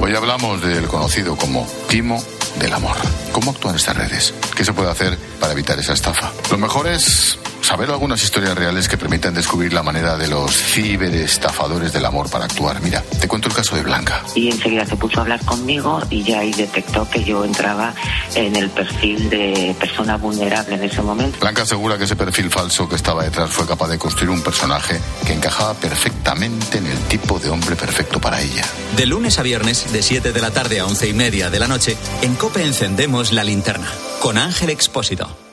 Hoy 0.00 0.16
hablamos 0.16 0.60
del 0.60 0.88
conocido 0.88 1.36
como 1.36 1.68
timo 1.88 2.20
del 2.58 2.72
amor. 2.72 2.96
¿Cómo 3.30 3.52
actúan 3.52 3.76
estas 3.76 3.96
redes? 3.96 4.34
¿Qué 4.56 4.64
se 4.64 4.72
puede 4.72 4.90
hacer 4.90 5.16
para 5.38 5.52
evitar 5.52 5.78
esa 5.78 5.92
estafa? 5.92 6.32
Lo 6.50 6.58
mejor 6.58 6.88
es 6.88 7.38
saber 7.68 7.90
algunas 7.90 8.24
historias 8.24 8.56
reales 8.56 8.88
que 8.88 8.96
permitan 8.96 9.34
descubrir 9.34 9.74
la 9.74 9.82
manera 9.82 10.16
de 10.16 10.26
los 10.26 10.56
ciberestafadores 10.56 11.92
del 11.92 12.06
amor 12.06 12.30
para 12.30 12.46
actuar. 12.46 12.80
Mira, 12.80 13.02
te 13.20 13.28
cuento 13.28 13.48
el 13.48 13.54
caso 13.54 13.76
de 13.76 13.82
Blanca. 13.82 14.22
y 14.34 14.50
enseguida 14.50 14.86
se 14.86 14.96
puso 14.96 15.18
a 15.18 15.20
hablar 15.20 15.44
conmigo 15.44 16.00
y 16.08 16.22
ya 16.22 16.38
ahí 16.38 16.50
detectó 16.54 17.06
que 17.10 17.22
yo 17.24 17.44
entraba 17.44 17.92
en 18.34 18.56
el 18.56 18.70
perfil 18.70 19.28
de 19.28 19.76
persona 19.78 20.16
vulnerable 20.16 20.76
en 20.76 20.84
ese 20.84 21.02
momento. 21.02 21.40
Blanca 21.40 21.64
asegura 21.64 21.98
que 21.98 22.04
ese 22.04 22.16
perfil 22.16 22.48
falso 22.48 22.88
que 22.88 22.96
estaba 22.96 23.22
detrás 23.22 23.50
fue 23.50 23.66
capaz 23.66 23.88
de 23.88 23.98
construir 23.98 24.30
un 24.30 24.40
personaje 24.40 24.98
que 25.26 25.34
encajaba 25.34 25.74
perfectamente 25.74 26.78
en 26.78 26.86
el 26.86 26.98
tipo 27.00 27.38
de 27.38 27.50
hombre 27.50 27.76
perfecto 27.76 28.18
para 28.18 28.40
ella. 28.40 28.64
De 28.96 29.04
lunes 29.04 29.38
a 29.38 29.42
viernes, 29.42 29.92
de 29.92 30.02
7 30.02 30.32
de 30.32 30.40
la 30.40 30.52
tarde 30.52 30.80
a 30.80 30.86
11 30.86 31.06
y 31.06 31.12
media 31.12 31.50
de 31.50 31.58
la 31.58 31.68
noche, 31.68 31.98
en 32.22 32.34
Cope 32.34 32.64
encendemos 32.64 33.30
la 33.30 33.44
linterna. 33.44 33.88
Con 34.20 34.38
Ángel 34.38 34.70
Expósito. 34.70 35.47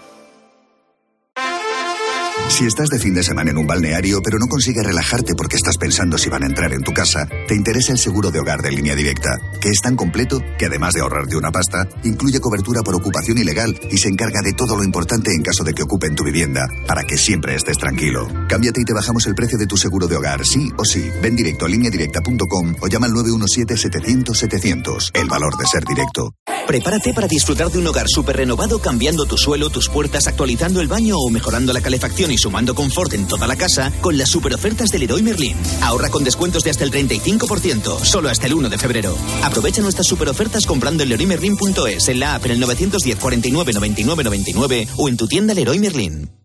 Si 2.47 2.65
estás 2.65 2.89
de 2.89 2.99
fin 2.99 3.13
de 3.13 3.23
semana 3.23 3.51
en 3.51 3.57
un 3.57 3.67
balneario 3.67 4.21
pero 4.23 4.37
no 4.39 4.47
consigues 4.47 4.85
relajarte 4.85 5.33
porque 5.35 5.57
estás 5.57 5.77
pensando 5.77 6.17
si 6.17 6.29
van 6.29 6.43
a 6.43 6.45
entrar 6.45 6.71
en 6.71 6.83
tu 6.83 6.93
casa, 6.93 7.27
te 7.47 7.55
interesa 7.55 7.91
el 7.91 7.97
seguro 7.99 8.31
de 8.31 8.39
hogar 8.39 8.61
de 8.61 8.71
línea 8.71 8.95
directa, 8.95 9.31
que 9.59 9.69
es 9.69 9.81
tan 9.81 9.97
completo 9.97 10.39
que 10.57 10.67
además 10.67 10.93
de 10.93 11.01
ahorrarte 11.01 11.35
una 11.35 11.51
pasta, 11.51 11.89
incluye 12.03 12.39
cobertura 12.39 12.81
por 12.81 12.95
ocupación 12.95 13.39
ilegal 13.39 13.77
y 13.91 13.97
se 13.97 14.07
encarga 14.07 14.41
de 14.41 14.53
todo 14.53 14.77
lo 14.77 14.83
importante 14.83 15.31
en 15.33 15.41
caso 15.41 15.65
de 15.65 15.73
que 15.73 15.83
ocupen 15.83 16.15
tu 16.15 16.23
vivienda, 16.23 16.67
para 16.87 17.03
que 17.03 17.17
siempre 17.17 17.55
estés 17.55 17.77
tranquilo. 17.77 18.27
Cámbiate 18.47 18.79
y 18.81 18.85
te 18.85 18.93
bajamos 18.93 19.27
el 19.27 19.35
precio 19.35 19.57
de 19.57 19.67
tu 19.67 19.75
seguro 19.75 20.07
de 20.07 20.15
hogar, 20.15 20.45
sí 20.45 20.71
o 20.77 20.85
sí. 20.85 21.09
Ven 21.21 21.35
directo 21.35 21.65
a 21.65 21.69
lineadirecta.com 21.69 22.75
o 22.79 22.87
llama 22.87 23.07
al 23.07 23.13
917-700-700. 23.13 25.11
El 25.13 25.27
valor 25.27 25.57
de 25.57 25.65
ser 25.65 25.83
directo. 25.83 26.33
Prepárate 26.67 27.13
para 27.13 27.27
disfrutar 27.27 27.69
de 27.69 27.79
un 27.79 27.87
hogar 27.87 28.07
súper 28.07 28.37
renovado 28.37 28.79
cambiando 28.79 29.25
tu 29.25 29.37
suelo, 29.37 29.69
tus 29.69 29.89
puertas, 29.89 30.27
actualizando 30.27 30.79
el 30.81 30.87
baño 30.87 31.17
o 31.17 31.29
mejorando 31.29 31.73
la 31.73 31.81
calefacción 31.81 32.31
y 32.35 32.37
sumando 32.37 32.75
confort 32.75 33.13
en 33.13 33.27
toda 33.27 33.47
la 33.47 33.55
casa 33.55 33.91
con 34.01 34.17
las 34.17 34.29
super 34.29 34.53
ofertas 34.53 34.89
del 34.89 35.01
Leroy 35.01 35.23
Merlin. 35.23 35.57
Ahorra 35.81 36.09
con 36.09 36.23
descuentos 36.23 36.63
de 36.63 36.69
hasta 36.69 36.83
el 36.83 36.91
35%, 36.91 38.03
solo 38.03 38.29
hasta 38.29 38.45
el 38.45 38.53
1 38.53 38.69
de 38.69 38.77
febrero. 38.77 39.17
Aprovecha 39.43 39.81
nuestras 39.81 40.07
super 40.07 40.29
ofertas 40.29 40.65
comprando 40.65 41.03
en 41.03 41.09
leroymerlin.es, 41.09 42.07
en 42.09 42.19
la 42.19 42.35
app 42.35 42.45
en 42.45 42.51
el 42.51 42.59
910 42.59 43.17
49 43.17 43.73
99 43.73 44.23
99 44.23 44.87
o 44.97 45.09
en 45.09 45.17
tu 45.17 45.27
tienda 45.27 45.53
Leroy 45.53 45.79
Merlin. 45.79 46.44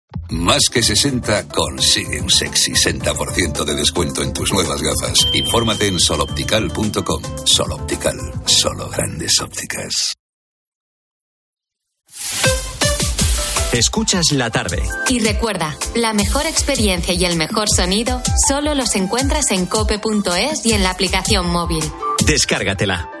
Más 0.29 0.61
que 0.71 0.81
60 0.81 1.47
consigue 1.49 2.21
un 2.21 2.29
sexy 2.29 2.71
60% 2.71 3.65
de 3.65 3.75
descuento 3.75 4.23
en 4.23 4.33
tus 4.33 4.51
nuevas 4.53 4.81
gafas. 4.81 5.27
Infórmate 5.33 5.87
en 5.87 5.99
soloptical.com. 5.99 7.21
Soloptical, 7.45 8.17
solo 8.45 8.89
grandes 8.89 9.39
ópticas. 9.41 10.13
Escuchas 13.73 14.31
la 14.31 14.49
tarde. 14.49 14.83
Y 15.07 15.19
recuerda, 15.19 15.77
la 15.95 16.13
mejor 16.13 16.45
experiencia 16.45 17.13
y 17.13 17.23
el 17.23 17.37
mejor 17.37 17.69
sonido 17.69 18.21
solo 18.47 18.75
los 18.75 18.95
encuentras 18.95 19.51
en 19.51 19.65
cope.es 19.65 20.65
y 20.65 20.73
en 20.73 20.83
la 20.83 20.91
aplicación 20.91 21.47
móvil. 21.49 21.83
Descárgatela. 22.25 23.20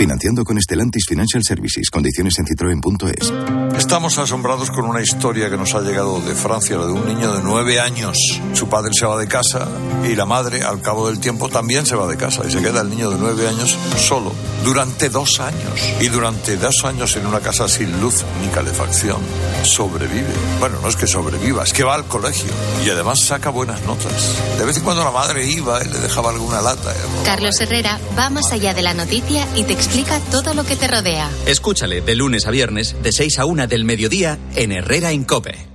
Financiando 0.00 0.44
con 0.44 0.56
Estelantis 0.56 1.04
Financial 1.06 1.44
Services. 1.44 1.90
Condiciones 1.90 2.38
en 2.38 2.46
citroen.es. 2.46 3.34
Estamos 3.76 4.16
asombrados 4.16 4.70
con 4.70 4.86
una 4.86 5.02
historia 5.02 5.50
que 5.50 5.58
nos 5.58 5.74
ha 5.74 5.82
llegado 5.82 6.22
de 6.22 6.34
Francia, 6.34 6.78
la 6.78 6.86
de 6.86 6.92
un 6.92 7.04
niño 7.06 7.34
de 7.34 7.42
nueve 7.42 7.78
años. 7.80 8.16
Su 8.54 8.66
padre 8.66 8.92
se 8.94 9.04
va 9.04 9.18
de 9.18 9.28
casa 9.28 9.68
y 10.10 10.14
la 10.14 10.24
madre, 10.24 10.62
al 10.62 10.80
cabo 10.80 11.08
del 11.08 11.20
tiempo, 11.20 11.50
también 11.50 11.84
se 11.84 11.96
va 11.96 12.06
de 12.06 12.16
casa 12.16 12.44
y 12.48 12.50
se 12.50 12.62
queda 12.62 12.80
el 12.80 12.88
niño 12.88 13.10
de 13.10 13.18
nueve 13.18 13.46
años 13.46 13.76
solo 13.98 14.32
durante 14.64 15.10
dos 15.10 15.38
años. 15.38 15.92
Y 16.00 16.08
durante 16.08 16.56
dos 16.56 16.82
años 16.86 17.14
en 17.16 17.26
una 17.26 17.40
casa 17.40 17.68
sin 17.68 18.00
luz 18.00 18.24
ni 18.40 18.48
calefacción. 18.48 19.18
Sobrevive. 19.64 20.32
Bueno, 20.60 20.78
no 20.80 20.88
es 20.88 20.96
que 20.96 21.06
sobreviva, 21.06 21.62
es 21.62 21.74
que 21.74 21.84
va 21.84 21.96
al 21.96 22.06
colegio 22.06 22.50
y 22.86 22.88
además 22.88 23.20
saca 23.20 23.50
buenas 23.50 23.82
notas. 23.82 24.34
De 24.56 24.64
vez 24.64 24.78
en 24.78 24.82
cuando 24.82 25.04
la 25.04 25.10
madre 25.10 25.46
iba 25.46 25.84
y 25.84 25.88
le 25.88 25.98
dejaba 25.98 26.30
alguna 26.30 26.62
lata. 26.62 26.94
Carlos 27.26 27.60
Herrera 27.60 28.00
va 28.18 28.30
más 28.30 28.50
allá 28.52 28.72
de 28.72 28.80
la 28.80 28.94
noticia 28.94 29.46
y 29.54 29.64
te 29.64 29.74
explica 29.74 29.89
todo 30.30 30.54
lo 30.54 30.64
que 30.64 30.76
te 30.76 30.88
rodea. 30.88 31.28
Escúchale 31.46 32.00
de 32.00 32.14
lunes 32.14 32.46
a 32.46 32.50
viernes, 32.50 32.96
de 33.02 33.12
6 33.12 33.38
a 33.40 33.44
1 33.44 33.66
del 33.66 33.84
mediodía, 33.84 34.38
en 34.54 34.72
Herrera 34.72 35.12
Incope. 35.12 35.68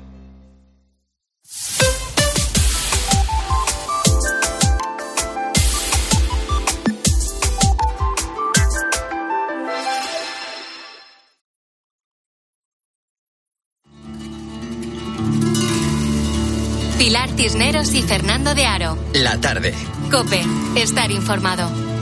Pilar 16.98 17.30
Tisneros 17.36 17.94
y 17.94 18.02
Fernando 18.02 18.56
de 18.56 18.66
Aro. 18.66 18.98
La 19.14 19.40
tarde. 19.40 19.74
Cope, 20.10 20.42
estar 20.76 21.12
informado. 21.12 21.95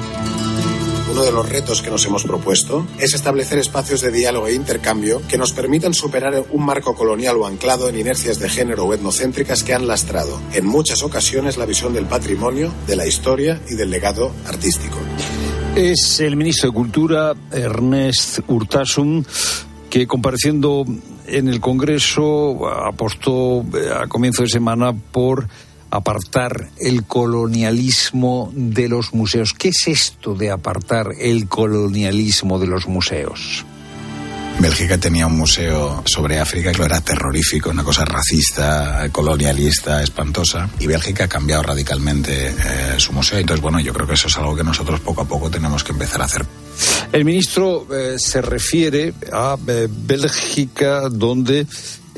Uno 1.13 1.25
de 1.25 1.31
los 1.31 1.47
retos 1.47 1.83
que 1.83 1.91
nos 1.91 2.03
hemos 2.07 2.23
propuesto 2.23 2.87
es 2.97 3.13
establecer 3.13 3.59
espacios 3.59 4.01
de 4.01 4.11
diálogo 4.11 4.47
e 4.47 4.55
intercambio 4.55 5.21
que 5.27 5.37
nos 5.37 5.53
permitan 5.53 5.93
superar 5.93 6.43
un 6.49 6.65
marco 6.65 6.95
colonial 6.95 7.37
o 7.37 7.45
anclado 7.45 7.87
en 7.87 7.99
inercias 7.99 8.39
de 8.39 8.49
género 8.49 8.85
o 8.85 8.95
etnocéntricas 8.95 9.61
que 9.61 9.75
han 9.75 9.85
lastrado 9.85 10.41
en 10.53 10.65
muchas 10.65 11.03
ocasiones 11.03 11.55
la 11.55 11.67
visión 11.67 11.93
del 11.93 12.07
patrimonio, 12.07 12.73
de 12.87 12.95
la 12.95 13.05
historia 13.05 13.61
y 13.69 13.75
del 13.75 13.91
legado 13.91 14.31
artístico. 14.47 14.97
Es 15.75 16.19
el 16.19 16.35
ministro 16.35 16.71
de 16.71 16.73
Cultura, 16.73 17.35
Ernest 17.51 18.39
Urtasun, 18.47 19.23
que 19.91 20.07
compareciendo 20.07 20.83
en 21.27 21.47
el 21.47 21.59
Congreso 21.59 22.67
apostó 22.67 23.63
eh, 23.75 23.87
a 23.95 24.07
comienzo 24.07 24.41
de 24.41 24.49
semana 24.49 24.93
por 24.93 25.47
apartar 25.93 26.69
el 26.79 27.03
colonialismo 27.03 28.51
de 28.55 28.89
los 28.89 29.13
museos. 29.13 29.53
¿Qué 29.53 29.69
es 29.69 29.87
esto 29.87 30.33
de 30.33 30.49
apartar 30.49 31.09
el 31.19 31.47
colonialismo 31.47 32.57
de 32.57 32.65
los 32.65 32.87
museos? 32.87 33.63
Bélgica 34.59 34.97
tenía 34.97 35.27
un 35.27 35.37
museo 35.37 36.03
sobre 36.05 36.39
África 36.39 36.71
que 36.71 36.83
era 36.83 37.01
terrorífico, 37.01 37.69
una 37.69 37.83
cosa 37.83 38.05
racista, 38.05 39.07
colonialista, 39.11 40.01
espantosa. 40.01 40.69
Y 40.79 40.87
Bélgica 40.87 41.25
ha 41.25 41.27
cambiado 41.27 41.63
radicalmente 41.63 42.47
eh, 42.47 42.53
su 42.97 43.13
museo. 43.13 43.39
Entonces, 43.39 43.61
bueno, 43.61 43.79
yo 43.79 43.93
creo 43.93 44.07
que 44.07 44.13
eso 44.13 44.27
es 44.27 44.37
algo 44.37 44.55
que 44.55 44.63
nosotros 44.63 44.99
poco 45.01 45.21
a 45.21 45.25
poco 45.25 45.49
tenemos 45.49 45.83
que 45.83 45.91
empezar 45.91 46.21
a 46.21 46.25
hacer. 46.25 46.45
El 47.11 47.25
ministro 47.25 47.87
eh, 47.93 48.15
se 48.17 48.41
refiere 48.41 49.13
a 49.31 49.57
eh, 49.67 49.87
Bélgica, 49.89 51.09
donde 51.09 51.67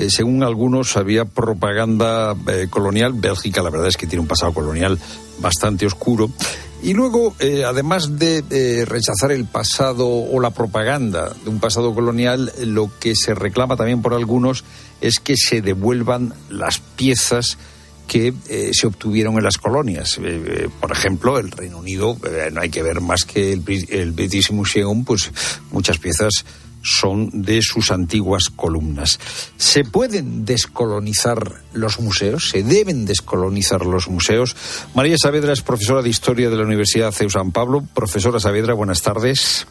según 0.10 0.44
algunos, 0.44 0.98
había 0.98 1.24
propaganda 1.24 2.36
colonial. 2.70 3.14
Bélgica, 3.14 3.62
la 3.62 3.70
verdad 3.70 3.88
es 3.88 3.96
que 3.96 4.08
tiene 4.08 4.22
un 4.22 4.28
pasado 4.28 4.54
colonial 4.54 5.00
bastante 5.40 5.86
oscuro. 5.86 6.30
Y 6.84 6.94
luego, 6.94 7.34
eh, 7.40 7.64
además 7.66 8.20
de 8.20 8.44
eh, 8.50 8.86
rechazar 8.86 9.32
el 9.32 9.46
pasado 9.46 10.08
o 10.08 10.40
la 10.40 10.52
propaganda 10.52 11.34
de 11.44 11.50
un 11.50 11.60
pasado 11.60 11.94
colonial, 11.96 12.52
lo 12.64 12.92
que 13.00 13.16
se 13.16 13.34
reclama 13.34 13.76
también 13.76 14.02
por 14.02 14.14
algunos 14.14 14.64
es 15.02 15.20
que 15.20 15.36
se 15.36 15.62
devuelvan 15.62 16.34
las 16.50 16.80
piezas 16.80 17.58
que 18.08 18.34
eh, 18.50 18.70
se 18.74 18.86
obtuvieron 18.86 19.36
en 19.38 19.44
las 19.44 19.58
colonias. 19.58 20.20
Eh, 20.24 20.70
por 20.80 20.92
ejemplo, 20.92 21.40
el 21.40 21.50
Reino 21.50 21.80
Unido, 21.80 22.18
no 22.52 22.62
hay 22.62 22.70
que 22.70 22.84
ver 22.84 23.02
más 23.02 23.26
que 23.26 23.54
el, 23.54 23.64
el 23.90 24.12
British 24.12 24.52
Museum, 24.52 25.04
pues 25.04 25.32
muchas 25.72 25.98
piezas 25.98 26.46
son 26.86 27.30
de 27.34 27.62
sus 27.62 27.92
antiguas 27.92 28.50
columnas. 28.56 29.20
¿Se 29.58 29.84
pueden 29.84 30.46
descolonizar 30.46 31.64
los 31.74 32.00
museos? 32.00 32.50
¿Se 32.50 32.64
deben 32.64 33.06
descolonizar 33.06 33.86
los 33.86 34.08
museos? 34.08 34.56
María 34.94 35.18
Saavedra 35.18 35.54
es 35.54 35.62
profesora 35.62 36.02
de 36.02 36.10
Historia 36.10 36.50
de 36.50 36.58
la 36.58 36.64
Universidad 36.64 37.12
CEU 37.12 37.30
San 37.30 37.52
Pablo. 37.52 37.84
Profesora 37.94 38.40
Saavedra, 38.40 38.74
buenas 38.76 39.02
tardes. 39.02 39.66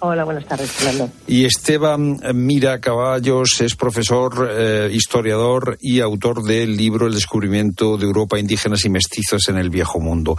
Hola, 0.00 0.24
buenas 0.24 0.46
tardes, 0.46 0.70
Fernando. 0.70 1.10
Y 1.26 1.44
Esteban 1.44 2.20
Mira 2.34 2.80
Caballos 2.80 3.60
es 3.60 3.74
profesor, 3.74 4.48
eh, 4.52 4.90
historiador 4.92 5.76
y 5.80 6.00
autor 6.00 6.44
del 6.44 6.76
libro 6.76 7.08
El 7.08 7.14
descubrimiento 7.14 7.96
de 7.96 8.06
Europa, 8.06 8.38
indígenas 8.38 8.84
y 8.84 8.90
mestizos 8.90 9.48
en 9.48 9.58
el 9.58 9.70
viejo 9.70 9.98
mundo. 9.98 10.36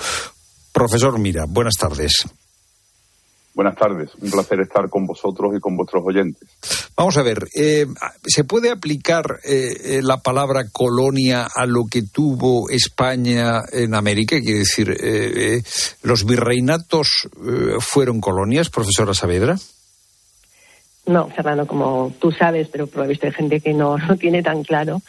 Profesor 0.72 1.20
Mira, 1.20 1.46
buenas 1.46 1.76
tardes. 1.76 2.26
Buenas 3.60 3.76
tardes, 3.76 4.12
un 4.22 4.32
placer 4.32 4.62
estar 4.62 4.89
con 4.89 5.05
vosotros 5.05 5.53
y 5.53 5.60
con 5.60 5.76
vuestros 5.76 6.01
oyentes. 6.05 6.47
Vamos 6.95 7.18
a 7.18 7.24
ver, 7.24 7.39
eh, 7.53 7.86
¿se 8.26 8.45
puede 8.45 8.72
aplicar 8.72 9.26
eh, 9.43 9.74
eh, 9.84 9.99
la 10.01 10.20
palabra 10.20 10.70
colonia 10.72 11.45
a 11.53 11.66
lo 11.66 11.84
que 11.91 12.03
tuvo 12.03 12.70
España 12.70 13.60
en 13.74 13.95
América? 13.95 14.39
Quiere 14.39 14.60
decir, 14.60 14.91
eh, 14.91 15.57
eh, 15.57 15.64
¿los 16.03 16.26
virreinatos 16.26 17.28
eh, 17.36 17.76
fueron 17.82 18.22
colonias, 18.22 18.70
profesora 18.70 19.14
Saavedra? 19.14 19.57
No, 21.05 21.28
Fernando, 21.28 21.68
como 21.68 22.14
tú 22.18 22.32
sabes, 22.32 22.70
pero 22.70 22.88
por 22.88 23.01
lo 23.01 23.10
visto 23.10 23.28
hay 23.28 23.34
gente 23.34 23.60
que 23.60 23.74
no 23.74 23.97
lo 24.07 24.16
tiene 24.16 24.41
tan 24.41 24.64
claro, 24.64 25.01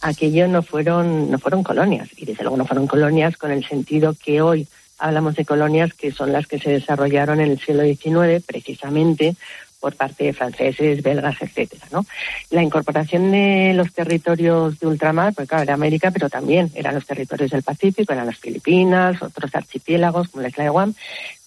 aquello 0.00 0.46
no 0.46 0.62
fueron, 0.62 1.28
no 1.28 1.40
fueron 1.40 1.64
colonias. 1.64 2.08
Y 2.16 2.24
desde 2.24 2.44
luego 2.44 2.56
no 2.56 2.66
fueron 2.66 2.86
colonias 2.86 3.36
con 3.36 3.50
el 3.50 3.66
sentido 3.66 4.14
que 4.14 4.42
hoy 4.42 4.68
hablamos 4.98 5.36
de 5.36 5.44
colonias 5.44 5.94
que 5.94 6.12
son 6.12 6.32
las 6.32 6.46
que 6.46 6.58
se 6.58 6.70
desarrollaron 6.70 7.40
en 7.40 7.50
el 7.50 7.60
siglo 7.60 7.82
XIX 7.84 8.44
precisamente 8.44 9.36
por 9.80 9.94
parte 9.94 10.24
de 10.24 10.32
franceses, 10.32 11.02
belgas, 11.02 11.36
etcétera, 11.40 11.86
¿no? 11.92 12.04
La 12.50 12.62
incorporación 12.62 13.30
de 13.30 13.72
los 13.74 13.92
territorios 13.92 14.80
de 14.80 14.86
ultramar, 14.86 15.34
pues 15.34 15.48
claro, 15.48 15.64
era 15.64 15.74
América, 15.74 16.10
pero 16.10 16.28
también 16.28 16.70
eran 16.74 16.94
los 16.94 17.06
territorios 17.06 17.50
del 17.50 17.62
Pacífico, 17.62 18.12
eran 18.12 18.26
las 18.26 18.38
Filipinas, 18.38 19.22
otros 19.22 19.54
archipiélagos 19.54 20.28
como 20.28 20.42
la 20.42 20.48
isla 20.48 20.64
de 20.64 20.70
Guam. 20.70 20.94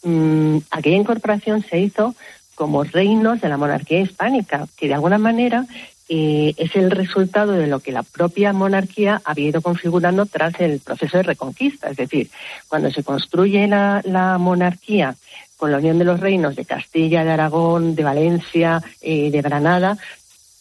Mm, 0.03 0.57
aquella 0.71 0.95
incorporación 0.95 1.63
se 1.63 1.79
hizo 1.79 2.15
como 2.55 2.83
reinos 2.83 3.41
de 3.41 3.49
la 3.49 3.57
monarquía 3.57 4.01
hispánica, 4.01 4.67
que 4.77 4.87
de 4.87 4.93
alguna 4.93 5.17
manera 5.17 5.65
eh, 6.09 6.55
es 6.57 6.75
el 6.75 6.89
resultado 6.91 7.53
de 7.53 7.67
lo 7.67 7.79
que 7.79 7.91
la 7.91 8.03
propia 8.03 8.51
monarquía 8.51 9.21
había 9.23 9.49
ido 9.49 9.61
configurando 9.61 10.25
tras 10.25 10.59
el 10.59 10.79
proceso 10.79 11.17
de 11.17 11.23
reconquista. 11.23 11.89
Es 11.89 11.97
decir, 11.97 12.29
cuando 12.67 12.91
se 12.91 13.03
construye 13.03 13.67
la, 13.67 14.01
la 14.03 14.37
monarquía 14.39 15.15
con 15.57 15.71
la 15.71 15.77
unión 15.77 15.99
de 15.99 16.05
los 16.05 16.19
reinos 16.19 16.55
de 16.55 16.65
Castilla, 16.65 17.23
de 17.23 17.31
Aragón, 17.31 17.93
de 17.93 18.03
Valencia, 18.03 18.81
eh, 19.01 19.29
de 19.29 19.41
Granada, 19.41 19.97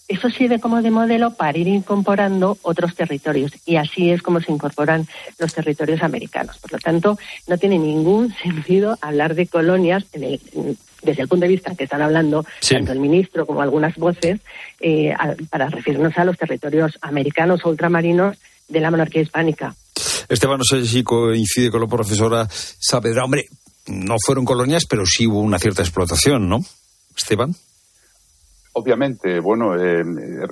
eso 0.09 0.30
sirve 0.30 0.59
como 0.59 0.82
de 0.82 0.90
modelo 0.90 1.34
para 1.34 1.57
ir 1.57 1.68
incorporando 1.68 2.57
otros 2.62 2.94
territorios 2.94 3.53
y 3.66 3.76
así 3.76 4.11
es 4.11 4.22
como 4.22 4.40
se 4.40 4.51
incorporan 4.51 5.07
los 5.38 5.53
territorios 5.53 6.03
americanos. 6.03 6.59
Por 6.59 6.72
lo 6.72 6.78
tanto, 6.78 7.18
no 7.46 7.59
tiene 7.59 7.78
ningún 7.78 8.34
sentido 8.42 8.99
hablar 9.01 9.34
de 9.34 9.46
colonias 9.46 10.05
en 10.12 10.24
el, 10.24 10.78
desde 11.03 11.22
el 11.22 11.28
punto 11.28 11.44
de 11.44 11.53
vista 11.53 11.74
que 11.74 11.84
están 11.84 12.03
hablando 12.03 12.44
tanto 12.68 12.92
el 12.92 13.01
ministro 13.01 13.46
como 13.46 13.62
algunas 13.62 13.96
voces 13.96 14.40
eh, 14.80 15.14
para 15.51 15.68
referirnos 15.68 16.16
a 16.18 16.24
los 16.24 16.36
territorios 16.36 16.99
americanos 17.01 17.64
o 17.64 17.70
ultramarinos 17.70 18.36
de 18.68 18.80
la 18.80 18.90
monarquía 18.90 19.22
hispánica. 19.22 19.74
Esteban, 20.28 20.59
no 20.59 20.64
sé 20.64 20.84
si 20.86 21.03
coincide 21.03 21.70
con 21.70 21.80
la 21.80 21.86
profesora 21.86 22.46
Saavedra. 22.51 23.24
Hombre, 23.24 23.46
no 23.86 24.16
fueron 24.24 24.44
colonias, 24.44 24.84
pero 24.86 25.05
sí 25.07 25.26
hubo 25.26 25.40
una 25.40 25.59
cierta 25.59 25.82
explotación, 25.82 26.49
¿no? 26.49 26.61
Esteban. 27.16 27.55
Obviamente, 28.72 29.40
bueno, 29.40 29.74
eh, 29.74 30.05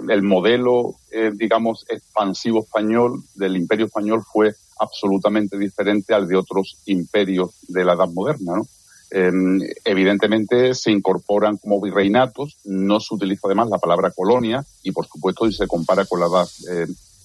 el 0.08 0.22
modelo, 0.22 0.96
eh, 1.12 1.30
digamos, 1.32 1.84
expansivo 1.88 2.64
español 2.64 3.22
del 3.34 3.56
imperio 3.56 3.86
español 3.86 4.22
fue 4.32 4.52
absolutamente 4.80 5.56
diferente 5.58 6.14
al 6.14 6.26
de 6.26 6.36
otros 6.36 6.78
imperios 6.86 7.54
de 7.68 7.84
la 7.84 7.94
Edad 7.94 8.08
Moderna, 8.12 8.56
¿no? 8.56 8.66
Em, 9.10 9.60
evidentemente 9.84 10.74
se 10.74 10.90
incorporan 10.90 11.58
como 11.58 11.80
virreinatos, 11.80 12.58
no 12.64 12.98
se 12.98 13.14
utiliza 13.14 13.42
además 13.44 13.68
la 13.70 13.78
palabra 13.78 14.10
colonia 14.10 14.64
y 14.82 14.90
por 14.90 15.06
supuesto 15.06 15.46
si 15.46 15.56
se 15.56 15.68
compara 15.68 16.04
con 16.06 16.18
la 16.18 16.26
edad 16.26 16.48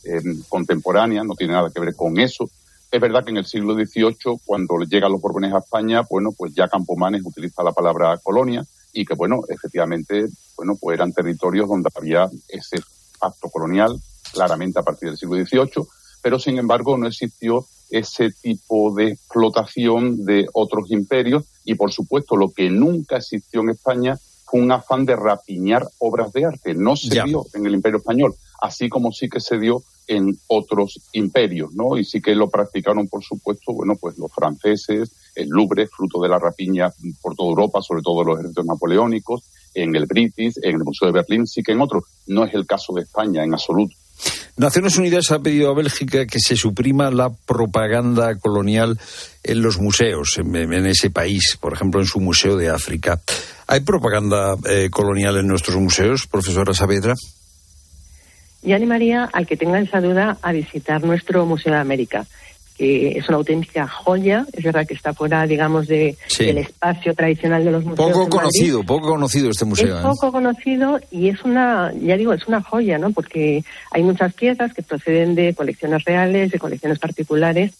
em, 0.03 0.43
contemporánea 0.47 1.23
no 1.23 1.35
tiene 1.35 1.53
nada 1.53 1.71
que 1.73 1.81
ver 1.81 1.95
con 1.95 2.19
eso. 2.19 2.49
Es 2.91 2.99
verdad 2.99 3.23
que 3.23 3.31
en 3.31 3.37
el 3.37 3.45
siglo 3.45 3.73
XVIII, 3.73 4.41
cuando 4.45 4.77
llegan 4.79 5.11
los 5.11 5.21
Borbones 5.21 5.53
a 5.53 5.59
España, 5.59 6.01
bueno, 6.09 6.31
pues 6.37 6.53
ya 6.53 6.67
Campomanes 6.67 7.23
utiliza 7.25 7.63
la 7.63 7.71
palabra 7.71 8.17
colonia 8.21 8.65
y 8.93 9.05
que, 9.05 9.15
bueno, 9.15 9.41
efectivamente, 9.47 10.27
bueno, 10.57 10.75
pues 10.79 10.95
eran 10.95 11.13
territorios 11.13 11.69
donde 11.69 11.89
había 11.95 12.29
ese 12.49 12.77
pacto 13.17 13.49
colonial, 13.49 13.97
claramente 14.33 14.79
a 14.79 14.83
partir 14.83 15.09
del 15.09 15.17
siglo 15.17 15.37
XVIII, 15.37 15.87
pero 16.21 16.37
sin 16.37 16.57
embargo 16.57 16.97
no 16.97 17.07
existió 17.07 17.65
ese 17.89 18.31
tipo 18.31 18.93
de 18.93 19.11
explotación 19.11 20.25
de 20.25 20.47
otros 20.53 20.91
imperios 20.91 21.45
y, 21.63 21.75
por 21.75 21.91
supuesto, 21.91 22.35
lo 22.35 22.49
que 22.49 22.69
nunca 22.69 23.17
existió 23.17 23.61
en 23.61 23.69
España 23.69 24.17
fue 24.45 24.59
un 24.59 24.71
afán 24.71 25.05
de 25.05 25.15
rapiñar 25.15 25.87
obras 25.99 26.33
de 26.33 26.45
arte. 26.45 26.73
No 26.73 26.95
se 26.95 27.23
dio 27.23 27.45
en 27.53 27.65
el 27.65 27.73
imperio 27.73 27.99
español, 27.99 28.35
así 28.61 28.89
como 28.89 29.11
sí 29.13 29.29
que 29.29 29.39
se 29.39 29.57
dio 29.57 29.81
en 30.07 30.37
otros 30.47 30.99
imperios, 31.13 31.73
¿no? 31.73 31.97
Y 31.97 32.03
sí 32.03 32.21
que 32.21 32.35
lo 32.35 32.49
practicaron, 32.49 33.07
por 33.07 33.23
supuesto, 33.23 33.71
bueno, 33.71 33.95
pues 33.95 34.17
los 34.17 34.31
franceses, 34.31 35.11
el 35.35 35.47
Louvre, 35.47 35.87
fruto 35.87 36.21
de 36.21 36.27
la 36.27 36.37
rapiña 36.37 36.91
por 37.21 37.35
toda 37.35 37.49
Europa, 37.49 37.81
sobre 37.81 38.01
todo 38.01 38.25
los 38.25 38.39
ejércitos 38.39 38.65
napoleónicos, 38.65 39.43
en 39.73 39.95
el 39.95 40.05
British, 40.05 40.55
en 40.61 40.75
el 40.75 40.83
Museo 40.83 41.07
de 41.07 41.13
Berlín, 41.13 41.47
sí 41.47 41.63
que 41.63 41.71
en 41.71 41.81
otros. 41.81 42.03
No 42.27 42.43
es 42.43 42.53
el 42.53 42.65
caso 42.65 42.93
de 42.93 43.03
España 43.03 43.43
en 43.43 43.53
absoluto. 43.53 43.95
Naciones 44.57 44.97
Unidas 44.97 45.31
ha 45.31 45.39
pedido 45.39 45.71
a 45.71 45.75
Bélgica 45.75 46.25
que 46.25 46.39
se 46.39 46.55
suprima 46.55 47.09
la 47.09 47.29
propaganda 47.29 48.35
colonial 48.35 48.99
en 49.43 49.61
los 49.61 49.79
museos, 49.79 50.37
en, 50.37 50.85
ese 50.85 51.09
país, 51.09 51.57
por 51.59 51.73
ejemplo, 51.73 51.99
en 51.99 52.05
su 52.05 52.19
Museo 52.19 52.57
de 52.57 52.69
África. 52.69 53.19
¿Hay 53.67 53.79
propaganda 53.79 54.55
eh, 54.69 54.89
colonial 54.91 55.37
en 55.37 55.47
nuestros 55.47 55.77
museos, 55.77 56.27
profesora 56.27 56.73
Saavedra? 56.73 57.15
Yo 58.61 58.75
animaría 58.75 59.23
al 59.33 59.47
que 59.47 59.57
tenga 59.57 59.79
esa 59.79 60.01
duda 60.01 60.37
a 60.41 60.51
visitar 60.51 61.03
nuestro 61.03 61.45
Museo 61.45 61.73
de 61.73 61.79
América 61.79 62.27
que 62.81 63.15
es 63.15 63.29
una 63.29 63.37
auténtica 63.37 63.87
joya. 63.87 64.43
Es 64.53 64.63
verdad 64.63 64.87
que 64.87 64.95
está 64.95 65.13
fuera, 65.13 65.45
digamos, 65.45 65.87
de, 65.87 66.17
del 66.39 66.57
espacio 66.57 67.13
tradicional 67.13 67.63
de 67.63 67.69
los 67.69 67.85
museos. 67.85 68.11
Poco 68.11 68.27
conocido, 68.27 68.83
poco 68.83 69.09
conocido 69.09 69.51
este 69.51 69.65
museo. 69.65 69.99
Es 69.99 69.99
¿eh? 69.99 70.07
poco 70.07 70.31
conocido 70.31 70.99
y 71.11 71.29
es 71.29 71.43
una, 71.43 71.93
ya 71.93 72.17
digo, 72.17 72.33
es 72.33 72.47
una 72.47 72.59
joya, 72.63 72.97
¿no? 72.97 73.11
Porque 73.11 73.63
hay 73.91 74.01
muchas 74.01 74.33
piezas 74.33 74.73
que 74.73 74.81
proceden 74.81 75.35
de 75.35 75.53
colecciones 75.53 76.03
reales, 76.05 76.49
de 76.49 76.57
colecciones 76.57 76.97
particulares. 76.97 77.71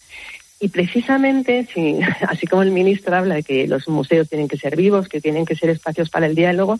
Y 0.62 0.68
precisamente, 0.68 1.66
si, 1.74 1.98
así 2.28 2.46
como 2.46 2.62
el 2.62 2.70
ministro 2.70 3.16
habla 3.16 3.34
de 3.34 3.42
que 3.42 3.66
los 3.66 3.88
museos 3.88 4.28
tienen 4.28 4.46
que 4.46 4.56
ser 4.56 4.76
vivos, 4.76 5.08
que 5.08 5.20
tienen 5.20 5.44
que 5.44 5.56
ser 5.56 5.70
espacios 5.70 6.08
para 6.08 6.26
el 6.26 6.36
diálogo, 6.36 6.78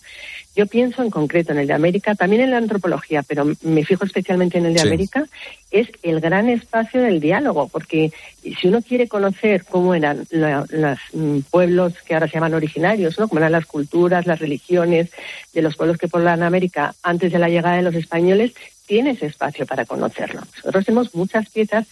yo 0.54 0.66
pienso 0.66 1.02
en 1.02 1.10
concreto 1.10 1.50
en 1.50 1.58
el 1.58 1.66
de 1.66 1.72
América, 1.72 2.14
también 2.14 2.42
en 2.42 2.52
la 2.52 2.58
antropología, 2.58 3.24
pero 3.24 3.44
me 3.62 3.84
fijo 3.84 4.04
especialmente 4.04 4.58
en 4.58 4.66
el 4.66 4.74
de 4.74 4.82
América, 4.82 5.24
es 5.72 5.88
el 6.04 6.20
gran 6.20 6.48
espacio 6.48 7.02
del 7.02 7.18
diálogo, 7.18 7.66
porque 7.66 8.12
si 8.42 8.68
uno 8.68 8.82
quiere 8.82 9.08
conocer 9.08 9.64
cómo 9.64 9.96
eran 9.96 10.28
los 10.30 10.98
mm, 11.12 11.38
pueblos 11.50 11.94
que 12.06 12.14
ahora 12.14 12.28
se 12.28 12.34
llaman 12.34 12.54
originarios, 12.54 13.18
¿no? 13.18 13.26
cómo 13.26 13.40
eran 13.40 13.50
las 13.50 13.66
culturas, 13.66 14.28
las 14.28 14.38
religiones 14.38 15.10
de 15.52 15.62
los 15.62 15.74
pueblos 15.74 15.98
que 15.98 16.06
poblan 16.06 16.44
América 16.44 16.94
antes 17.02 17.32
de 17.32 17.40
la 17.40 17.48
llegada 17.48 17.76
de 17.76 17.82
los 17.82 17.96
españoles, 17.96 18.52
tiene 18.86 19.12
ese 19.12 19.26
espacio 19.26 19.66
para 19.66 19.86
conocerlo. 19.86 20.42
Nosotros 20.56 20.84
tenemos 20.84 21.14
muchas 21.14 21.48
piezas 21.50 21.86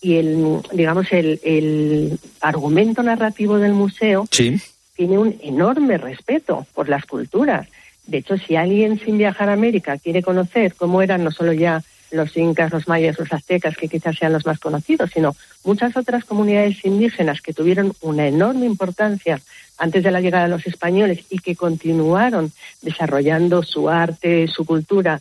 y 0.00 0.16
el, 0.16 0.60
digamos, 0.72 1.12
el, 1.12 1.40
el 1.42 2.18
argumento 2.40 3.02
narrativo 3.02 3.58
del 3.58 3.72
museo 3.72 4.26
tiene 4.94 5.18
un 5.18 5.36
enorme 5.42 5.98
respeto 5.98 6.66
por 6.74 6.88
las 6.88 7.04
culturas. 7.06 7.68
De 8.06 8.18
hecho, 8.18 8.36
si 8.38 8.56
alguien 8.56 8.98
sin 9.00 9.18
viajar 9.18 9.48
a 9.48 9.54
América 9.54 9.98
quiere 9.98 10.22
conocer 10.22 10.74
cómo 10.74 11.02
eran 11.02 11.24
no 11.24 11.30
solo 11.30 11.52
ya 11.52 11.82
los 12.12 12.36
incas, 12.36 12.72
los 12.72 12.86
mayas, 12.88 13.18
los 13.18 13.32
aztecas, 13.32 13.76
que 13.76 13.88
quizás 13.88 14.16
sean 14.16 14.32
los 14.32 14.46
más 14.46 14.58
conocidos, 14.58 15.10
sino 15.12 15.34
muchas 15.64 15.96
otras 15.96 16.24
comunidades 16.24 16.84
indígenas 16.84 17.40
que 17.40 17.52
tuvieron 17.52 17.92
una 18.00 18.28
enorme 18.28 18.66
importancia 18.66 19.40
antes 19.78 20.02
de 20.04 20.10
la 20.10 20.20
llegada 20.20 20.44
de 20.44 20.50
los 20.50 20.66
españoles 20.66 21.24
y 21.30 21.40
que 21.40 21.56
continuaron 21.56 22.52
desarrollando 22.80 23.62
su 23.62 23.88
arte, 23.88 24.46
su 24.48 24.64
cultura, 24.64 25.20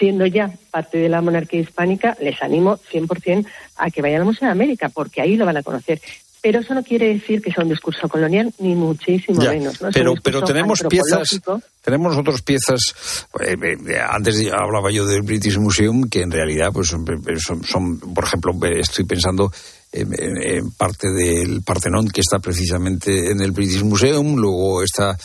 siendo 0.00 0.26
ya 0.26 0.50
parte 0.70 0.98
de 0.98 1.08
la 1.08 1.20
monarquía 1.20 1.60
hispánica, 1.60 2.16
les 2.20 2.42
animo 2.42 2.78
100% 2.90 3.46
a 3.76 3.90
que 3.90 4.02
vayan 4.02 4.22
al 4.22 4.26
Museo 4.26 4.48
de 4.48 4.52
América, 4.52 4.88
porque 4.88 5.20
ahí 5.20 5.36
lo 5.36 5.44
van 5.44 5.58
a 5.58 5.62
conocer. 5.62 6.00
Pero 6.42 6.60
eso 6.60 6.72
no 6.72 6.82
quiere 6.82 7.12
decir 7.12 7.42
que 7.42 7.52
sea 7.52 7.62
un 7.62 7.68
discurso 7.68 8.08
colonial, 8.08 8.50
ni 8.60 8.74
muchísimo 8.74 9.42
menos. 9.42 9.80
¿no? 9.82 9.90
Pero, 9.92 10.14
pero 10.22 10.42
tenemos 10.42 10.82
piezas, 10.88 11.38
tenemos 11.82 12.16
otras 12.16 12.40
piezas. 12.40 13.26
Eh, 13.46 13.56
eh, 13.60 13.98
antes 14.08 14.50
hablaba 14.50 14.90
yo 14.90 15.04
del 15.04 15.20
British 15.20 15.58
Museum, 15.58 16.08
que 16.08 16.22
en 16.22 16.30
realidad 16.30 16.70
pues 16.72 16.88
son, 16.88 17.04
por 17.04 18.24
ejemplo, 18.24 18.52
estoy 18.70 19.04
pensando 19.04 19.52
en, 19.92 20.70
parte 20.78 21.08
del 21.10 21.62
Partenón, 21.62 22.08
que 22.08 22.22
está 22.22 22.38
precisamente 22.38 23.32
en 23.32 23.42
el 23.42 23.52
British 23.52 23.82
Museum. 23.82 24.36
Luego 24.36 24.82
está 24.82 25.10
eh, 25.10 25.16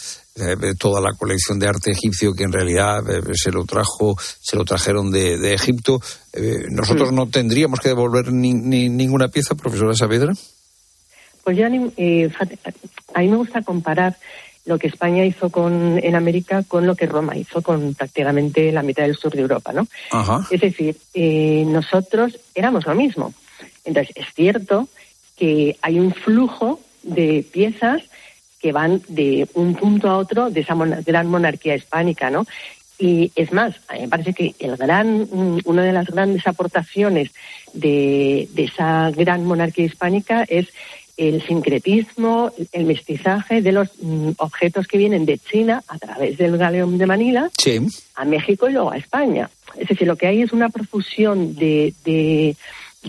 toda 0.77 0.99
la 0.99 1.13
colección 1.13 1.59
de 1.59 1.67
arte 1.67 1.91
egipcio 1.91 2.33
que 2.33 2.43
en 2.43 2.51
realidad 2.51 3.01
se 3.33 3.51
lo 3.51 3.63
trajo, 3.65 4.17
se 4.19 4.57
lo 4.57 4.65
trajeron 4.65 5.09
de, 5.11 5.53
Egipto. 5.53 6.01
nosotros 6.71 7.11
no 7.13 7.29
tendríamos 7.29 7.79
que 7.79 7.89
devolver 7.89 8.33
ninguna 8.33 9.29
pieza, 9.29 9.55
profesora 9.55 9.93
Saavedra. 9.93 10.33
Pues 11.45 11.57
yo 11.57 11.67
eh, 11.67 12.31
a 13.13 13.19
mí 13.19 13.27
me 13.29 13.37
gusta 13.37 13.61
comparar 13.61 14.17
lo 14.65 14.79
que 14.79 14.87
España 14.87 15.23
hizo 15.23 15.51
con, 15.51 15.99
en 16.03 16.15
América 16.15 16.63
con 16.67 16.87
lo 16.87 16.95
que 16.95 17.05
Roma 17.05 17.37
hizo 17.37 17.61
con 17.61 17.93
prácticamente 17.93 18.71
la 18.71 18.81
mitad 18.81 19.03
del 19.03 19.15
sur 19.15 19.31
de 19.31 19.41
Europa, 19.41 19.71
¿no? 19.71 19.87
Es 20.49 20.59
decir, 20.59 20.97
eh, 21.13 21.63
nosotros 21.67 22.39
éramos 22.55 22.87
lo 22.87 22.95
mismo. 22.95 23.33
Entonces, 23.83 24.15
es 24.15 24.33
cierto 24.33 24.87
que 25.37 25.77
hay 25.83 25.99
un 25.99 26.13
flujo 26.13 26.79
de 27.03 27.45
piezas 27.53 28.01
que 28.65 28.71
van 28.71 28.99
de 29.07 29.47
un 29.53 29.75
punto 29.75 30.09
a 30.09 30.17
otro 30.17 30.49
de 30.49 30.61
esa 30.61 30.73
gran 31.05 31.27
monarquía 31.27 31.75
hispánica, 31.75 32.31
¿no? 32.31 32.47
Y 32.97 33.31
es 33.35 33.51
más, 33.51 33.75
a 33.87 33.93
mí 33.93 33.99
me 34.01 34.07
parece 34.07 34.33
que 34.33 34.55
el 34.57 34.75
gran, 34.75 35.27
mm, 35.31 35.59
una 35.65 35.83
de 35.83 35.93
las 35.93 36.07
grandes 36.07 36.47
aportaciones 36.47 37.29
de, 37.73 38.49
de 38.55 38.63
esa 38.63 39.11
gran 39.11 39.45
monarquía 39.45 39.85
hispánica 39.85 40.45
es 40.47 40.65
el 41.15 41.43
sincretismo, 41.43 42.53
el 42.71 42.85
mestizaje 42.85 43.61
de 43.61 43.71
los 43.71 43.89
mm, 44.01 44.31
objetos 44.37 44.87
que 44.87 44.97
vienen 44.97 45.27
de 45.27 45.37
China 45.37 45.83
a 45.87 45.99
través 45.99 46.39
del 46.39 46.57
galeón 46.57 46.97
de 46.97 47.05
Manila 47.05 47.51
a 48.15 48.25
México 48.25 48.67
y 48.67 48.73
luego 48.73 48.91
a 48.91 48.97
España. 48.97 49.47
Es 49.77 49.89
decir, 49.89 50.07
lo 50.07 50.15
que 50.15 50.25
hay 50.25 50.41
es 50.41 50.53
una 50.53 50.69
profusión 50.69 51.53
de, 51.53 51.93
de, 52.03 52.55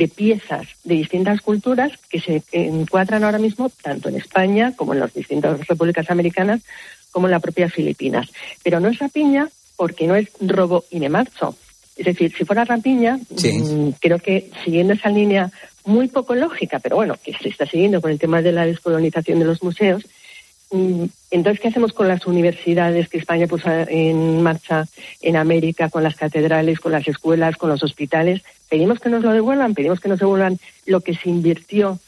piezas 0.06 0.66
de 0.84 0.94
distintas 0.94 1.40
culturas 1.40 1.92
que 2.10 2.20
se 2.20 2.42
encuadran 2.52 3.24
ahora 3.24 3.38
mismo 3.38 3.70
tanto 3.70 4.08
en 4.08 4.16
España 4.16 4.74
como 4.76 4.92
en 4.92 5.00
las 5.00 5.14
distintas 5.14 5.66
repúblicas 5.66 6.10
americanas 6.10 6.60
como 7.10 7.28
la 7.28 7.40
propia 7.40 7.70
Filipinas. 7.70 8.28
Pero 8.62 8.78
no 8.78 8.88
es 8.88 8.98
rapiña 8.98 9.48
porque 9.76 10.06
no 10.06 10.14
es 10.14 10.28
robo 10.40 10.84
y 10.90 11.00
me 11.00 11.08
marcho. 11.08 11.56
Es 11.96 12.04
decir, 12.04 12.32
si 12.36 12.44
fuera 12.44 12.64
rapiña, 12.64 13.16
mm, 13.16 13.90
creo 14.00 14.18
que 14.18 14.50
siguiendo 14.64 14.92
esa 14.92 15.08
línea 15.08 15.50
muy 15.86 16.08
poco 16.08 16.34
lógica, 16.34 16.78
pero 16.78 16.96
bueno, 16.96 17.16
que 17.22 17.32
se 17.32 17.48
está 17.48 17.64
siguiendo 17.64 18.02
con 18.02 18.10
el 18.10 18.18
tema 18.18 18.42
de 18.42 18.52
la 18.52 18.66
descolonización 18.66 19.38
de 19.38 19.46
los 19.46 19.62
museos, 19.62 20.04
entonces, 20.70 21.60
¿qué 21.60 21.68
hacemos 21.68 21.92
con 21.92 22.08
las 22.08 22.26
universidades 22.26 23.08
que 23.08 23.18
España 23.18 23.46
puso 23.46 23.70
en 23.70 24.42
marcha 24.42 24.86
en 25.22 25.36
América, 25.36 25.88
con 25.90 26.02
las 26.02 26.16
catedrales, 26.16 26.80
con 26.80 26.92
las 26.92 27.06
escuelas, 27.06 27.56
con 27.56 27.70
los 27.70 27.82
hospitales? 27.82 28.42
Pedimos 28.68 28.98
que 28.98 29.08
nos 29.08 29.22
lo 29.22 29.32
devuelvan, 29.32 29.74
pedimos 29.74 30.00
que 30.00 30.08
nos 30.08 30.18
devuelvan 30.18 30.58
lo 30.86 31.00
que 31.00 31.14
se 31.14 31.28
invirtió 31.28 32.00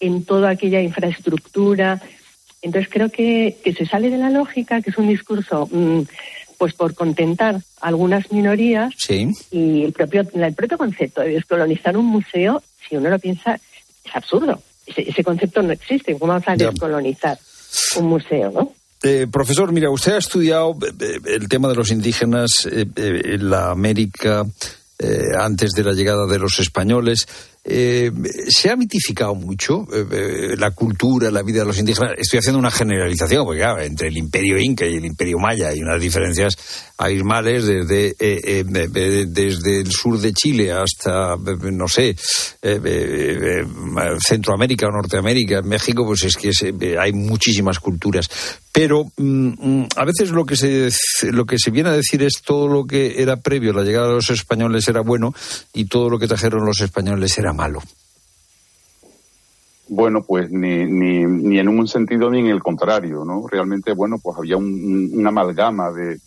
en 0.00 0.24
toda 0.24 0.50
aquella 0.50 0.80
infraestructura. 0.80 2.00
Entonces, 2.62 2.90
creo 2.90 3.10
que, 3.10 3.56
que 3.62 3.72
se 3.72 3.86
sale 3.86 4.10
de 4.10 4.18
la 4.18 4.30
lógica, 4.30 4.82
que 4.82 4.90
es 4.90 4.98
un 4.98 5.08
discurso 5.08 5.68
mm, 5.70 6.00
pues 6.58 6.74
por 6.74 6.94
contentar 6.94 7.56
a 7.80 7.86
algunas 7.86 8.32
minorías 8.32 8.92
y 9.50 9.84
el 9.84 9.92
propio, 9.92 10.26
el 10.34 10.54
propio 10.54 10.76
concepto 10.76 11.22
de 11.22 11.30
descolonizar 11.30 11.96
un 11.96 12.06
museo, 12.06 12.62
si 12.86 12.96
uno 12.96 13.08
lo 13.08 13.18
piensa, 13.18 13.54
es 14.04 14.16
absurdo. 14.16 14.60
Ese, 14.84 15.22
concepto 15.22 15.62
no 15.62 15.72
existe. 15.72 16.18
¿Cómo 16.18 16.32
vamos 16.32 16.48
a 16.48 16.56
descolonizar 16.56 17.38
un 17.96 18.06
museo, 18.06 18.50
no? 18.50 18.72
Eh, 19.02 19.26
profesor, 19.30 19.72
mira, 19.72 19.90
usted 19.90 20.12
ha 20.12 20.18
estudiado 20.18 20.76
eh, 20.82 20.92
eh, 21.00 21.20
el 21.24 21.48
tema 21.48 21.68
de 21.68 21.74
los 21.74 21.90
indígenas 21.90 22.68
en 22.70 23.50
la 23.50 23.70
América 23.70 24.44
antes 25.38 25.70
de 25.70 25.82
la 25.82 25.92
llegada 25.92 26.26
de 26.26 26.38
los 26.38 26.58
españoles. 26.58 27.26
Eh, 27.62 28.10
se 28.48 28.70
ha 28.70 28.76
mitificado 28.76 29.34
mucho 29.34 29.86
eh, 29.92 30.06
eh, 30.10 30.56
la 30.56 30.70
cultura, 30.70 31.30
la 31.30 31.42
vida 31.42 31.60
de 31.60 31.66
los 31.66 31.78
indígenas. 31.78 32.12
Estoy 32.16 32.38
haciendo 32.38 32.58
una 32.58 32.70
generalización, 32.70 33.44
porque 33.44 33.62
entre 33.84 34.08
el 34.08 34.16
imperio 34.16 34.58
inca 34.58 34.86
y 34.86 34.96
el 34.96 35.04
imperio 35.04 35.38
maya 35.38 35.68
hay 35.68 35.80
unas 35.80 36.00
diferencias 36.00 36.56
abismales 36.96 37.66
desde, 37.66 38.14
desde 38.64 39.80
el 39.80 39.90
sur 39.90 40.18
de 40.18 40.32
Chile 40.32 40.72
hasta, 40.72 41.36
no 41.72 41.86
sé, 41.86 42.16
Centroamérica 44.26 44.86
o 44.86 44.90
Norteamérica, 44.90 45.62
México, 45.62 46.04
pues 46.06 46.24
es 46.24 46.36
que 46.36 46.50
hay 46.98 47.12
muchísimas 47.12 47.78
culturas. 47.78 48.28
Pero 48.72 49.10
mm, 49.16 49.48
mm, 49.58 49.88
a 49.96 50.04
veces 50.04 50.30
lo 50.30 50.46
que, 50.46 50.56
se, 50.56 50.90
lo 51.32 51.44
que 51.44 51.58
se 51.58 51.70
viene 51.70 51.88
a 51.88 51.92
decir 51.92 52.22
es 52.22 52.40
todo 52.42 52.68
lo 52.68 52.84
que 52.84 53.20
era 53.20 53.36
previo 53.36 53.72
la 53.72 53.82
llegada 53.82 54.08
de 54.08 54.14
los 54.14 54.30
españoles 54.30 54.86
era 54.86 55.00
bueno 55.00 55.34
y 55.74 55.86
todo 55.86 56.08
lo 56.08 56.18
que 56.18 56.28
trajeron 56.28 56.64
los 56.64 56.80
españoles 56.80 57.36
era 57.38 57.49
malo? 57.52 57.80
Bueno, 59.92 60.22
pues 60.22 60.52
ni, 60.52 60.84
ni, 60.86 61.24
ni, 61.24 61.58
en 61.58 61.68
un 61.68 61.88
sentido 61.88 62.30
ni 62.30 62.38
en 62.38 62.46
el 62.46 62.62
contrario, 62.62 63.24
¿no? 63.24 63.48
Realmente, 63.48 63.92
bueno, 63.92 64.18
pues 64.22 64.38
había 64.38 64.56
un, 64.56 65.10
una 65.12 65.30
amalgama 65.30 65.90
de, 65.90 66.20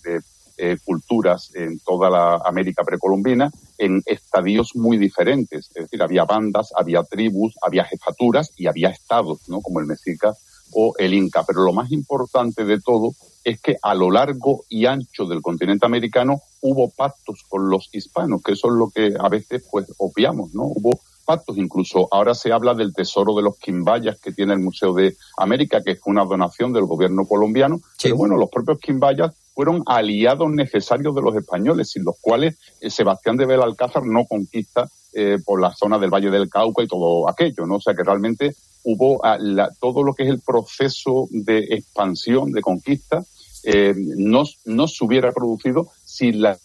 eh, 0.57 0.78
culturas 0.84 1.49
en 1.55 1.80
toda 1.80 2.09
la 2.09 2.41
América 2.45 2.84
precolombina 2.84 3.49
en 3.78 4.03
estadios 4.05 4.76
muy 4.76 4.97
diferentes. 4.97 5.71
Es 5.76 5.84
decir, 5.84 6.03
había 6.03 6.26
bandas, 6.26 6.74
había 6.76 7.03
tribus, 7.03 7.55
había 7.61 7.86
jefaturas 7.86 8.51
y 8.57 8.67
había 8.67 8.89
estados, 8.89 9.47
¿no? 9.47 9.61
Como 9.61 9.80
el 9.80 9.86
Mexica 9.86 10.34
o 10.74 10.93
el 10.97 11.13
Inca. 11.13 11.45
Pero 11.47 11.63
lo 11.63 11.71
más 11.71 11.89
importante 11.93 12.65
de 12.65 12.82
todo 12.82 13.13
es 13.45 13.61
que 13.61 13.78
a 13.82 13.95
lo 13.95 14.11
largo 14.11 14.65
y 14.67 14.86
ancho 14.86 15.26
del 15.26 15.41
continente 15.41 15.86
americano 15.86 16.41
hubo 16.61 16.89
pactos 16.89 17.43
con 17.47 17.69
los 17.69 17.89
hispanos, 17.93 18.41
que 18.43 18.53
eso 18.53 18.67
es 18.67 18.74
lo 18.74 18.89
que 18.89 19.13
a 19.17 19.30
veces 19.30 19.65
pues 19.71 19.88
obviamos, 19.97 20.53
¿no? 20.53 20.63
Hubo 20.63 20.99
pactos. 21.24 21.57
Incluso 21.57 22.07
ahora 22.11 22.34
se 22.36 22.51
habla 22.51 22.74
del 22.74 22.93
tesoro 22.93 23.36
de 23.36 23.43
los 23.43 23.57
quimbayas 23.57 24.19
que 24.19 24.32
tiene 24.32 24.53
el 24.53 24.59
Museo 24.59 24.93
de 24.93 25.15
América, 25.38 25.82
que 25.84 25.95
fue 25.95 26.11
una 26.11 26.26
donación 26.26 26.74
del 26.74 26.86
gobierno 26.86 27.26
colombiano. 27.26 27.82
Pero 28.01 28.15
bueno, 28.15 28.38
los 28.38 28.49
propios 28.49 28.80
quimbayas 28.80 29.34
fueron 29.53 29.84
aliados 29.86 30.49
necesarios 30.51 31.13
de 31.15 31.21
los 31.21 31.36
españoles, 31.36 31.91
sin 31.91 32.03
los 32.03 32.15
cuales 32.19 32.57
eh, 32.82 32.89
Sebastián 32.89 33.38
de 33.38 33.45
Belalcázar 33.45 34.05
no 34.05 34.26
conquista 34.26 34.89
eh, 35.13 35.38
por 35.45 35.61
la 35.61 35.74
zona 35.74 35.99
del 35.99 36.09
Valle 36.09 36.32
del 36.32 36.49
Cauca 36.49 36.84
y 36.84 36.88
todo 36.88 37.30
aquello, 37.30 37.65
¿no? 37.65 37.76
O 37.76 37.82
sea 37.82 37.93
que 37.93 38.03
realmente 38.03 38.55
hubo 38.84 39.24
ah, 39.24 39.38
todo 39.80 40.03
lo 40.03 40.13
que 40.13 40.24
es 40.24 40.30
el 40.30 40.41
proceso 40.41 41.28
de 41.30 41.59
expansión, 41.69 42.51
de 42.51 42.61
conquista, 42.61 43.24
eh, 43.63 43.93
no, 43.95 44.43
no 44.65 44.88
se 44.88 45.05
hubiera 45.05 45.32
producido 45.32 45.88
sin 46.03 46.41
la 46.41 46.57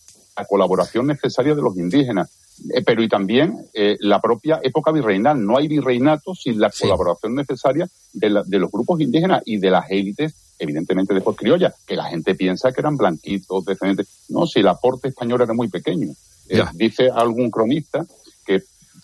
colaboración 0.49 1.07
necesaria 1.07 1.55
de 1.55 1.63
los 1.63 1.77
indígenas. 1.77 2.31
Eh, 2.75 2.83
pero 2.85 3.03
y 3.03 3.09
también 3.09 3.67
eh, 3.73 3.97
la 4.01 4.21
propia 4.21 4.61
época 4.63 4.91
virreinal. 4.93 5.45
No 5.45 5.57
hay 5.57 5.69
virreinato 5.69 6.35
sin 6.35 6.61
la 6.61 6.71
colaboración 6.71 7.35
necesaria 7.35 7.89
de, 8.13 8.31
los 8.31 8.71
grupos 8.71 9.01
indígenas 9.01 9.43
y 9.45 9.59
de 9.59 9.71
las 9.71 9.91
élites, 9.91 10.35
evidentemente 10.59 11.15
después 11.15 11.37
criollas, 11.37 11.75
que 11.87 11.97
la 11.97 12.05
gente 12.05 12.35
piensa 12.35 12.73
que 12.73 12.81
eran 12.81 12.97
blanquitos, 12.97 13.65
descendientes. 13.65 14.25
No, 14.29 14.47
si 14.47 14.61
el 14.61 14.69
aporte 14.69 15.09
español 15.09 15.43
era 15.43 15.55
muy 15.55 15.69
pequeño. 15.69 16.09
Eh, 16.49 16.63
dice 16.75 17.11
algún 17.15 17.51
cronista 17.51 18.07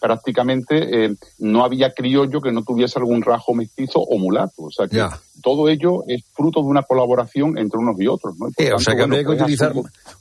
prácticamente 0.04 1.06
eh, 1.06 1.16
no 1.38 1.64
había 1.64 1.94
criollo 1.94 2.42
que 2.42 2.52
no 2.52 2.62
tuviese 2.62 2.98
algún 2.98 3.22
rasgo 3.22 3.54
mestizo 3.54 4.00
o 4.00 4.18
mulato. 4.18 4.64
O 4.64 4.70
sea 4.70 4.86
que 4.86 5.02
todo 5.42 5.66
ello 5.70 6.04
es 6.06 6.22
fruto 6.34 6.60
de 6.60 6.66
una 6.66 6.82
colaboración 6.82 7.56
entre 7.56 7.78
unos 7.80 7.98
y 7.98 8.06
otros. 8.06 8.36
¿no? 8.38 8.48
o 8.48 8.78
sea 8.78 8.94
que 8.94 9.02
habría 9.02 9.20
que, 9.20 9.24
pues, 9.24 9.40
utilizar, 9.40 9.72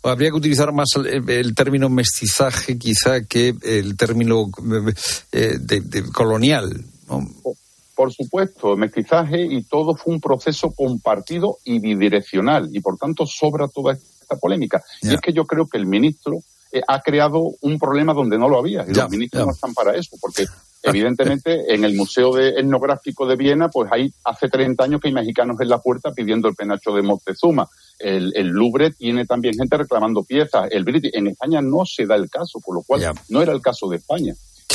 habría 0.03 0.29
que 0.29 0.37
utilizar 0.37 0.71
más 0.71 0.87
el, 0.95 1.53
término 1.53 1.89
mestizaje 1.89 2.77
quizá 2.77 3.25
que 3.25 3.53
el 3.61 3.97
término 3.97 4.45
eh, 5.33 5.57
de, 5.59 6.03
colonial. 6.13 6.85
Por 7.93 8.13
supuesto, 8.13 8.77
mestizaje 8.77 9.41
y 9.41 9.63
todo 9.63 9.95
fue 9.97 10.13
un 10.13 10.21
proceso 10.21 10.71
compartido 10.71 11.57
y 11.65 11.79
bidireccional 11.79 12.69
y 12.71 12.79
por 12.79 12.97
tanto 12.97 13.25
sobra 13.25 13.67
toda 13.67 13.95
esta 13.95 14.37
polémica. 14.37 14.81
Y 15.01 15.13
es 15.13 15.19
que 15.19 15.33
yo 15.33 15.43
creo 15.43 15.67
que 15.67 15.77
el 15.77 15.87
ministro 15.87 16.37
eh, 16.75 16.81
ha 16.87 17.01
creado 17.01 17.51
un 17.61 17.77
problema 17.77 18.15
donde 18.15 18.39
no 18.39 18.49
lo 18.49 18.57
había. 18.57 18.83
Y 18.87 18.95
los 18.95 19.07
ministros 19.11 19.45
no 19.45 19.51
están 19.51 19.75
para 19.75 19.95
eso, 19.95 20.17
porque 20.19 20.45
evidentemente 20.81 21.71
en 21.71 21.83
el 21.85 21.93
Museo 21.93 22.33
de 22.33 22.49
Etnográfico 22.49 23.27
de 23.27 23.35
Viena, 23.35 23.69
pues 23.69 23.91
hay 23.91 24.11
hace 24.23 24.49
30 24.49 24.83
años 24.83 24.99
que 24.99 25.09
hay 25.09 25.13
mexicanos 25.13 25.61
en 25.61 25.69
la 25.69 25.77
puerta 25.77 26.11
pidiendo 26.11 26.47
el 26.47 26.55
penacho 26.55 26.91
de 26.95 27.03
Moctezuma. 27.03 27.69
El, 27.99 28.33
el 28.35 28.47
Louvre 28.47 28.89
tiene 28.89 29.27
también 29.27 29.53
gente 29.53 29.77
reclamando 29.77 30.23
piezas. 30.23 30.67
El 30.71 30.83
British, 30.83 31.11
en 31.13 31.27
España 31.27 31.61
no 31.61 31.85
se 31.85 32.07
da 32.07 32.15
el 32.15 32.27
caso, 32.27 32.59
por 32.59 32.73
lo 32.73 32.81
cual 32.81 33.03
no 33.29 33.43
era 33.43 33.53
el 33.53 33.61
caso 33.61 33.87
de 33.87 33.97
España. 33.97 34.33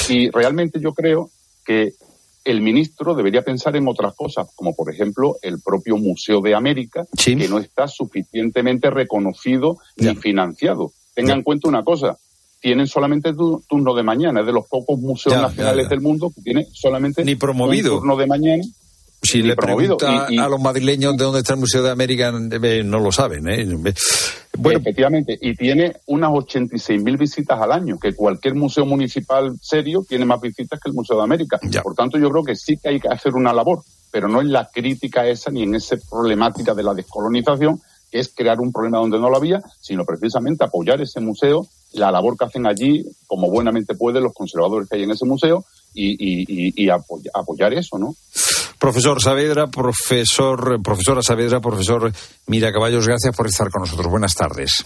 Y 0.09 0.30
realmente 0.30 0.78
yo 0.80 0.94
creo 0.94 1.30
que 1.66 1.94
el 2.44 2.62
ministro 2.62 3.16
debería 3.16 3.42
pensar 3.42 3.74
en 3.74 3.88
otras 3.88 4.14
cosas, 4.14 4.49
como 4.55 4.72
por 4.74 4.88
ejemplo 4.88 5.36
el 5.42 5.61
propio 5.61 5.96
Museo 5.96 6.40
de 6.40 6.55
América, 6.55 7.07
que 7.22 7.49
no 7.49 7.59
está 7.59 7.88
suficientemente 7.88 8.88
reconocido 8.88 9.78
ni 9.96 10.14
financiado. 10.14 10.92
Tenga 11.19 11.35
en 11.35 11.43
cuenta 11.43 11.69
una 11.69 11.83
cosa, 11.83 12.16
tienen 12.61 12.87
solamente 12.87 13.33
turno 13.69 13.93
de 13.93 14.05
mañana, 14.05 14.39
es 14.39 14.47
de 14.47 14.53
los 14.53 14.69
pocos 14.69 14.97
museos 15.01 15.35
nacionales 15.35 15.89
del 15.89 16.01
mundo 16.01 16.31
que 16.33 16.43
tiene 16.43 16.66
solamente 16.73 17.25
Ni 17.25 17.35
promovido. 17.35 17.99
turno 17.99 18.16
de 18.16 18.27
mañana. 18.29 18.62
Si 19.21 19.43
le 19.43 19.57
pregunta 19.57 20.27
a 20.29 20.49
los 20.49 20.61
madrileños 20.61 21.16
de 21.16 21.25
dónde 21.25 21.41
está 21.41 21.55
el 21.55 21.59
Museo 21.59 21.83
de 21.83 21.91
América, 21.91 22.33
eh, 22.62 22.85
no 22.85 23.01
lo 23.01 23.11
saben. 23.11 23.49
¿eh? 23.49 23.66
Bueno. 24.57 24.79
Efectivamente, 24.79 25.37
y 25.41 25.57
tiene 25.57 25.97
unas 26.07 26.31
86.000 26.31 27.19
visitas 27.19 27.61
al 27.61 27.73
año, 27.73 27.99
que 27.99 28.14
cualquier 28.14 28.55
museo 28.55 28.87
municipal 28.87 29.57
serio 29.61 30.05
tiene 30.09 30.25
más 30.25 30.41
visitas 30.41 30.79
que 30.79 30.89
el 30.89 30.95
Museo 30.95 31.16
de 31.16 31.25
América. 31.25 31.59
Por 31.83 31.97
tanto, 31.97 32.16
yo 32.16 32.31
creo 32.31 32.45
que 32.45 32.55
sí 32.55 32.77
que 32.77 32.91
hay 32.91 33.01
que 33.01 33.09
hacer 33.09 33.35
una 33.35 33.53
labor, 33.53 33.83
pero 34.12 34.29
no 34.29 34.41
en 34.41 34.53
la 34.53 34.69
crítica 34.73 35.27
esa 35.27 35.51
ni 35.51 35.64
en 35.64 35.75
esa 35.75 35.97
problemática 36.09 36.73
de 36.75 36.85
la 36.85 36.95
descolonización, 36.95 37.81
es 38.11 38.32
crear 38.34 38.61
un 38.61 38.72
problema 38.72 38.98
donde 38.98 39.18
no 39.18 39.30
lo 39.30 39.36
había, 39.36 39.61
sino 39.80 40.04
precisamente 40.04 40.64
apoyar 40.64 41.00
ese 41.00 41.20
museo, 41.20 41.66
la 41.92 42.11
labor 42.11 42.36
que 42.36 42.44
hacen 42.44 42.66
allí, 42.66 43.04
como 43.26 43.50
buenamente 43.50 43.94
pueden 43.94 44.22
los 44.22 44.34
conservadores 44.34 44.88
que 44.88 44.96
hay 44.96 45.02
en 45.02 45.11
ese 45.11 45.24
museo, 45.24 45.64
y, 45.94 46.88
apoyar 47.34 47.72
eso, 47.74 47.98
¿no? 47.98 48.14
Profesor 48.78 49.20
Saavedra, 49.20 49.66
profesor, 49.66 50.80
profesora 50.82 51.22
Saavedra, 51.22 51.61
profesor 51.61 52.12
Mira 52.46 52.72
Caballos, 52.72 53.06
gracias 53.06 53.34
por 53.34 53.46
estar 53.48 53.70
con 53.70 53.82
nosotros. 53.82 54.06
Buenas 54.09 54.34
tardes. 54.34 54.84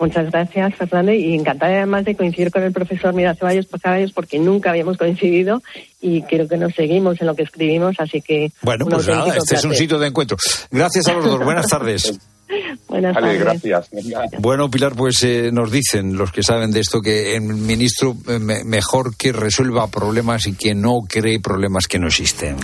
Muchas 0.00 0.30
gracias, 0.30 0.74
Fernando, 0.76 1.12
y 1.12 1.34
encantada 1.34 1.76
además 1.76 2.06
de 2.06 2.16
coincidir 2.16 2.50
con 2.50 2.62
el 2.62 2.72
profesor 2.72 3.12
Mira 3.12 3.34
Ceballos 3.34 3.66
Caballos 3.82 4.12
porque 4.12 4.38
nunca 4.38 4.70
habíamos 4.70 4.96
coincidido 4.96 5.62
y 6.00 6.22
creo 6.22 6.48
que 6.48 6.56
nos 6.56 6.74
seguimos 6.74 7.20
en 7.20 7.26
lo 7.26 7.34
que 7.34 7.42
escribimos, 7.42 7.96
así 7.98 8.22
que... 8.22 8.50
Bueno, 8.62 8.86
pues 8.86 9.06
nada, 9.06 9.36
este 9.36 9.56
es 9.56 9.64
un 9.64 9.74
sitio 9.74 9.98
de 9.98 10.06
encuentro. 10.06 10.38
Gracias 10.70 11.06
a 11.08 11.12
los 11.12 11.26
dos, 11.26 11.44
buenas 11.44 11.66
tardes. 11.66 12.18
Buenas 12.88 13.14
tardes. 13.14 13.40
gracias. 13.40 13.90
Bueno, 14.38 14.70
Pilar, 14.70 14.94
pues 14.94 15.22
eh, 15.22 15.50
nos 15.52 15.70
dicen 15.70 16.16
los 16.16 16.32
que 16.32 16.42
saben 16.42 16.70
de 16.70 16.80
esto 16.80 17.00
que 17.00 17.36
el 17.36 17.42
ministro 17.42 18.16
eh, 18.28 18.38
mejor 18.38 19.16
que 19.16 19.32
resuelva 19.32 19.86
problemas 19.88 20.46
y 20.46 20.54
que 20.54 20.74
no 20.74 21.00
cree 21.08 21.40
problemas 21.40 21.86
que 21.86 21.98
no 21.98 22.08
existen. 22.08 22.56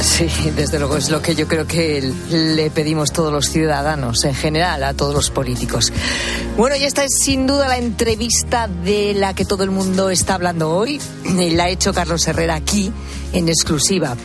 Sí, 0.00 0.28
desde 0.54 0.78
luego 0.78 0.96
es 0.96 1.10
lo 1.10 1.20
que 1.20 1.34
yo 1.34 1.48
creo 1.48 1.66
que 1.66 2.12
le 2.30 2.70
pedimos 2.70 3.12
todos 3.12 3.32
los 3.32 3.48
ciudadanos, 3.48 4.24
en 4.24 4.34
general, 4.34 4.84
a 4.84 4.94
todos 4.94 5.12
los 5.12 5.30
políticos. 5.30 5.92
Bueno, 6.56 6.76
y 6.76 6.84
esta 6.84 7.04
es 7.04 7.10
sin 7.20 7.46
duda 7.46 7.66
la 7.66 7.78
entrevista 7.78 8.68
de 8.68 9.14
la 9.14 9.34
que 9.34 9.44
todo 9.44 9.64
el 9.64 9.70
mundo 9.70 10.08
está 10.10 10.34
hablando 10.34 10.70
hoy. 10.70 11.00
La 11.52 11.64
ha 11.64 11.68
hecho 11.68 11.92
Carlos 11.92 12.26
Herrera 12.28 12.54
aquí, 12.54 12.92
en 13.32 13.48
exclusiva. 13.48 14.16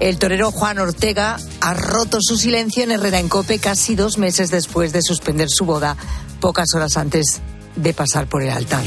El 0.00 0.18
torero 0.18 0.52
Juan 0.52 0.78
Ortega 0.78 1.38
ha 1.60 1.74
roto 1.74 2.18
su 2.20 2.36
silencio 2.36 2.84
en 2.84 2.92
Herrera 2.92 3.18
en 3.18 3.28
Cope 3.28 3.58
casi 3.58 3.96
dos 3.96 4.16
meses 4.16 4.50
después 4.50 4.92
de 4.92 5.02
suspender 5.02 5.48
su 5.50 5.64
boda, 5.64 5.96
pocas 6.40 6.72
horas 6.74 6.96
antes 6.96 7.40
de 7.74 7.92
pasar 7.92 8.28
por 8.28 8.42
el 8.42 8.50
altar. 8.50 8.84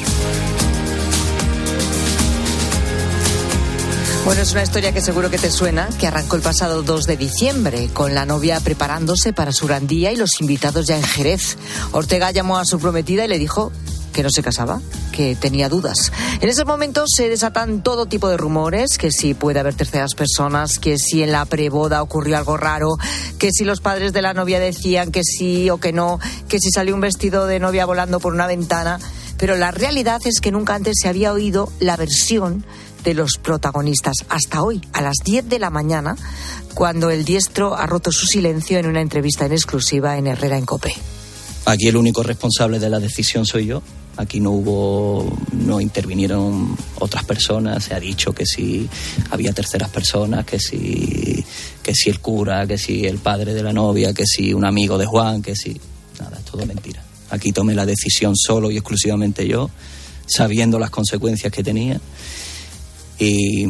Bueno, 4.24 4.44
es 4.44 4.52
una 4.54 4.64
historia 4.64 4.94
que 4.94 5.02
seguro 5.02 5.30
que 5.30 5.38
te 5.38 5.52
suena, 5.52 5.90
que 6.00 6.08
arrancó 6.08 6.38
el 6.38 6.42
pasado 6.42 6.84
2 6.84 7.06
de 7.06 7.18
diciembre, 7.18 7.90
con 7.92 8.16
la 8.16 8.26
novia 8.26 8.62
preparándose 8.62 9.34
para 9.34 9.52
su 9.52 9.68
gran 9.68 9.88
día 9.88 10.14
y 10.14 10.16
los 10.16 10.40
invitados 10.40 10.86
ya 10.88 10.96
en 10.96 11.04
Jerez. 11.04 11.58
Ortega 11.92 12.32
llamó 12.32 12.58
a 12.58 12.66
su 12.66 12.80
prometida 12.80 13.26
y 13.26 13.28
le 13.28 13.40
dijo 13.40 13.74
que 14.14 14.24
no 14.24 14.30
se 14.30 14.44
casaba, 14.44 14.82
que 15.12 15.36
tenía 15.36 15.70
dudas. 15.70 16.12
En 16.42 16.50
ese 16.50 16.66
momento 16.66 17.06
se 17.08 17.30
desatan 17.30 17.82
todo 17.82 18.06
tipo 18.06 18.30
de 18.30 18.38
rumores, 18.38 18.98
que 18.98 19.12
si 19.12 19.34
puede 19.34 19.60
haber 19.60 19.76
terceras 19.76 20.16
personas, 20.16 20.80
que 20.80 20.98
si 20.98 21.24
en 21.24 21.32
la 21.32 21.46
preboda 21.46 22.02
ocurrió 22.02 22.38
algo 22.38 22.58
raro, 22.58 22.98
que 23.38 23.52
si 23.52 23.64
los 23.64 23.82
padres 23.82 24.14
de 24.14 24.22
la 24.22 24.34
novia 24.34 24.60
decían 24.60 25.12
que 25.12 25.24
sí 25.24 25.70
o 25.70 25.78
que 25.78 25.94
no, 25.94 26.20
que 26.48 26.60
si 26.60 26.72
salió 26.72 26.96
un 26.96 27.02
vestido 27.02 27.46
de 27.46 27.60
novia 27.60 27.86
volando 27.86 28.20
por 28.20 28.34
una 28.34 28.48
ventana. 28.48 29.00
Pero 29.38 29.58
la 29.58 29.72
realidad 29.72 30.22
es 30.26 30.40
que 30.40 30.52
nunca 30.52 30.76
antes 30.76 30.98
se 31.02 31.08
había 31.08 31.34
oído 31.34 31.72
la 31.80 31.98
versión 31.98 32.66
de 33.04 33.14
los 33.16 33.38
protagonistas 33.42 34.18
hasta 34.30 34.62
hoy, 34.62 34.82
a 34.94 35.02
las 35.02 35.18
10 35.24 35.50
de 35.50 35.60
la 35.60 35.70
mañana, 35.70 36.16
cuando 36.76 37.10
el 37.10 37.26
diestro 37.26 37.76
ha 37.76 37.88
roto 37.88 38.12
su 38.12 38.28
silencio 38.28 38.78
en 38.78 38.86
una 38.86 39.02
entrevista 39.02 39.46
en 39.46 39.54
exclusiva 39.54 40.18
en 40.18 40.28
Herrera 40.28 40.58
en 40.58 40.66
Cope. 40.66 40.94
Aquí 41.66 41.88
el 41.88 41.98
único 41.98 42.24
responsable 42.24 42.80
de 42.80 42.90
la 42.90 43.00
decisión 43.00 43.46
soy 43.46 43.68
yo. 43.68 43.82
Aquí 44.18 44.40
no 44.40 44.52
hubo, 44.52 45.38
no 45.54 45.80
intervinieron 45.80 46.76
otras 47.00 47.24
personas. 47.24 47.84
Se 47.84 47.94
ha 47.94 48.00
dicho 48.00 48.34
que 48.34 48.46
si 48.46 48.90
había 49.30 49.54
terceras 49.54 49.90
personas, 49.90 50.46
que 50.46 50.60
si, 50.60 51.44
que 51.82 51.94
el 52.06 52.20
cura, 52.20 52.68
que 52.68 52.78
si 52.78 53.06
el 53.06 53.20
padre 53.20 53.54
de 53.54 53.64
la 53.64 53.74
novia, 53.74 54.14
que 54.14 54.26
si 54.26 54.54
un 54.54 54.66
amigo 54.66 54.98
de 54.98 55.06
Juan, 55.06 55.42
que 55.42 55.56
si 55.56 55.80
nada, 56.20 56.38
es 56.38 56.46
todo 56.46 56.66
mentira. 56.66 57.04
Aquí 57.30 57.54
tomé 57.54 57.74
la 57.74 57.86
decisión 57.86 58.36
solo 58.36 58.70
y 58.70 58.78
exclusivamente 58.78 59.48
yo, 59.48 59.70
sabiendo 60.28 60.78
las 60.78 60.90
consecuencias 60.90 61.52
que 61.52 61.64
tenía. 61.64 62.00
Y 63.18 63.66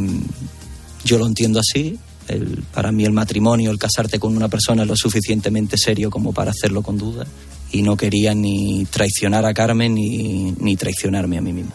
yo 1.04 1.18
lo 1.18 1.28
entiendo 1.28 1.60
así. 1.60 2.00
Para 2.74 2.92
mí 2.92 3.06
el 3.06 3.12
matrimonio, 3.12 3.72
el 3.72 3.80
casarte 3.80 4.20
con 4.20 4.36
una 4.36 4.48
persona 4.48 4.84
es 4.84 4.88
lo 4.88 4.96
suficientemente 4.96 5.78
serio 5.78 6.10
como 6.10 6.34
para 6.34 6.52
hacerlo 6.52 6.82
con 6.82 6.98
duda 6.98 7.26
y 7.72 7.82
no 7.82 7.96
quería 7.96 8.34
ni 8.34 8.86
traicionar 8.86 9.46
a 9.46 9.54
Carmen 9.54 9.96
ni, 9.96 10.52
ni 10.52 10.76
traicionarme 10.76 11.38
a 11.38 11.42
mí 11.42 11.54
mismo. 11.54 11.72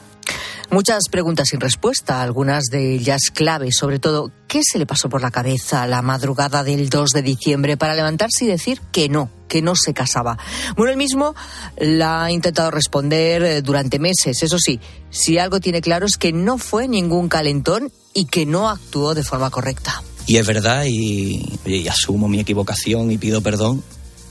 Muchas 0.69 1.05
preguntas 1.09 1.49
sin 1.51 1.61
respuesta, 1.61 2.23
algunas 2.23 2.65
de 2.65 2.95
ellas 2.95 3.31
claves, 3.33 3.77
sobre 3.77 4.01
todo, 4.01 4.33
¿qué 4.49 4.63
se 4.65 4.79
le 4.79 4.87
pasó 4.87 5.09
por 5.09 5.23
la 5.23 5.31
cabeza 5.31 5.87
la 5.87 6.03
madrugada 6.03 6.65
del 6.65 6.89
2 6.89 7.11
de 7.11 7.23
diciembre 7.23 7.77
para 7.77 7.95
levantarse 7.95 8.45
y 8.45 8.49
decir 8.49 8.81
que 8.91 9.09
no, 9.09 9.31
que 9.49 9.63
no 9.63 9.77
se 9.77 9.95
casaba? 9.95 10.37
Bueno, 10.77 10.91
él 10.91 10.99
mismo 10.99 11.37
la 11.79 12.25
ha 12.25 12.33
intentado 12.33 12.73
responder 12.73 13.45
eh, 13.45 13.63
durante 13.63 14.01
meses, 14.01 14.43
eso 14.43 14.59
sí, 14.59 14.81
si 15.09 15.39
algo 15.39 15.61
tiene 15.61 15.81
claro 15.81 16.05
es 16.05 16.17
que 16.17 16.33
no 16.33 16.59
fue 16.59 16.89
ningún 16.89 17.29
calentón 17.29 17.93
y 18.13 18.27
que 18.27 18.45
no 18.45 18.69
actuó 18.69 19.15
de 19.15 19.23
forma 19.23 19.51
correcta. 19.51 20.03
Y 20.27 20.37
es 20.37 20.47
verdad, 20.47 20.85
y, 20.87 21.59
asumo 21.89 22.29
mi 22.29 22.41
equivocación 22.41 23.11
y 23.11 23.18
pido 23.18 23.41
perdón, 23.41 23.83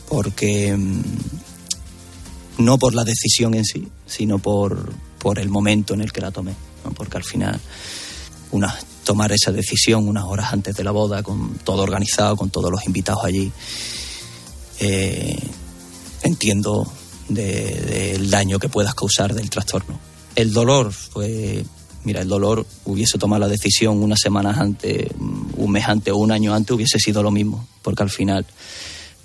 porque 0.10 0.76
mm, 0.76 1.02
no 2.60 2.78
por 2.78 2.93
la 2.93 3.04
decisión 3.04 3.54
en 3.54 3.66
sí, 3.66 3.88
sino 4.06 4.39
por, 4.39 4.93
por 5.20 5.39
el 5.39 5.50
momento 5.50 5.93
en 5.93 6.02
el 6.02 6.12
que 6.12 6.22
la 6.22 6.32
tomé, 6.32 6.54
porque 6.96 7.18
al 7.18 7.24
final 7.24 7.60
una, 8.52 8.78
tomar 9.06 9.32
esa 9.32 9.52
decisión 9.52 10.08
unas 10.08 10.26
horas 10.26 10.52
antes 10.52 10.76
de 10.76 10.84
la 10.84 10.91
boda, 10.91 11.24
con 11.24 11.56
todo 11.60 11.84
organizado, 11.84 12.36
con 12.36 12.50
todos 12.50 12.70
los 12.70 12.86
invitados 12.86 13.24
allí, 13.24 13.52
eh, 14.80 15.39
entiendo 16.24 16.91
del 17.30 18.30
daño 18.30 18.60
que 18.60 18.68
puedas 18.68 18.93
causar 18.93 19.34
del 19.34 19.50
trastorno. 19.50 20.00
El 20.36 20.52
dolor, 20.52 20.93
pues, 21.14 21.66
mira, 22.06 22.22
el 22.22 22.30
dolor 22.30 22.66
hubiese 22.86 23.18
tomado 23.18 23.41
la 23.41 23.47
decisión 23.47 24.01
unas 24.01 24.20
semanas 24.22 24.58
antes, 24.58 25.08
un 25.20 25.72
mes 25.72 25.88
antes 25.88 26.14
o 26.14 26.18
un 26.18 26.32
año 26.32 26.53
antes, 26.53 26.72
hubiese 26.72 26.99
sido 26.99 27.22
lo 27.22 27.32
mismo, 27.32 27.68
porque 27.82 28.03
al 28.03 28.10
final 28.10 28.45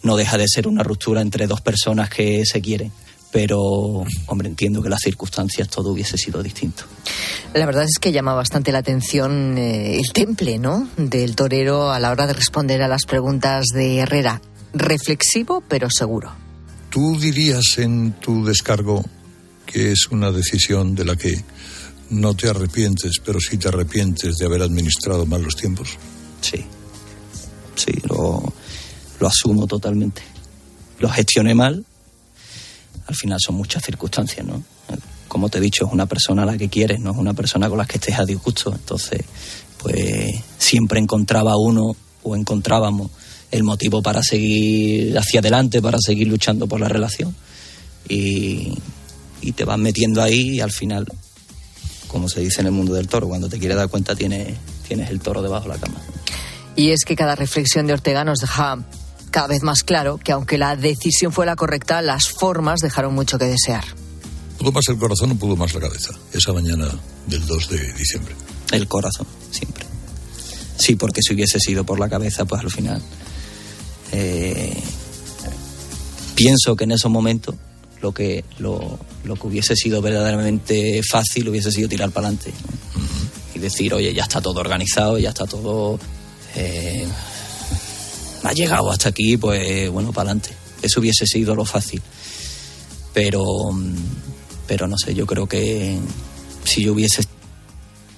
no 0.03 0.17
deja 0.17 0.39
de 0.39 0.49
ser 0.49 0.67
una 0.67 0.83
ruptura 0.83 1.21
entre 1.21 1.47
dos 1.47 1.61
personas 1.61 2.11
que 2.11 2.43
se 2.45 2.61
quieren 2.61 2.91
pero 3.31 4.05
hombre, 4.27 4.49
entiendo 4.49 4.83
que 4.83 4.89
las 4.89 5.01
circunstancias 5.01 5.69
todo 5.69 5.91
hubiese 5.91 6.19
sido 6.19 6.43
distinto. 6.43 6.85
La 7.55 7.67
verdad 7.67 7.85
es 7.85 7.99
que 8.01 8.13
llama 8.13 8.35
bastante 8.35 8.73
la 8.73 8.79
atención 8.79 9.57
eh, 9.59 9.99
el 9.99 10.13
temple, 10.13 10.59
¿no? 10.59 10.89
Del 10.97 11.37
torero 11.37 11.91
a 11.91 12.01
la 12.01 12.11
hora 12.11 12.27
de 12.27 12.33
responder 12.33 12.83
a 12.83 12.89
las 12.89 13.05
preguntas 13.07 13.67
de 13.75 13.99
Herrera. 13.99 14.41
Reflexivo, 14.73 15.63
pero 15.67 15.89
seguro. 15.91 16.33
¿Tú 16.91 17.19
dirías 17.19 17.79
en 17.79 18.13
tu 18.13 18.45
descargo 18.45 19.05
que 19.65 19.93
es 19.93 20.09
una 20.11 20.33
decisión 20.33 20.95
de 20.95 21.05
la 21.05 21.17
que 21.17 21.45
no 22.11 22.35
te 22.35 22.49
arrepientes, 22.49 23.21
pero 23.25 23.41
sí 23.41 23.57
te 23.57 23.69
arrepientes 23.69 24.37
de 24.37 24.47
haber 24.47 24.63
administrado 24.63 25.27
mal 25.27 25.43
los 25.43 25.57
tiempos? 25.57 25.91
Sí, 26.41 26.65
sí, 27.77 27.93
lo, 28.09 28.53
lo 29.19 29.27
asumo 29.27 29.67
totalmente. 29.67 30.23
Lo 30.99 31.09
gestioné 31.09 31.55
mal, 31.55 31.85
al 33.07 33.15
final 33.15 33.39
son 33.45 33.57
muchas 33.57 33.83
circunstancias, 33.85 34.47
¿no? 34.47 34.63
Como 35.29 35.49
te 35.49 35.59
he 35.59 35.61
dicho, 35.61 35.87
es 35.87 35.93
una 35.93 36.07
persona 36.07 36.43
a 36.43 36.47
la 36.47 36.57
que 36.57 36.69
quieres, 36.69 37.01
no 37.01 37.13
es 37.13 37.17
una 37.17 37.35
persona 37.35 37.69
con 37.69 37.79
la 37.79 37.87
que 37.87 37.99
estés 37.99 38.19
a 38.19 38.25
disgusto. 38.25 38.73
Entonces, 38.73 39.21
pues 39.79 40.35
siempre 40.59 41.01
encontraba 41.01 41.57
uno 41.57 41.97
o 42.23 42.37
encontrábamos 42.37 43.11
el 43.51 43.63
motivo 43.63 44.03
para 44.03 44.23
seguir 44.23 45.17
hacia 45.17 45.41
adelante, 45.41 45.83
para 45.83 45.99
seguir 46.01 46.29
luchando 46.29 46.67
por 46.67 46.81
la 46.81 46.89
relación. 46.89 47.35
Y, 48.09 48.73
te 49.55 49.65
vas 49.65 49.79
metiendo 49.79 50.23
ahí 50.23 50.57
y 50.57 50.61
al 50.61 50.71
final, 50.71 51.07
como 52.11 52.29
se 52.29 52.41
dice 52.41 52.61
en 52.61 52.67
el 52.67 52.73
mundo 52.73 52.95
del 52.95 53.09
toro, 53.09 53.29
cuando 53.29 53.49
te 53.49 53.59
quieres 53.59 53.77
dar 53.77 53.89
cuenta 53.89 54.15
tienes, 54.17 54.57
tienes 54.87 55.11
el 55.11 55.21
toro 55.21 55.43
debajo 55.43 55.69
de 55.69 55.75
la 55.75 55.81
cama. 55.81 56.01
Y 56.77 56.91
es 56.91 57.05
que 57.05 57.15
cada 57.15 57.37
reflexión 57.37 57.87
de 57.87 57.93
Ortega 57.93 58.25
nos 58.25 58.41
deja 58.41 58.79
cada 59.31 59.47
vez 59.47 59.63
más 59.63 59.83
claro 59.83 60.19
que 60.19 60.33
aunque 60.33 60.59
la 60.59 60.77
decisión 60.77 61.33
fue 61.33 61.47
la 61.47 61.55
correcta, 61.55 62.03
las 62.03 62.29
formas 62.29 62.81
dejaron 62.81 63.15
mucho 63.15 63.39
que 63.39 63.45
desear. 63.45 63.85
¿Pudo 64.59 64.73
más 64.73 64.89
el 64.89 64.99
corazón 64.99 65.31
o 65.33 65.35
pudo 65.37 65.57
más 65.57 65.73
la 65.73 65.81
cabeza 65.81 66.11
esa 66.33 66.53
mañana 66.53 66.89
del 67.27 67.47
2 67.47 67.71
de 67.71 67.93
diciembre? 67.93 68.35
El 68.73 68.89
corazón, 68.89 69.27
siempre. 69.51 69.85
Sí, 70.77 70.97
porque 70.97 71.21
si 71.23 71.35
hubiese 71.35 71.59
sido 71.61 71.85
por 71.85 72.01
la 72.01 72.09
cabeza, 72.09 72.45
pues 72.45 72.61
al 72.61 72.71
final. 72.71 73.03
Eh, 74.13 74.83
pienso 76.35 76.75
que 76.75 76.85
en 76.85 76.93
esos 76.93 77.11
momentos 77.11 77.55
lo 78.01 78.13
que, 78.13 78.45
lo, 78.59 78.99
que 79.25 79.47
hubiese 79.47 79.77
sido 79.77 80.01
verdaderamente 80.01 81.01
fácil 81.03 81.49
hubiese 81.49 81.71
sido 81.71 81.89
tirar 81.89 82.11
para 82.11 82.29
adelante. 82.29 82.53
Y 83.55 83.59
decir, 83.59 83.93
oye, 83.95 84.13
ya 84.15 84.23
está 84.23 84.41
todo 84.41 84.61
organizado, 84.61 85.19
ya 85.19 85.31
está 85.31 85.47
todo. 85.47 85.99
Eh, 86.57 87.07
ha 88.43 88.53
llegado 88.53 88.91
hasta 88.91 89.11
aquí, 89.11 89.37
pues 89.37 89.91
bueno, 89.91 90.13
para 90.13 90.31
adelante. 90.31 90.55
Eso 90.83 91.01
hubiese 91.01 91.27
sido 91.27 91.55
lo 91.55 91.65
fácil. 91.65 92.01
Pero, 93.13 93.45
pero 94.67 94.87
no 94.87 94.97
sé, 94.97 95.15
yo 95.15 95.27
creo 95.27 95.47
que 95.47 95.99
si 96.65 96.83
yo 96.83 96.93
hubiese 96.93 97.23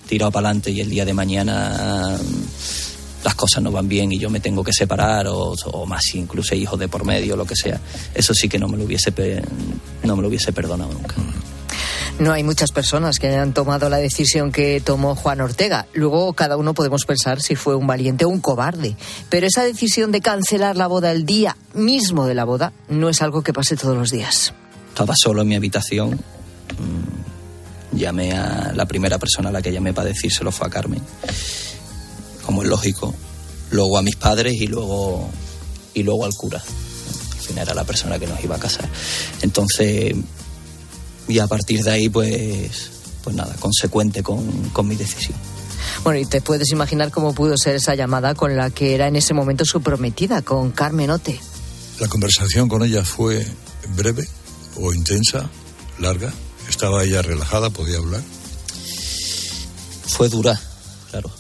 tirado 0.07 0.31
para 0.31 0.49
adelante 0.49 0.71
y 0.71 0.81
el 0.81 0.91
día 0.91 1.05
de 1.05 1.15
mañana 1.15 2.19
las 3.25 3.35
cosas 3.35 3.63
no 3.63 3.71
van 3.71 3.89
bien 3.89 4.13
y 4.13 4.19
yo 4.19 4.31
me 4.31 4.41
tengo 4.41 4.65
que 4.65 4.73
separar 4.73 5.27
o, 5.29 5.55
o 5.73 5.87
más 5.87 6.03
incluso 6.15 6.55
hijos 6.55 6.79
de 6.79 6.89
por 6.89 7.05
medio, 7.05 7.37
lo 7.37 7.45
que 7.45 7.57
sea, 7.57 7.81
eso 8.15 8.35
sí 8.35 8.49
que 8.49 8.59
no 8.59 8.69
me 8.69 8.77
lo 8.77 8.85
hubiese, 8.85 9.13
no 10.03 10.17
me 10.17 10.23
lo 10.23 10.29
hubiese 10.29 10.53
perdonado 10.53 10.93
nunca. 10.93 11.15
No 12.19 12.33
hay 12.33 12.45
muchas 12.45 12.71
personas 12.73 13.19
que 13.19 13.29
hayan 13.29 13.55
tomado 13.55 13.89
la 13.89 13.97
decisión 13.97 14.53
que 14.53 14.81
tomó 14.81 15.17
Juan 15.17 15.41
Ortega. 15.41 15.87
Luego 15.95 16.33
cada 16.35 16.57
uno 16.57 16.75
podemos 16.75 17.05
pensar 17.05 17.41
si 17.41 17.57
fue 17.57 17.75
un 17.75 17.87
valiente 17.87 18.25
o 18.25 18.29
un 18.29 18.41
cobarde. 18.41 18.97
Pero 19.29 19.47
esa 19.47 19.65
decisión 19.65 20.13
de 20.13 20.21
cancelar 20.21 20.77
la 20.77 20.87
boda 20.87 21.11
el 21.11 21.25
día 21.25 21.57
mismo 21.75 22.27
de 22.27 22.35
la 22.35 22.45
boda 22.45 22.73
no 22.89 23.09
es 23.09 23.23
algo 23.23 23.43
que 23.43 23.53
pase 23.53 23.77
todos 23.77 23.97
los 23.97 24.11
días. 24.11 24.53
Estaba 24.89 25.15
solo 25.17 25.43
en 25.43 25.49
mi 25.49 25.57
habitación. 25.57 26.11
Mm, 26.13 27.97
llamé 27.97 28.33
a 28.33 28.73
la 28.75 28.87
primera 28.87 29.19
persona 29.19 29.49
a 29.49 29.53
la 29.53 29.63
que 29.63 29.73
llamé 29.73 29.95
para 29.95 30.09
decírselo 30.09 30.53
fue 30.53 30.67
a 30.67 30.71
Carmen. 30.71 31.01
Como 32.45 32.63
es 32.63 32.69
lógico. 32.69 33.15
Luego 33.71 33.99
a 33.99 34.03
mis 34.03 34.17
padres 34.17 34.55
y 34.61 34.67
luego, 34.67 35.29
y 35.95 36.03
luego 36.03 36.25
al 36.25 36.35
cura. 36.35 36.63
Al 36.63 37.41
final 37.41 37.65
era 37.65 37.75
la 37.75 37.85
persona 37.85 38.19
que 38.19 38.27
nos 38.27 38.43
iba 38.43 38.57
a 38.57 38.59
casar. 38.59 38.89
Entonces 39.43 40.15
y 41.29 41.39
a 41.39 41.47
partir 41.47 41.83
de 41.83 41.91
ahí, 41.91 42.09
pues, 42.09 42.91
pues 43.23 43.37
nada, 43.37 43.55
consecuente 43.59 44.23
con, 44.23 44.71
con 44.71 44.87
mi 44.87 44.97
decisión. 44.97 45.37
Bueno, 46.05 46.19
y 46.19 46.27
te 46.27 46.41
puedes 46.41 46.71
imaginar 46.73 47.11
cómo 47.11 47.35
pudo 47.35 47.57
ser 47.57 47.77
esa 47.77 47.95
llamada 47.95 48.35
con 48.35 48.57
la 48.57 48.71
que 48.71 48.95
era 48.95 49.07
en 49.09 49.17
ese 49.17 49.35
momento 49.35 49.65
su 49.65 49.81
prometida, 49.81 50.43
con 50.43 50.71
Carmen 50.73 51.11
Ote. 51.11 51.39
¿La 52.01 52.09
conversación 52.09 52.69
con 52.69 52.83
ella 52.83 53.05
fue 53.05 53.47
breve 53.97 54.27
o 54.77 54.93
intensa, 54.93 55.49
larga? 55.99 56.33
¿Estaba 56.69 57.05
ella 57.05 57.23
relajada? 57.23 57.71
¿Podía 57.71 57.99
hablar? 57.99 58.23
Fue 60.09 60.29
dura, 60.29 60.61
claro. 61.11 61.31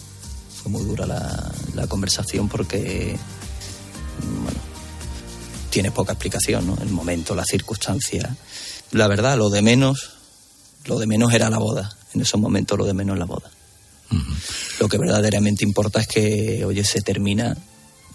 Fue 0.62 0.70
muy 0.70 0.84
dura 0.84 1.06
la, 1.06 1.52
la 1.74 1.86
conversación 1.86 2.48
porque, 2.48 3.16
bueno, 4.42 4.60
tiene 5.70 5.90
poca 5.90 6.12
explicación, 6.12 6.66
¿no? 6.66 6.76
El 6.80 6.90
momento, 6.90 7.34
la 7.34 7.44
circunstancia. 7.44 8.36
La 8.92 9.08
verdad, 9.08 9.36
lo 9.36 9.50
de 9.50 9.62
menos, 9.62 10.10
lo 10.84 10.98
de 10.98 11.06
menos 11.06 11.32
era 11.32 11.50
la 11.50 11.58
boda. 11.58 11.96
En 12.14 12.20
esos 12.20 12.40
momentos 12.40 12.78
lo 12.78 12.84
de 12.84 12.94
menos 12.94 13.18
la 13.18 13.24
boda. 13.24 13.50
Lo 14.78 14.88
que 14.88 14.98
verdaderamente 14.98 15.64
importa 15.64 16.00
es 16.00 16.06
que, 16.06 16.64
oye, 16.64 16.84
se 16.84 17.00
termina 17.00 17.56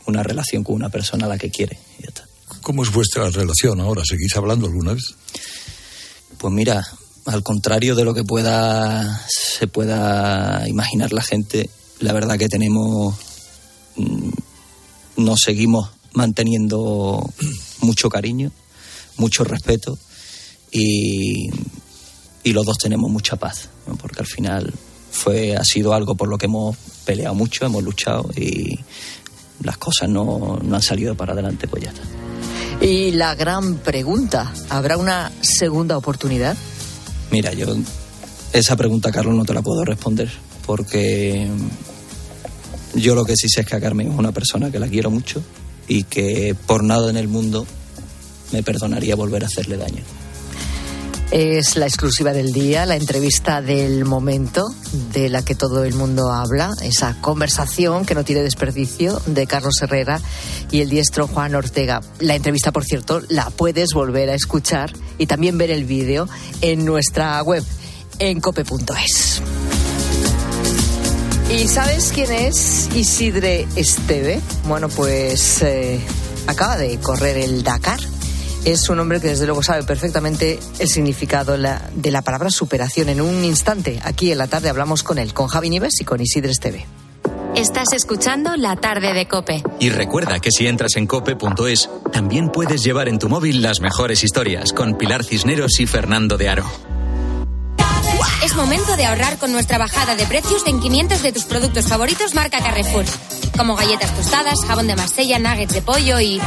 una 0.05 0.23
relación 0.23 0.63
con 0.63 0.75
una 0.75 0.89
persona 0.89 1.25
a 1.25 1.29
la 1.29 1.37
que 1.37 1.49
quiere. 1.49 1.79
Y 1.97 2.03
ya 2.03 2.09
está. 2.09 2.27
¿Cómo 2.61 2.83
es 2.83 2.91
vuestra 2.91 3.29
relación 3.29 3.79
ahora? 3.79 4.03
¿Seguís 4.05 4.35
hablando 4.35 4.67
alguna 4.67 4.93
vez? 4.93 5.15
Pues 6.37 6.53
mira, 6.53 6.85
al 7.25 7.43
contrario 7.43 7.95
de 7.95 8.05
lo 8.05 8.13
que 8.13 8.23
pueda 8.23 9.25
se 9.27 9.67
pueda 9.67 10.67
imaginar 10.67 11.11
la 11.11 11.23
gente, 11.23 11.69
la 11.99 12.13
verdad 12.13 12.37
que 12.37 12.47
tenemos 12.47 13.15
mm, 13.95 14.29
nos 15.17 15.39
seguimos 15.41 15.89
manteniendo 16.13 17.27
mucho 17.81 18.09
cariño, 18.09 18.51
mucho 19.17 19.43
respeto 19.43 19.97
y, 20.71 21.49
y 22.43 22.53
los 22.53 22.65
dos 22.65 22.77
tenemos 22.77 23.09
mucha 23.09 23.35
paz, 23.35 23.69
¿no? 23.87 23.95
porque 23.95 24.19
al 24.19 24.27
final 24.27 24.73
fue 25.11 25.55
ha 25.55 25.63
sido 25.63 25.93
algo 25.93 26.15
por 26.15 26.27
lo 26.27 26.37
que 26.37 26.45
hemos 26.45 26.77
peleado 27.05 27.33
mucho, 27.33 27.65
hemos 27.65 27.83
luchado 27.83 28.29
y 28.35 28.79
las 29.63 29.77
cosas 29.77 30.09
no, 30.09 30.59
no 30.61 30.75
han 30.75 30.81
salido 30.81 31.15
para 31.15 31.33
adelante, 31.33 31.67
pues 31.67 31.83
ya 31.83 31.89
está. 31.89 32.03
Y 32.79 33.11
la 33.11 33.33
gran 33.33 33.77
pregunta, 33.77 34.53
¿habrá 34.69 34.97
una 34.97 35.31
segunda 35.41 35.97
oportunidad? 35.97 36.55
Mira, 37.31 37.53
yo 37.53 37.75
esa 38.53 38.75
pregunta, 38.75 39.11
Carlos, 39.11 39.35
no 39.35 39.45
te 39.45 39.53
la 39.53 39.63
puedo 39.63 39.83
responder 39.83 40.29
porque 40.67 41.49
yo 42.93 43.15
lo 43.15 43.25
que 43.25 43.35
sí 43.35 43.47
sé 43.49 43.61
es 43.61 43.67
que 43.67 43.77
a 43.77 43.79
Carmen 43.79 44.11
es 44.11 44.17
una 44.19 44.33
persona 44.33 44.69
que 44.69 44.79
la 44.79 44.87
quiero 44.87 45.09
mucho 45.09 45.41
y 45.87 46.03
que 46.03 46.55
por 46.67 46.83
nada 46.83 47.09
en 47.09 47.17
el 47.17 47.27
mundo 47.27 47.65
me 48.51 48.61
perdonaría 48.61 49.15
volver 49.15 49.43
a 49.43 49.47
hacerle 49.47 49.77
daño. 49.77 50.03
Es 51.31 51.75
la 51.75 51.85
exclusiva 51.85 52.31
del 52.31 52.53
día, 52.53 52.85
la 52.85 52.95
entrevista 52.95 53.61
del 53.61 54.05
momento 54.05 54.65
de 55.13 55.27
la 55.27 55.43
que 55.43 55.55
todo 55.55 55.83
el 55.83 55.93
mundo 55.93 56.31
habla, 56.31 56.71
esa 56.81 57.19
conversación 57.19 58.05
que 58.05 58.15
no 58.15 58.23
tiene 58.23 58.43
desperdicio 58.43 59.21
de 59.25 59.45
Carlos 59.45 59.81
Herrera 59.81 60.21
y 60.71 60.79
el 60.79 60.89
diestro 60.89 61.27
Juan 61.27 61.55
Ortega. 61.55 62.01
La 62.19 62.35
entrevista, 62.35 62.71
por 62.71 62.85
cierto, 62.85 63.21
la 63.27 63.49
puedes 63.49 63.89
volver 63.93 64.29
a 64.29 64.35
escuchar 64.35 64.93
y 65.17 65.27
también 65.27 65.57
ver 65.57 65.69
el 65.69 65.83
vídeo 65.83 66.29
en 66.61 66.85
nuestra 66.85 67.41
web 67.43 67.63
en 68.19 68.39
cope.es. 68.39 69.41
¿Y 71.49 71.67
sabes 71.69 72.11
quién 72.13 72.31
es 72.31 72.89
Isidre 72.93 73.67
Esteve? 73.75 74.41
Bueno, 74.67 74.89
pues 74.89 75.61
eh, 75.61 75.99
acaba 76.45 76.77
de 76.77 76.99
correr 76.99 77.37
el 77.37 77.63
Dakar. 77.63 77.99
Es 78.65 78.89
un 78.89 78.99
hombre 78.99 79.21
que 79.21 79.27
desde 79.29 79.45
luego 79.45 79.63
sabe 79.63 79.83
perfectamente 79.83 80.59
el 80.79 80.87
significado 80.89 81.55
la- 81.55 81.89
de 81.95 82.11
la 82.11 82.21
palabra 82.21 82.49
superación. 82.49 83.07
En 83.07 83.21
un 83.21 83.45
instante, 83.45 83.99
aquí 84.03 84.31
en 84.31 84.39
la 84.39 84.47
tarde, 84.47 84.67
hablamos 84.69 85.03
con 85.03 85.19
él, 85.19 85.33
con 85.33 85.47
Javi 85.47 85.69
Nieves 85.69 86.01
y 86.01 86.03
con 86.03 86.19
Isidre 86.21 86.51
Esteve. 86.51 86.85
Estás 87.55 87.93
escuchando 87.93 88.55
La 88.57 88.75
Tarde 88.75 89.13
de 89.13 89.25
Cope. 89.27 89.63
Y 89.79 89.89
recuerda 89.89 90.39
que 90.39 90.51
si 90.51 90.67
entras 90.67 90.95
en 90.97 91.07
cope.es, 91.07 91.89
también 92.11 92.49
puedes 92.51 92.83
llevar 92.83 93.07
en 93.07 93.17
tu 93.19 93.29
móvil 93.29 93.61
las 93.63 93.79
mejores 93.79 94.23
historias 94.23 94.73
con 94.73 94.95
Pilar 94.97 95.23
Cisneros 95.23 95.79
y 95.79 95.87
Fernando 95.87 96.37
de 96.37 96.49
Aro. 96.49 96.65
Es 98.47 98.55
momento 98.55 98.95
de 98.95 99.03
ahorrar 99.03 99.37
con 99.39 99.51
nuestra 99.51 99.77
bajada 99.77 100.15
de 100.15 100.25
precios 100.25 100.65
en 100.67 100.79
500 100.79 101.21
de 101.21 101.33
tus 101.33 101.43
productos 101.43 101.85
favoritos 101.85 102.33
marca 102.33 102.59
Carrefour. 102.59 103.03
Como 103.57 103.75
galletas 103.75 104.15
tostadas, 104.15 104.63
jabón 104.65 104.87
de 104.87 104.95
Marsella, 104.95 105.37
nuggets 105.37 105.73
de 105.73 105.81
pollo 105.81 106.17
y... 106.21 106.39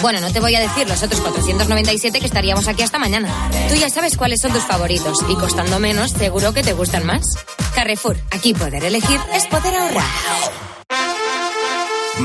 Bueno, 0.00 0.20
no 0.20 0.30
te 0.30 0.38
voy 0.38 0.54
a 0.54 0.60
decir 0.60 0.88
los 0.88 1.02
otros 1.02 1.20
497 1.20 2.20
que 2.20 2.26
estaríamos 2.26 2.68
aquí 2.68 2.84
hasta 2.84 3.00
mañana. 3.00 3.28
Tú 3.68 3.74
ya 3.74 3.90
sabes 3.90 4.16
cuáles 4.16 4.40
son 4.40 4.52
tus 4.52 4.62
favoritos 4.62 5.24
y 5.28 5.34
costando 5.34 5.80
menos, 5.80 6.12
seguro 6.12 6.54
que 6.54 6.62
te 6.62 6.72
gustan 6.72 7.04
más. 7.04 7.24
Carrefour, 7.74 8.16
aquí 8.30 8.54
poder 8.54 8.84
elegir 8.84 9.18
es 9.34 9.48
poder 9.48 9.74
ahorrar. 9.74 10.04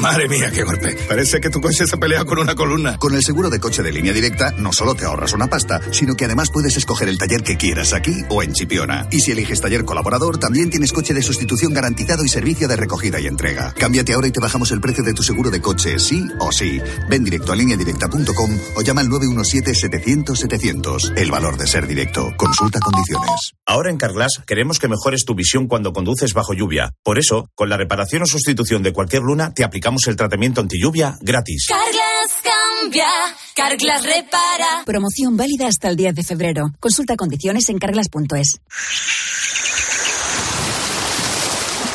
Madre 0.02 0.28
mía, 0.28 0.52
qué 0.54 0.64
golpe. 0.64 0.98
Parece 1.08 1.40
que 1.40 1.50
tu 1.50 1.62
coche 1.62 1.88
se 1.88 1.98
pelea 1.98 2.26
con 2.26 2.38
una 2.38 2.54
columna. 2.54 2.98
Con 2.98 3.16
el 3.16 3.24
seguro 3.24 3.50
de 3.50 3.60
coche 3.60 3.82
de 3.82 3.92
línea 3.92 4.14
directa, 4.14 4.52
no 4.58 4.72
solo 4.74 4.94
te 4.94 5.06
ahorras 5.06 5.34
una 5.34 5.48
pasta, 5.48 5.82
sino 5.92 6.16
que 6.16 6.26
además 6.26 6.52
puedes 6.52 6.76
escoger 6.78 7.08
el 7.08 7.18
taller 7.18 7.42
que 7.44 7.58
quieras 7.58 7.94
aquí 7.94 8.14
o 8.30 8.44
en 8.44 8.54
Chipiona. 8.54 9.08
Y 9.12 9.22
si 9.22 9.32
eliges 9.32 9.62
taller 9.62 9.86
colaborador, 9.86 10.38
también 10.38 10.70
tienes 10.70 10.92
coche 10.92 11.14
de 11.14 11.22
sustitución 11.22 11.74
garantizado 11.74 12.26
y 12.26 12.30
servicio 12.30 12.68
de 12.68 12.76
recogida 12.76 13.20
y 13.20 13.28
entrega. 13.28 13.74
Cámbiate 13.74 14.14
ahora 14.14 14.28
y 14.28 14.32
te 14.32 14.42
bajamos 14.42 14.72
el 14.72 14.82
precio 14.82 15.04
de 15.04 15.14
tu 15.14 15.24
seguro 15.24 15.50
de 15.50 15.62
coche, 15.62 15.98
sí 15.98 16.28
o 16.40 16.52
sí. 16.52 16.80
Ven 17.10 17.24
directo 17.24 17.54
a 17.54 17.56
lineadirecta.com 17.56 18.60
o 18.76 18.82
llama 18.82 19.02
al 19.02 19.08
917-700-700. 19.08 21.18
El 21.18 21.32
valor 21.32 21.58
de 21.58 21.66
ser 21.68 21.88
directo. 21.88 22.34
Consulta 22.38 22.80
condiciones. 22.80 23.54
Ahora 23.66 23.90
en 23.90 23.98
Carglass 23.98 24.44
queremos 24.46 24.78
que 24.80 24.88
mejores 24.88 25.26
tu 25.26 25.34
visión 25.36 25.68
cuando 25.68 25.94
conduces 25.94 26.34
bajo 26.34 26.54
lluvia. 26.54 26.92
Por 27.04 27.18
eso, 27.18 27.50
con 27.56 27.70
la 27.70 27.78
reparación 27.78 28.24
o 28.24 28.26
sustitución 28.26 28.84
de 28.84 28.92
cualquier 28.94 29.24
luna, 29.24 29.54
te 29.54 29.64
aplicamos 29.64 29.85
el 30.08 30.16
tratamiento 30.16 30.62
anti 30.62 30.80
lluvia 30.82 31.16
gratis. 31.22 31.68
Carglass 31.68 32.34
cambia, 32.44 33.08
Carglass 33.56 34.04
repara. 34.04 34.84
Promoción 34.86 35.38
válida 35.38 35.68
hasta 35.68 35.90
el 35.90 35.96
10 35.96 36.16
de 36.16 36.24
febrero. 36.24 36.72
Consulta 36.80 37.16
condiciones 37.16 37.70
en 37.70 37.78
carglass.es. 37.78 38.62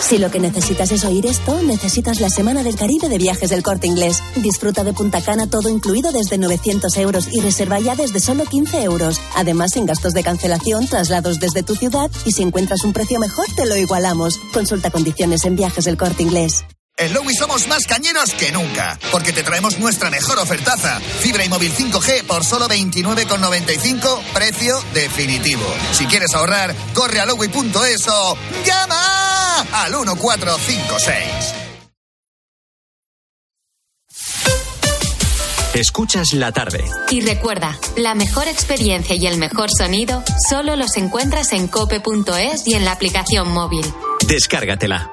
Si 0.01 0.19
lo 0.19 0.31
que 0.31 0.41
necesitas 0.41 0.91
es 0.93 1.05
oír 1.05 1.27
esto, 1.27 1.63
necesitas 1.63 2.21
la 2.21 2.31
Semana 2.31 2.63
del 2.63 2.77
Caribe 2.77 3.09
de 3.09 3.19
Viajes 3.19 3.51
del 3.51 3.63
Corte 3.63 3.87
Inglés. 3.87 4.23
Disfruta 4.37 4.83
de 4.85 4.93
Punta 4.93 5.21
Cana 5.21 5.49
todo 5.49 5.69
incluido 5.69 6.11
desde 6.13 6.39
900 6.39 6.97
euros 6.97 7.29
y 7.33 7.41
reserva 7.41 7.79
ya 7.81 7.97
desde 7.97 8.21
solo 8.21 8.45
15 8.45 8.83
euros. 8.83 9.21
Además, 9.37 9.77
en 9.77 9.87
gastos 9.87 10.13
de 10.13 10.23
cancelación, 10.23 10.87
traslados 10.87 11.39
desde 11.39 11.63
tu 11.63 11.75
ciudad 11.75 12.11
y 12.25 12.33
si 12.33 12.43
encuentras 12.43 12.85
un 12.85 12.93
precio 12.93 13.19
mejor, 13.19 13.47
te 13.55 13.67
lo 13.67 13.77
igualamos. 13.77 14.41
Consulta 14.53 14.91
condiciones 14.91 15.45
en 15.45 15.57
Viajes 15.57 15.85
del 15.85 15.97
Corte 15.97 16.23
Inglés. 16.23 16.65
En 17.01 17.15
Lowy 17.15 17.35
somos 17.35 17.67
más 17.67 17.87
cañeros 17.87 18.35
que 18.35 18.53
nunca, 18.53 18.99
porque 19.11 19.33
te 19.33 19.43
traemos 19.43 19.79
nuestra 19.79 20.11
mejor 20.11 20.39
ofertaza. 20.39 21.01
Fibra 21.01 21.43
y 21.43 21.49
móvil 21.49 21.73
5G 21.75 22.25
por 22.25 22.45
solo 22.45 22.69
29,95, 22.69 24.23
precio 24.35 24.79
definitivo. 24.93 25.65
Si 25.93 26.05
quieres 26.05 26.35
ahorrar, 26.35 26.75
corre 26.93 27.21
a 27.21 27.25
lowy.es 27.25 28.07
o 28.07 28.37
llama 28.67 29.61
al 29.73 29.93
1456. 29.93 31.25
Escuchas 35.73 36.35
la 36.35 36.53
tarde. 36.53 36.85
Y 37.09 37.23
recuerda, 37.23 37.79
la 37.97 38.15
mejor 38.15 38.47
experiencia 38.47 39.17
y 39.17 39.27
el 39.27 39.39
mejor 39.39 39.71
sonido 39.71 40.23
solo 40.51 40.77
los 40.77 40.99
encuentras 40.99 41.55
en 41.55 41.67
cope.es 41.67 42.67
y 42.67 42.75
en 42.75 42.85
la 42.85 42.93
aplicación 42.93 43.51
móvil. 43.51 43.87
Descárgatela. 44.27 45.13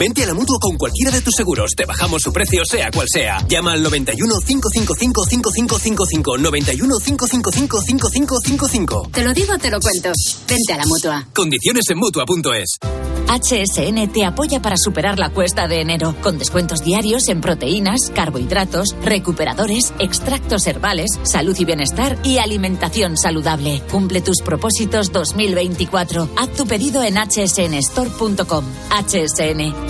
Vente 0.00 0.22
a 0.24 0.26
la 0.28 0.32
mutua 0.32 0.56
con 0.58 0.78
cualquiera 0.78 1.10
de 1.10 1.20
tus 1.20 1.34
seguros. 1.36 1.72
Te 1.76 1.84
bajamos 1.84 2.22
su 2.22 2.32
precio, 2.32 2.64
sea 2.64 2.90
cual 2.90 3.06
sea. 3.06 3.36
Llama 3.46 3.72
al 3.72 3.82
91 3.82 4.34
555 4.46 5.24
5555. 5.28 6.38
91 6.38 6.98
555 7.04 7.82
5555. 7.82 9.10
Te 9.12 9.22
lo 9.22 9.34
digo 9.34 9.52
o 9.52 9.58
te 9.58 9.70
lo 9.70 9.78
cuento. 9.78 10.10
Vente 10.48 10.72
a 10.72 10.78
la 10.78 10.86
mutua. 10.86 11.26
Condiciones 11.34 11.84
en 11.90 11.98
mutua.es. 11.98 12.78
HSN 13.30 14.10
te 14.12 14.24
apoya 14.24 14.60
para 14.60 14.76
superar 14.76 15.20
la 15.20 15.30
cuesta 15.30 15.68
de 15.68 15.80
enero, 15.80 16.16
con 16.20 16.36
descuentos 16.36 16.82
diarios 16.82 17.28
en 17.28 17.40
proteínas, 17.40 18.10
carbohidratos, 18.12 18.96
recuperadores, 19.04 19.94
extractos 20.00 20.66
herbales, 20.66 21.10
salud 21.22 21.56
y 21.56 21.64
bienestar 21.64 22.18
y 22.24 22.38
alimentación 22.38 23.16
saludable. 23.16 23.82
Cumple 23.88 24.20
tus 24.20 24.42
propósitos 24.42 25.12
2024. 25.12 26.28
Haz 26.36 26.52
tu 26.54 26.66
pedido 26.66 27.04
en 27.04 27.14
hsnstore.com. 27.14 28.64
HSN, 28.90 29.89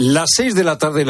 Las 0.00 0.28
seis 0.36 0.54
de 0.54 0.62
la 0.62 0.78
tarde, 0.78 1.00
las 1.00 1.06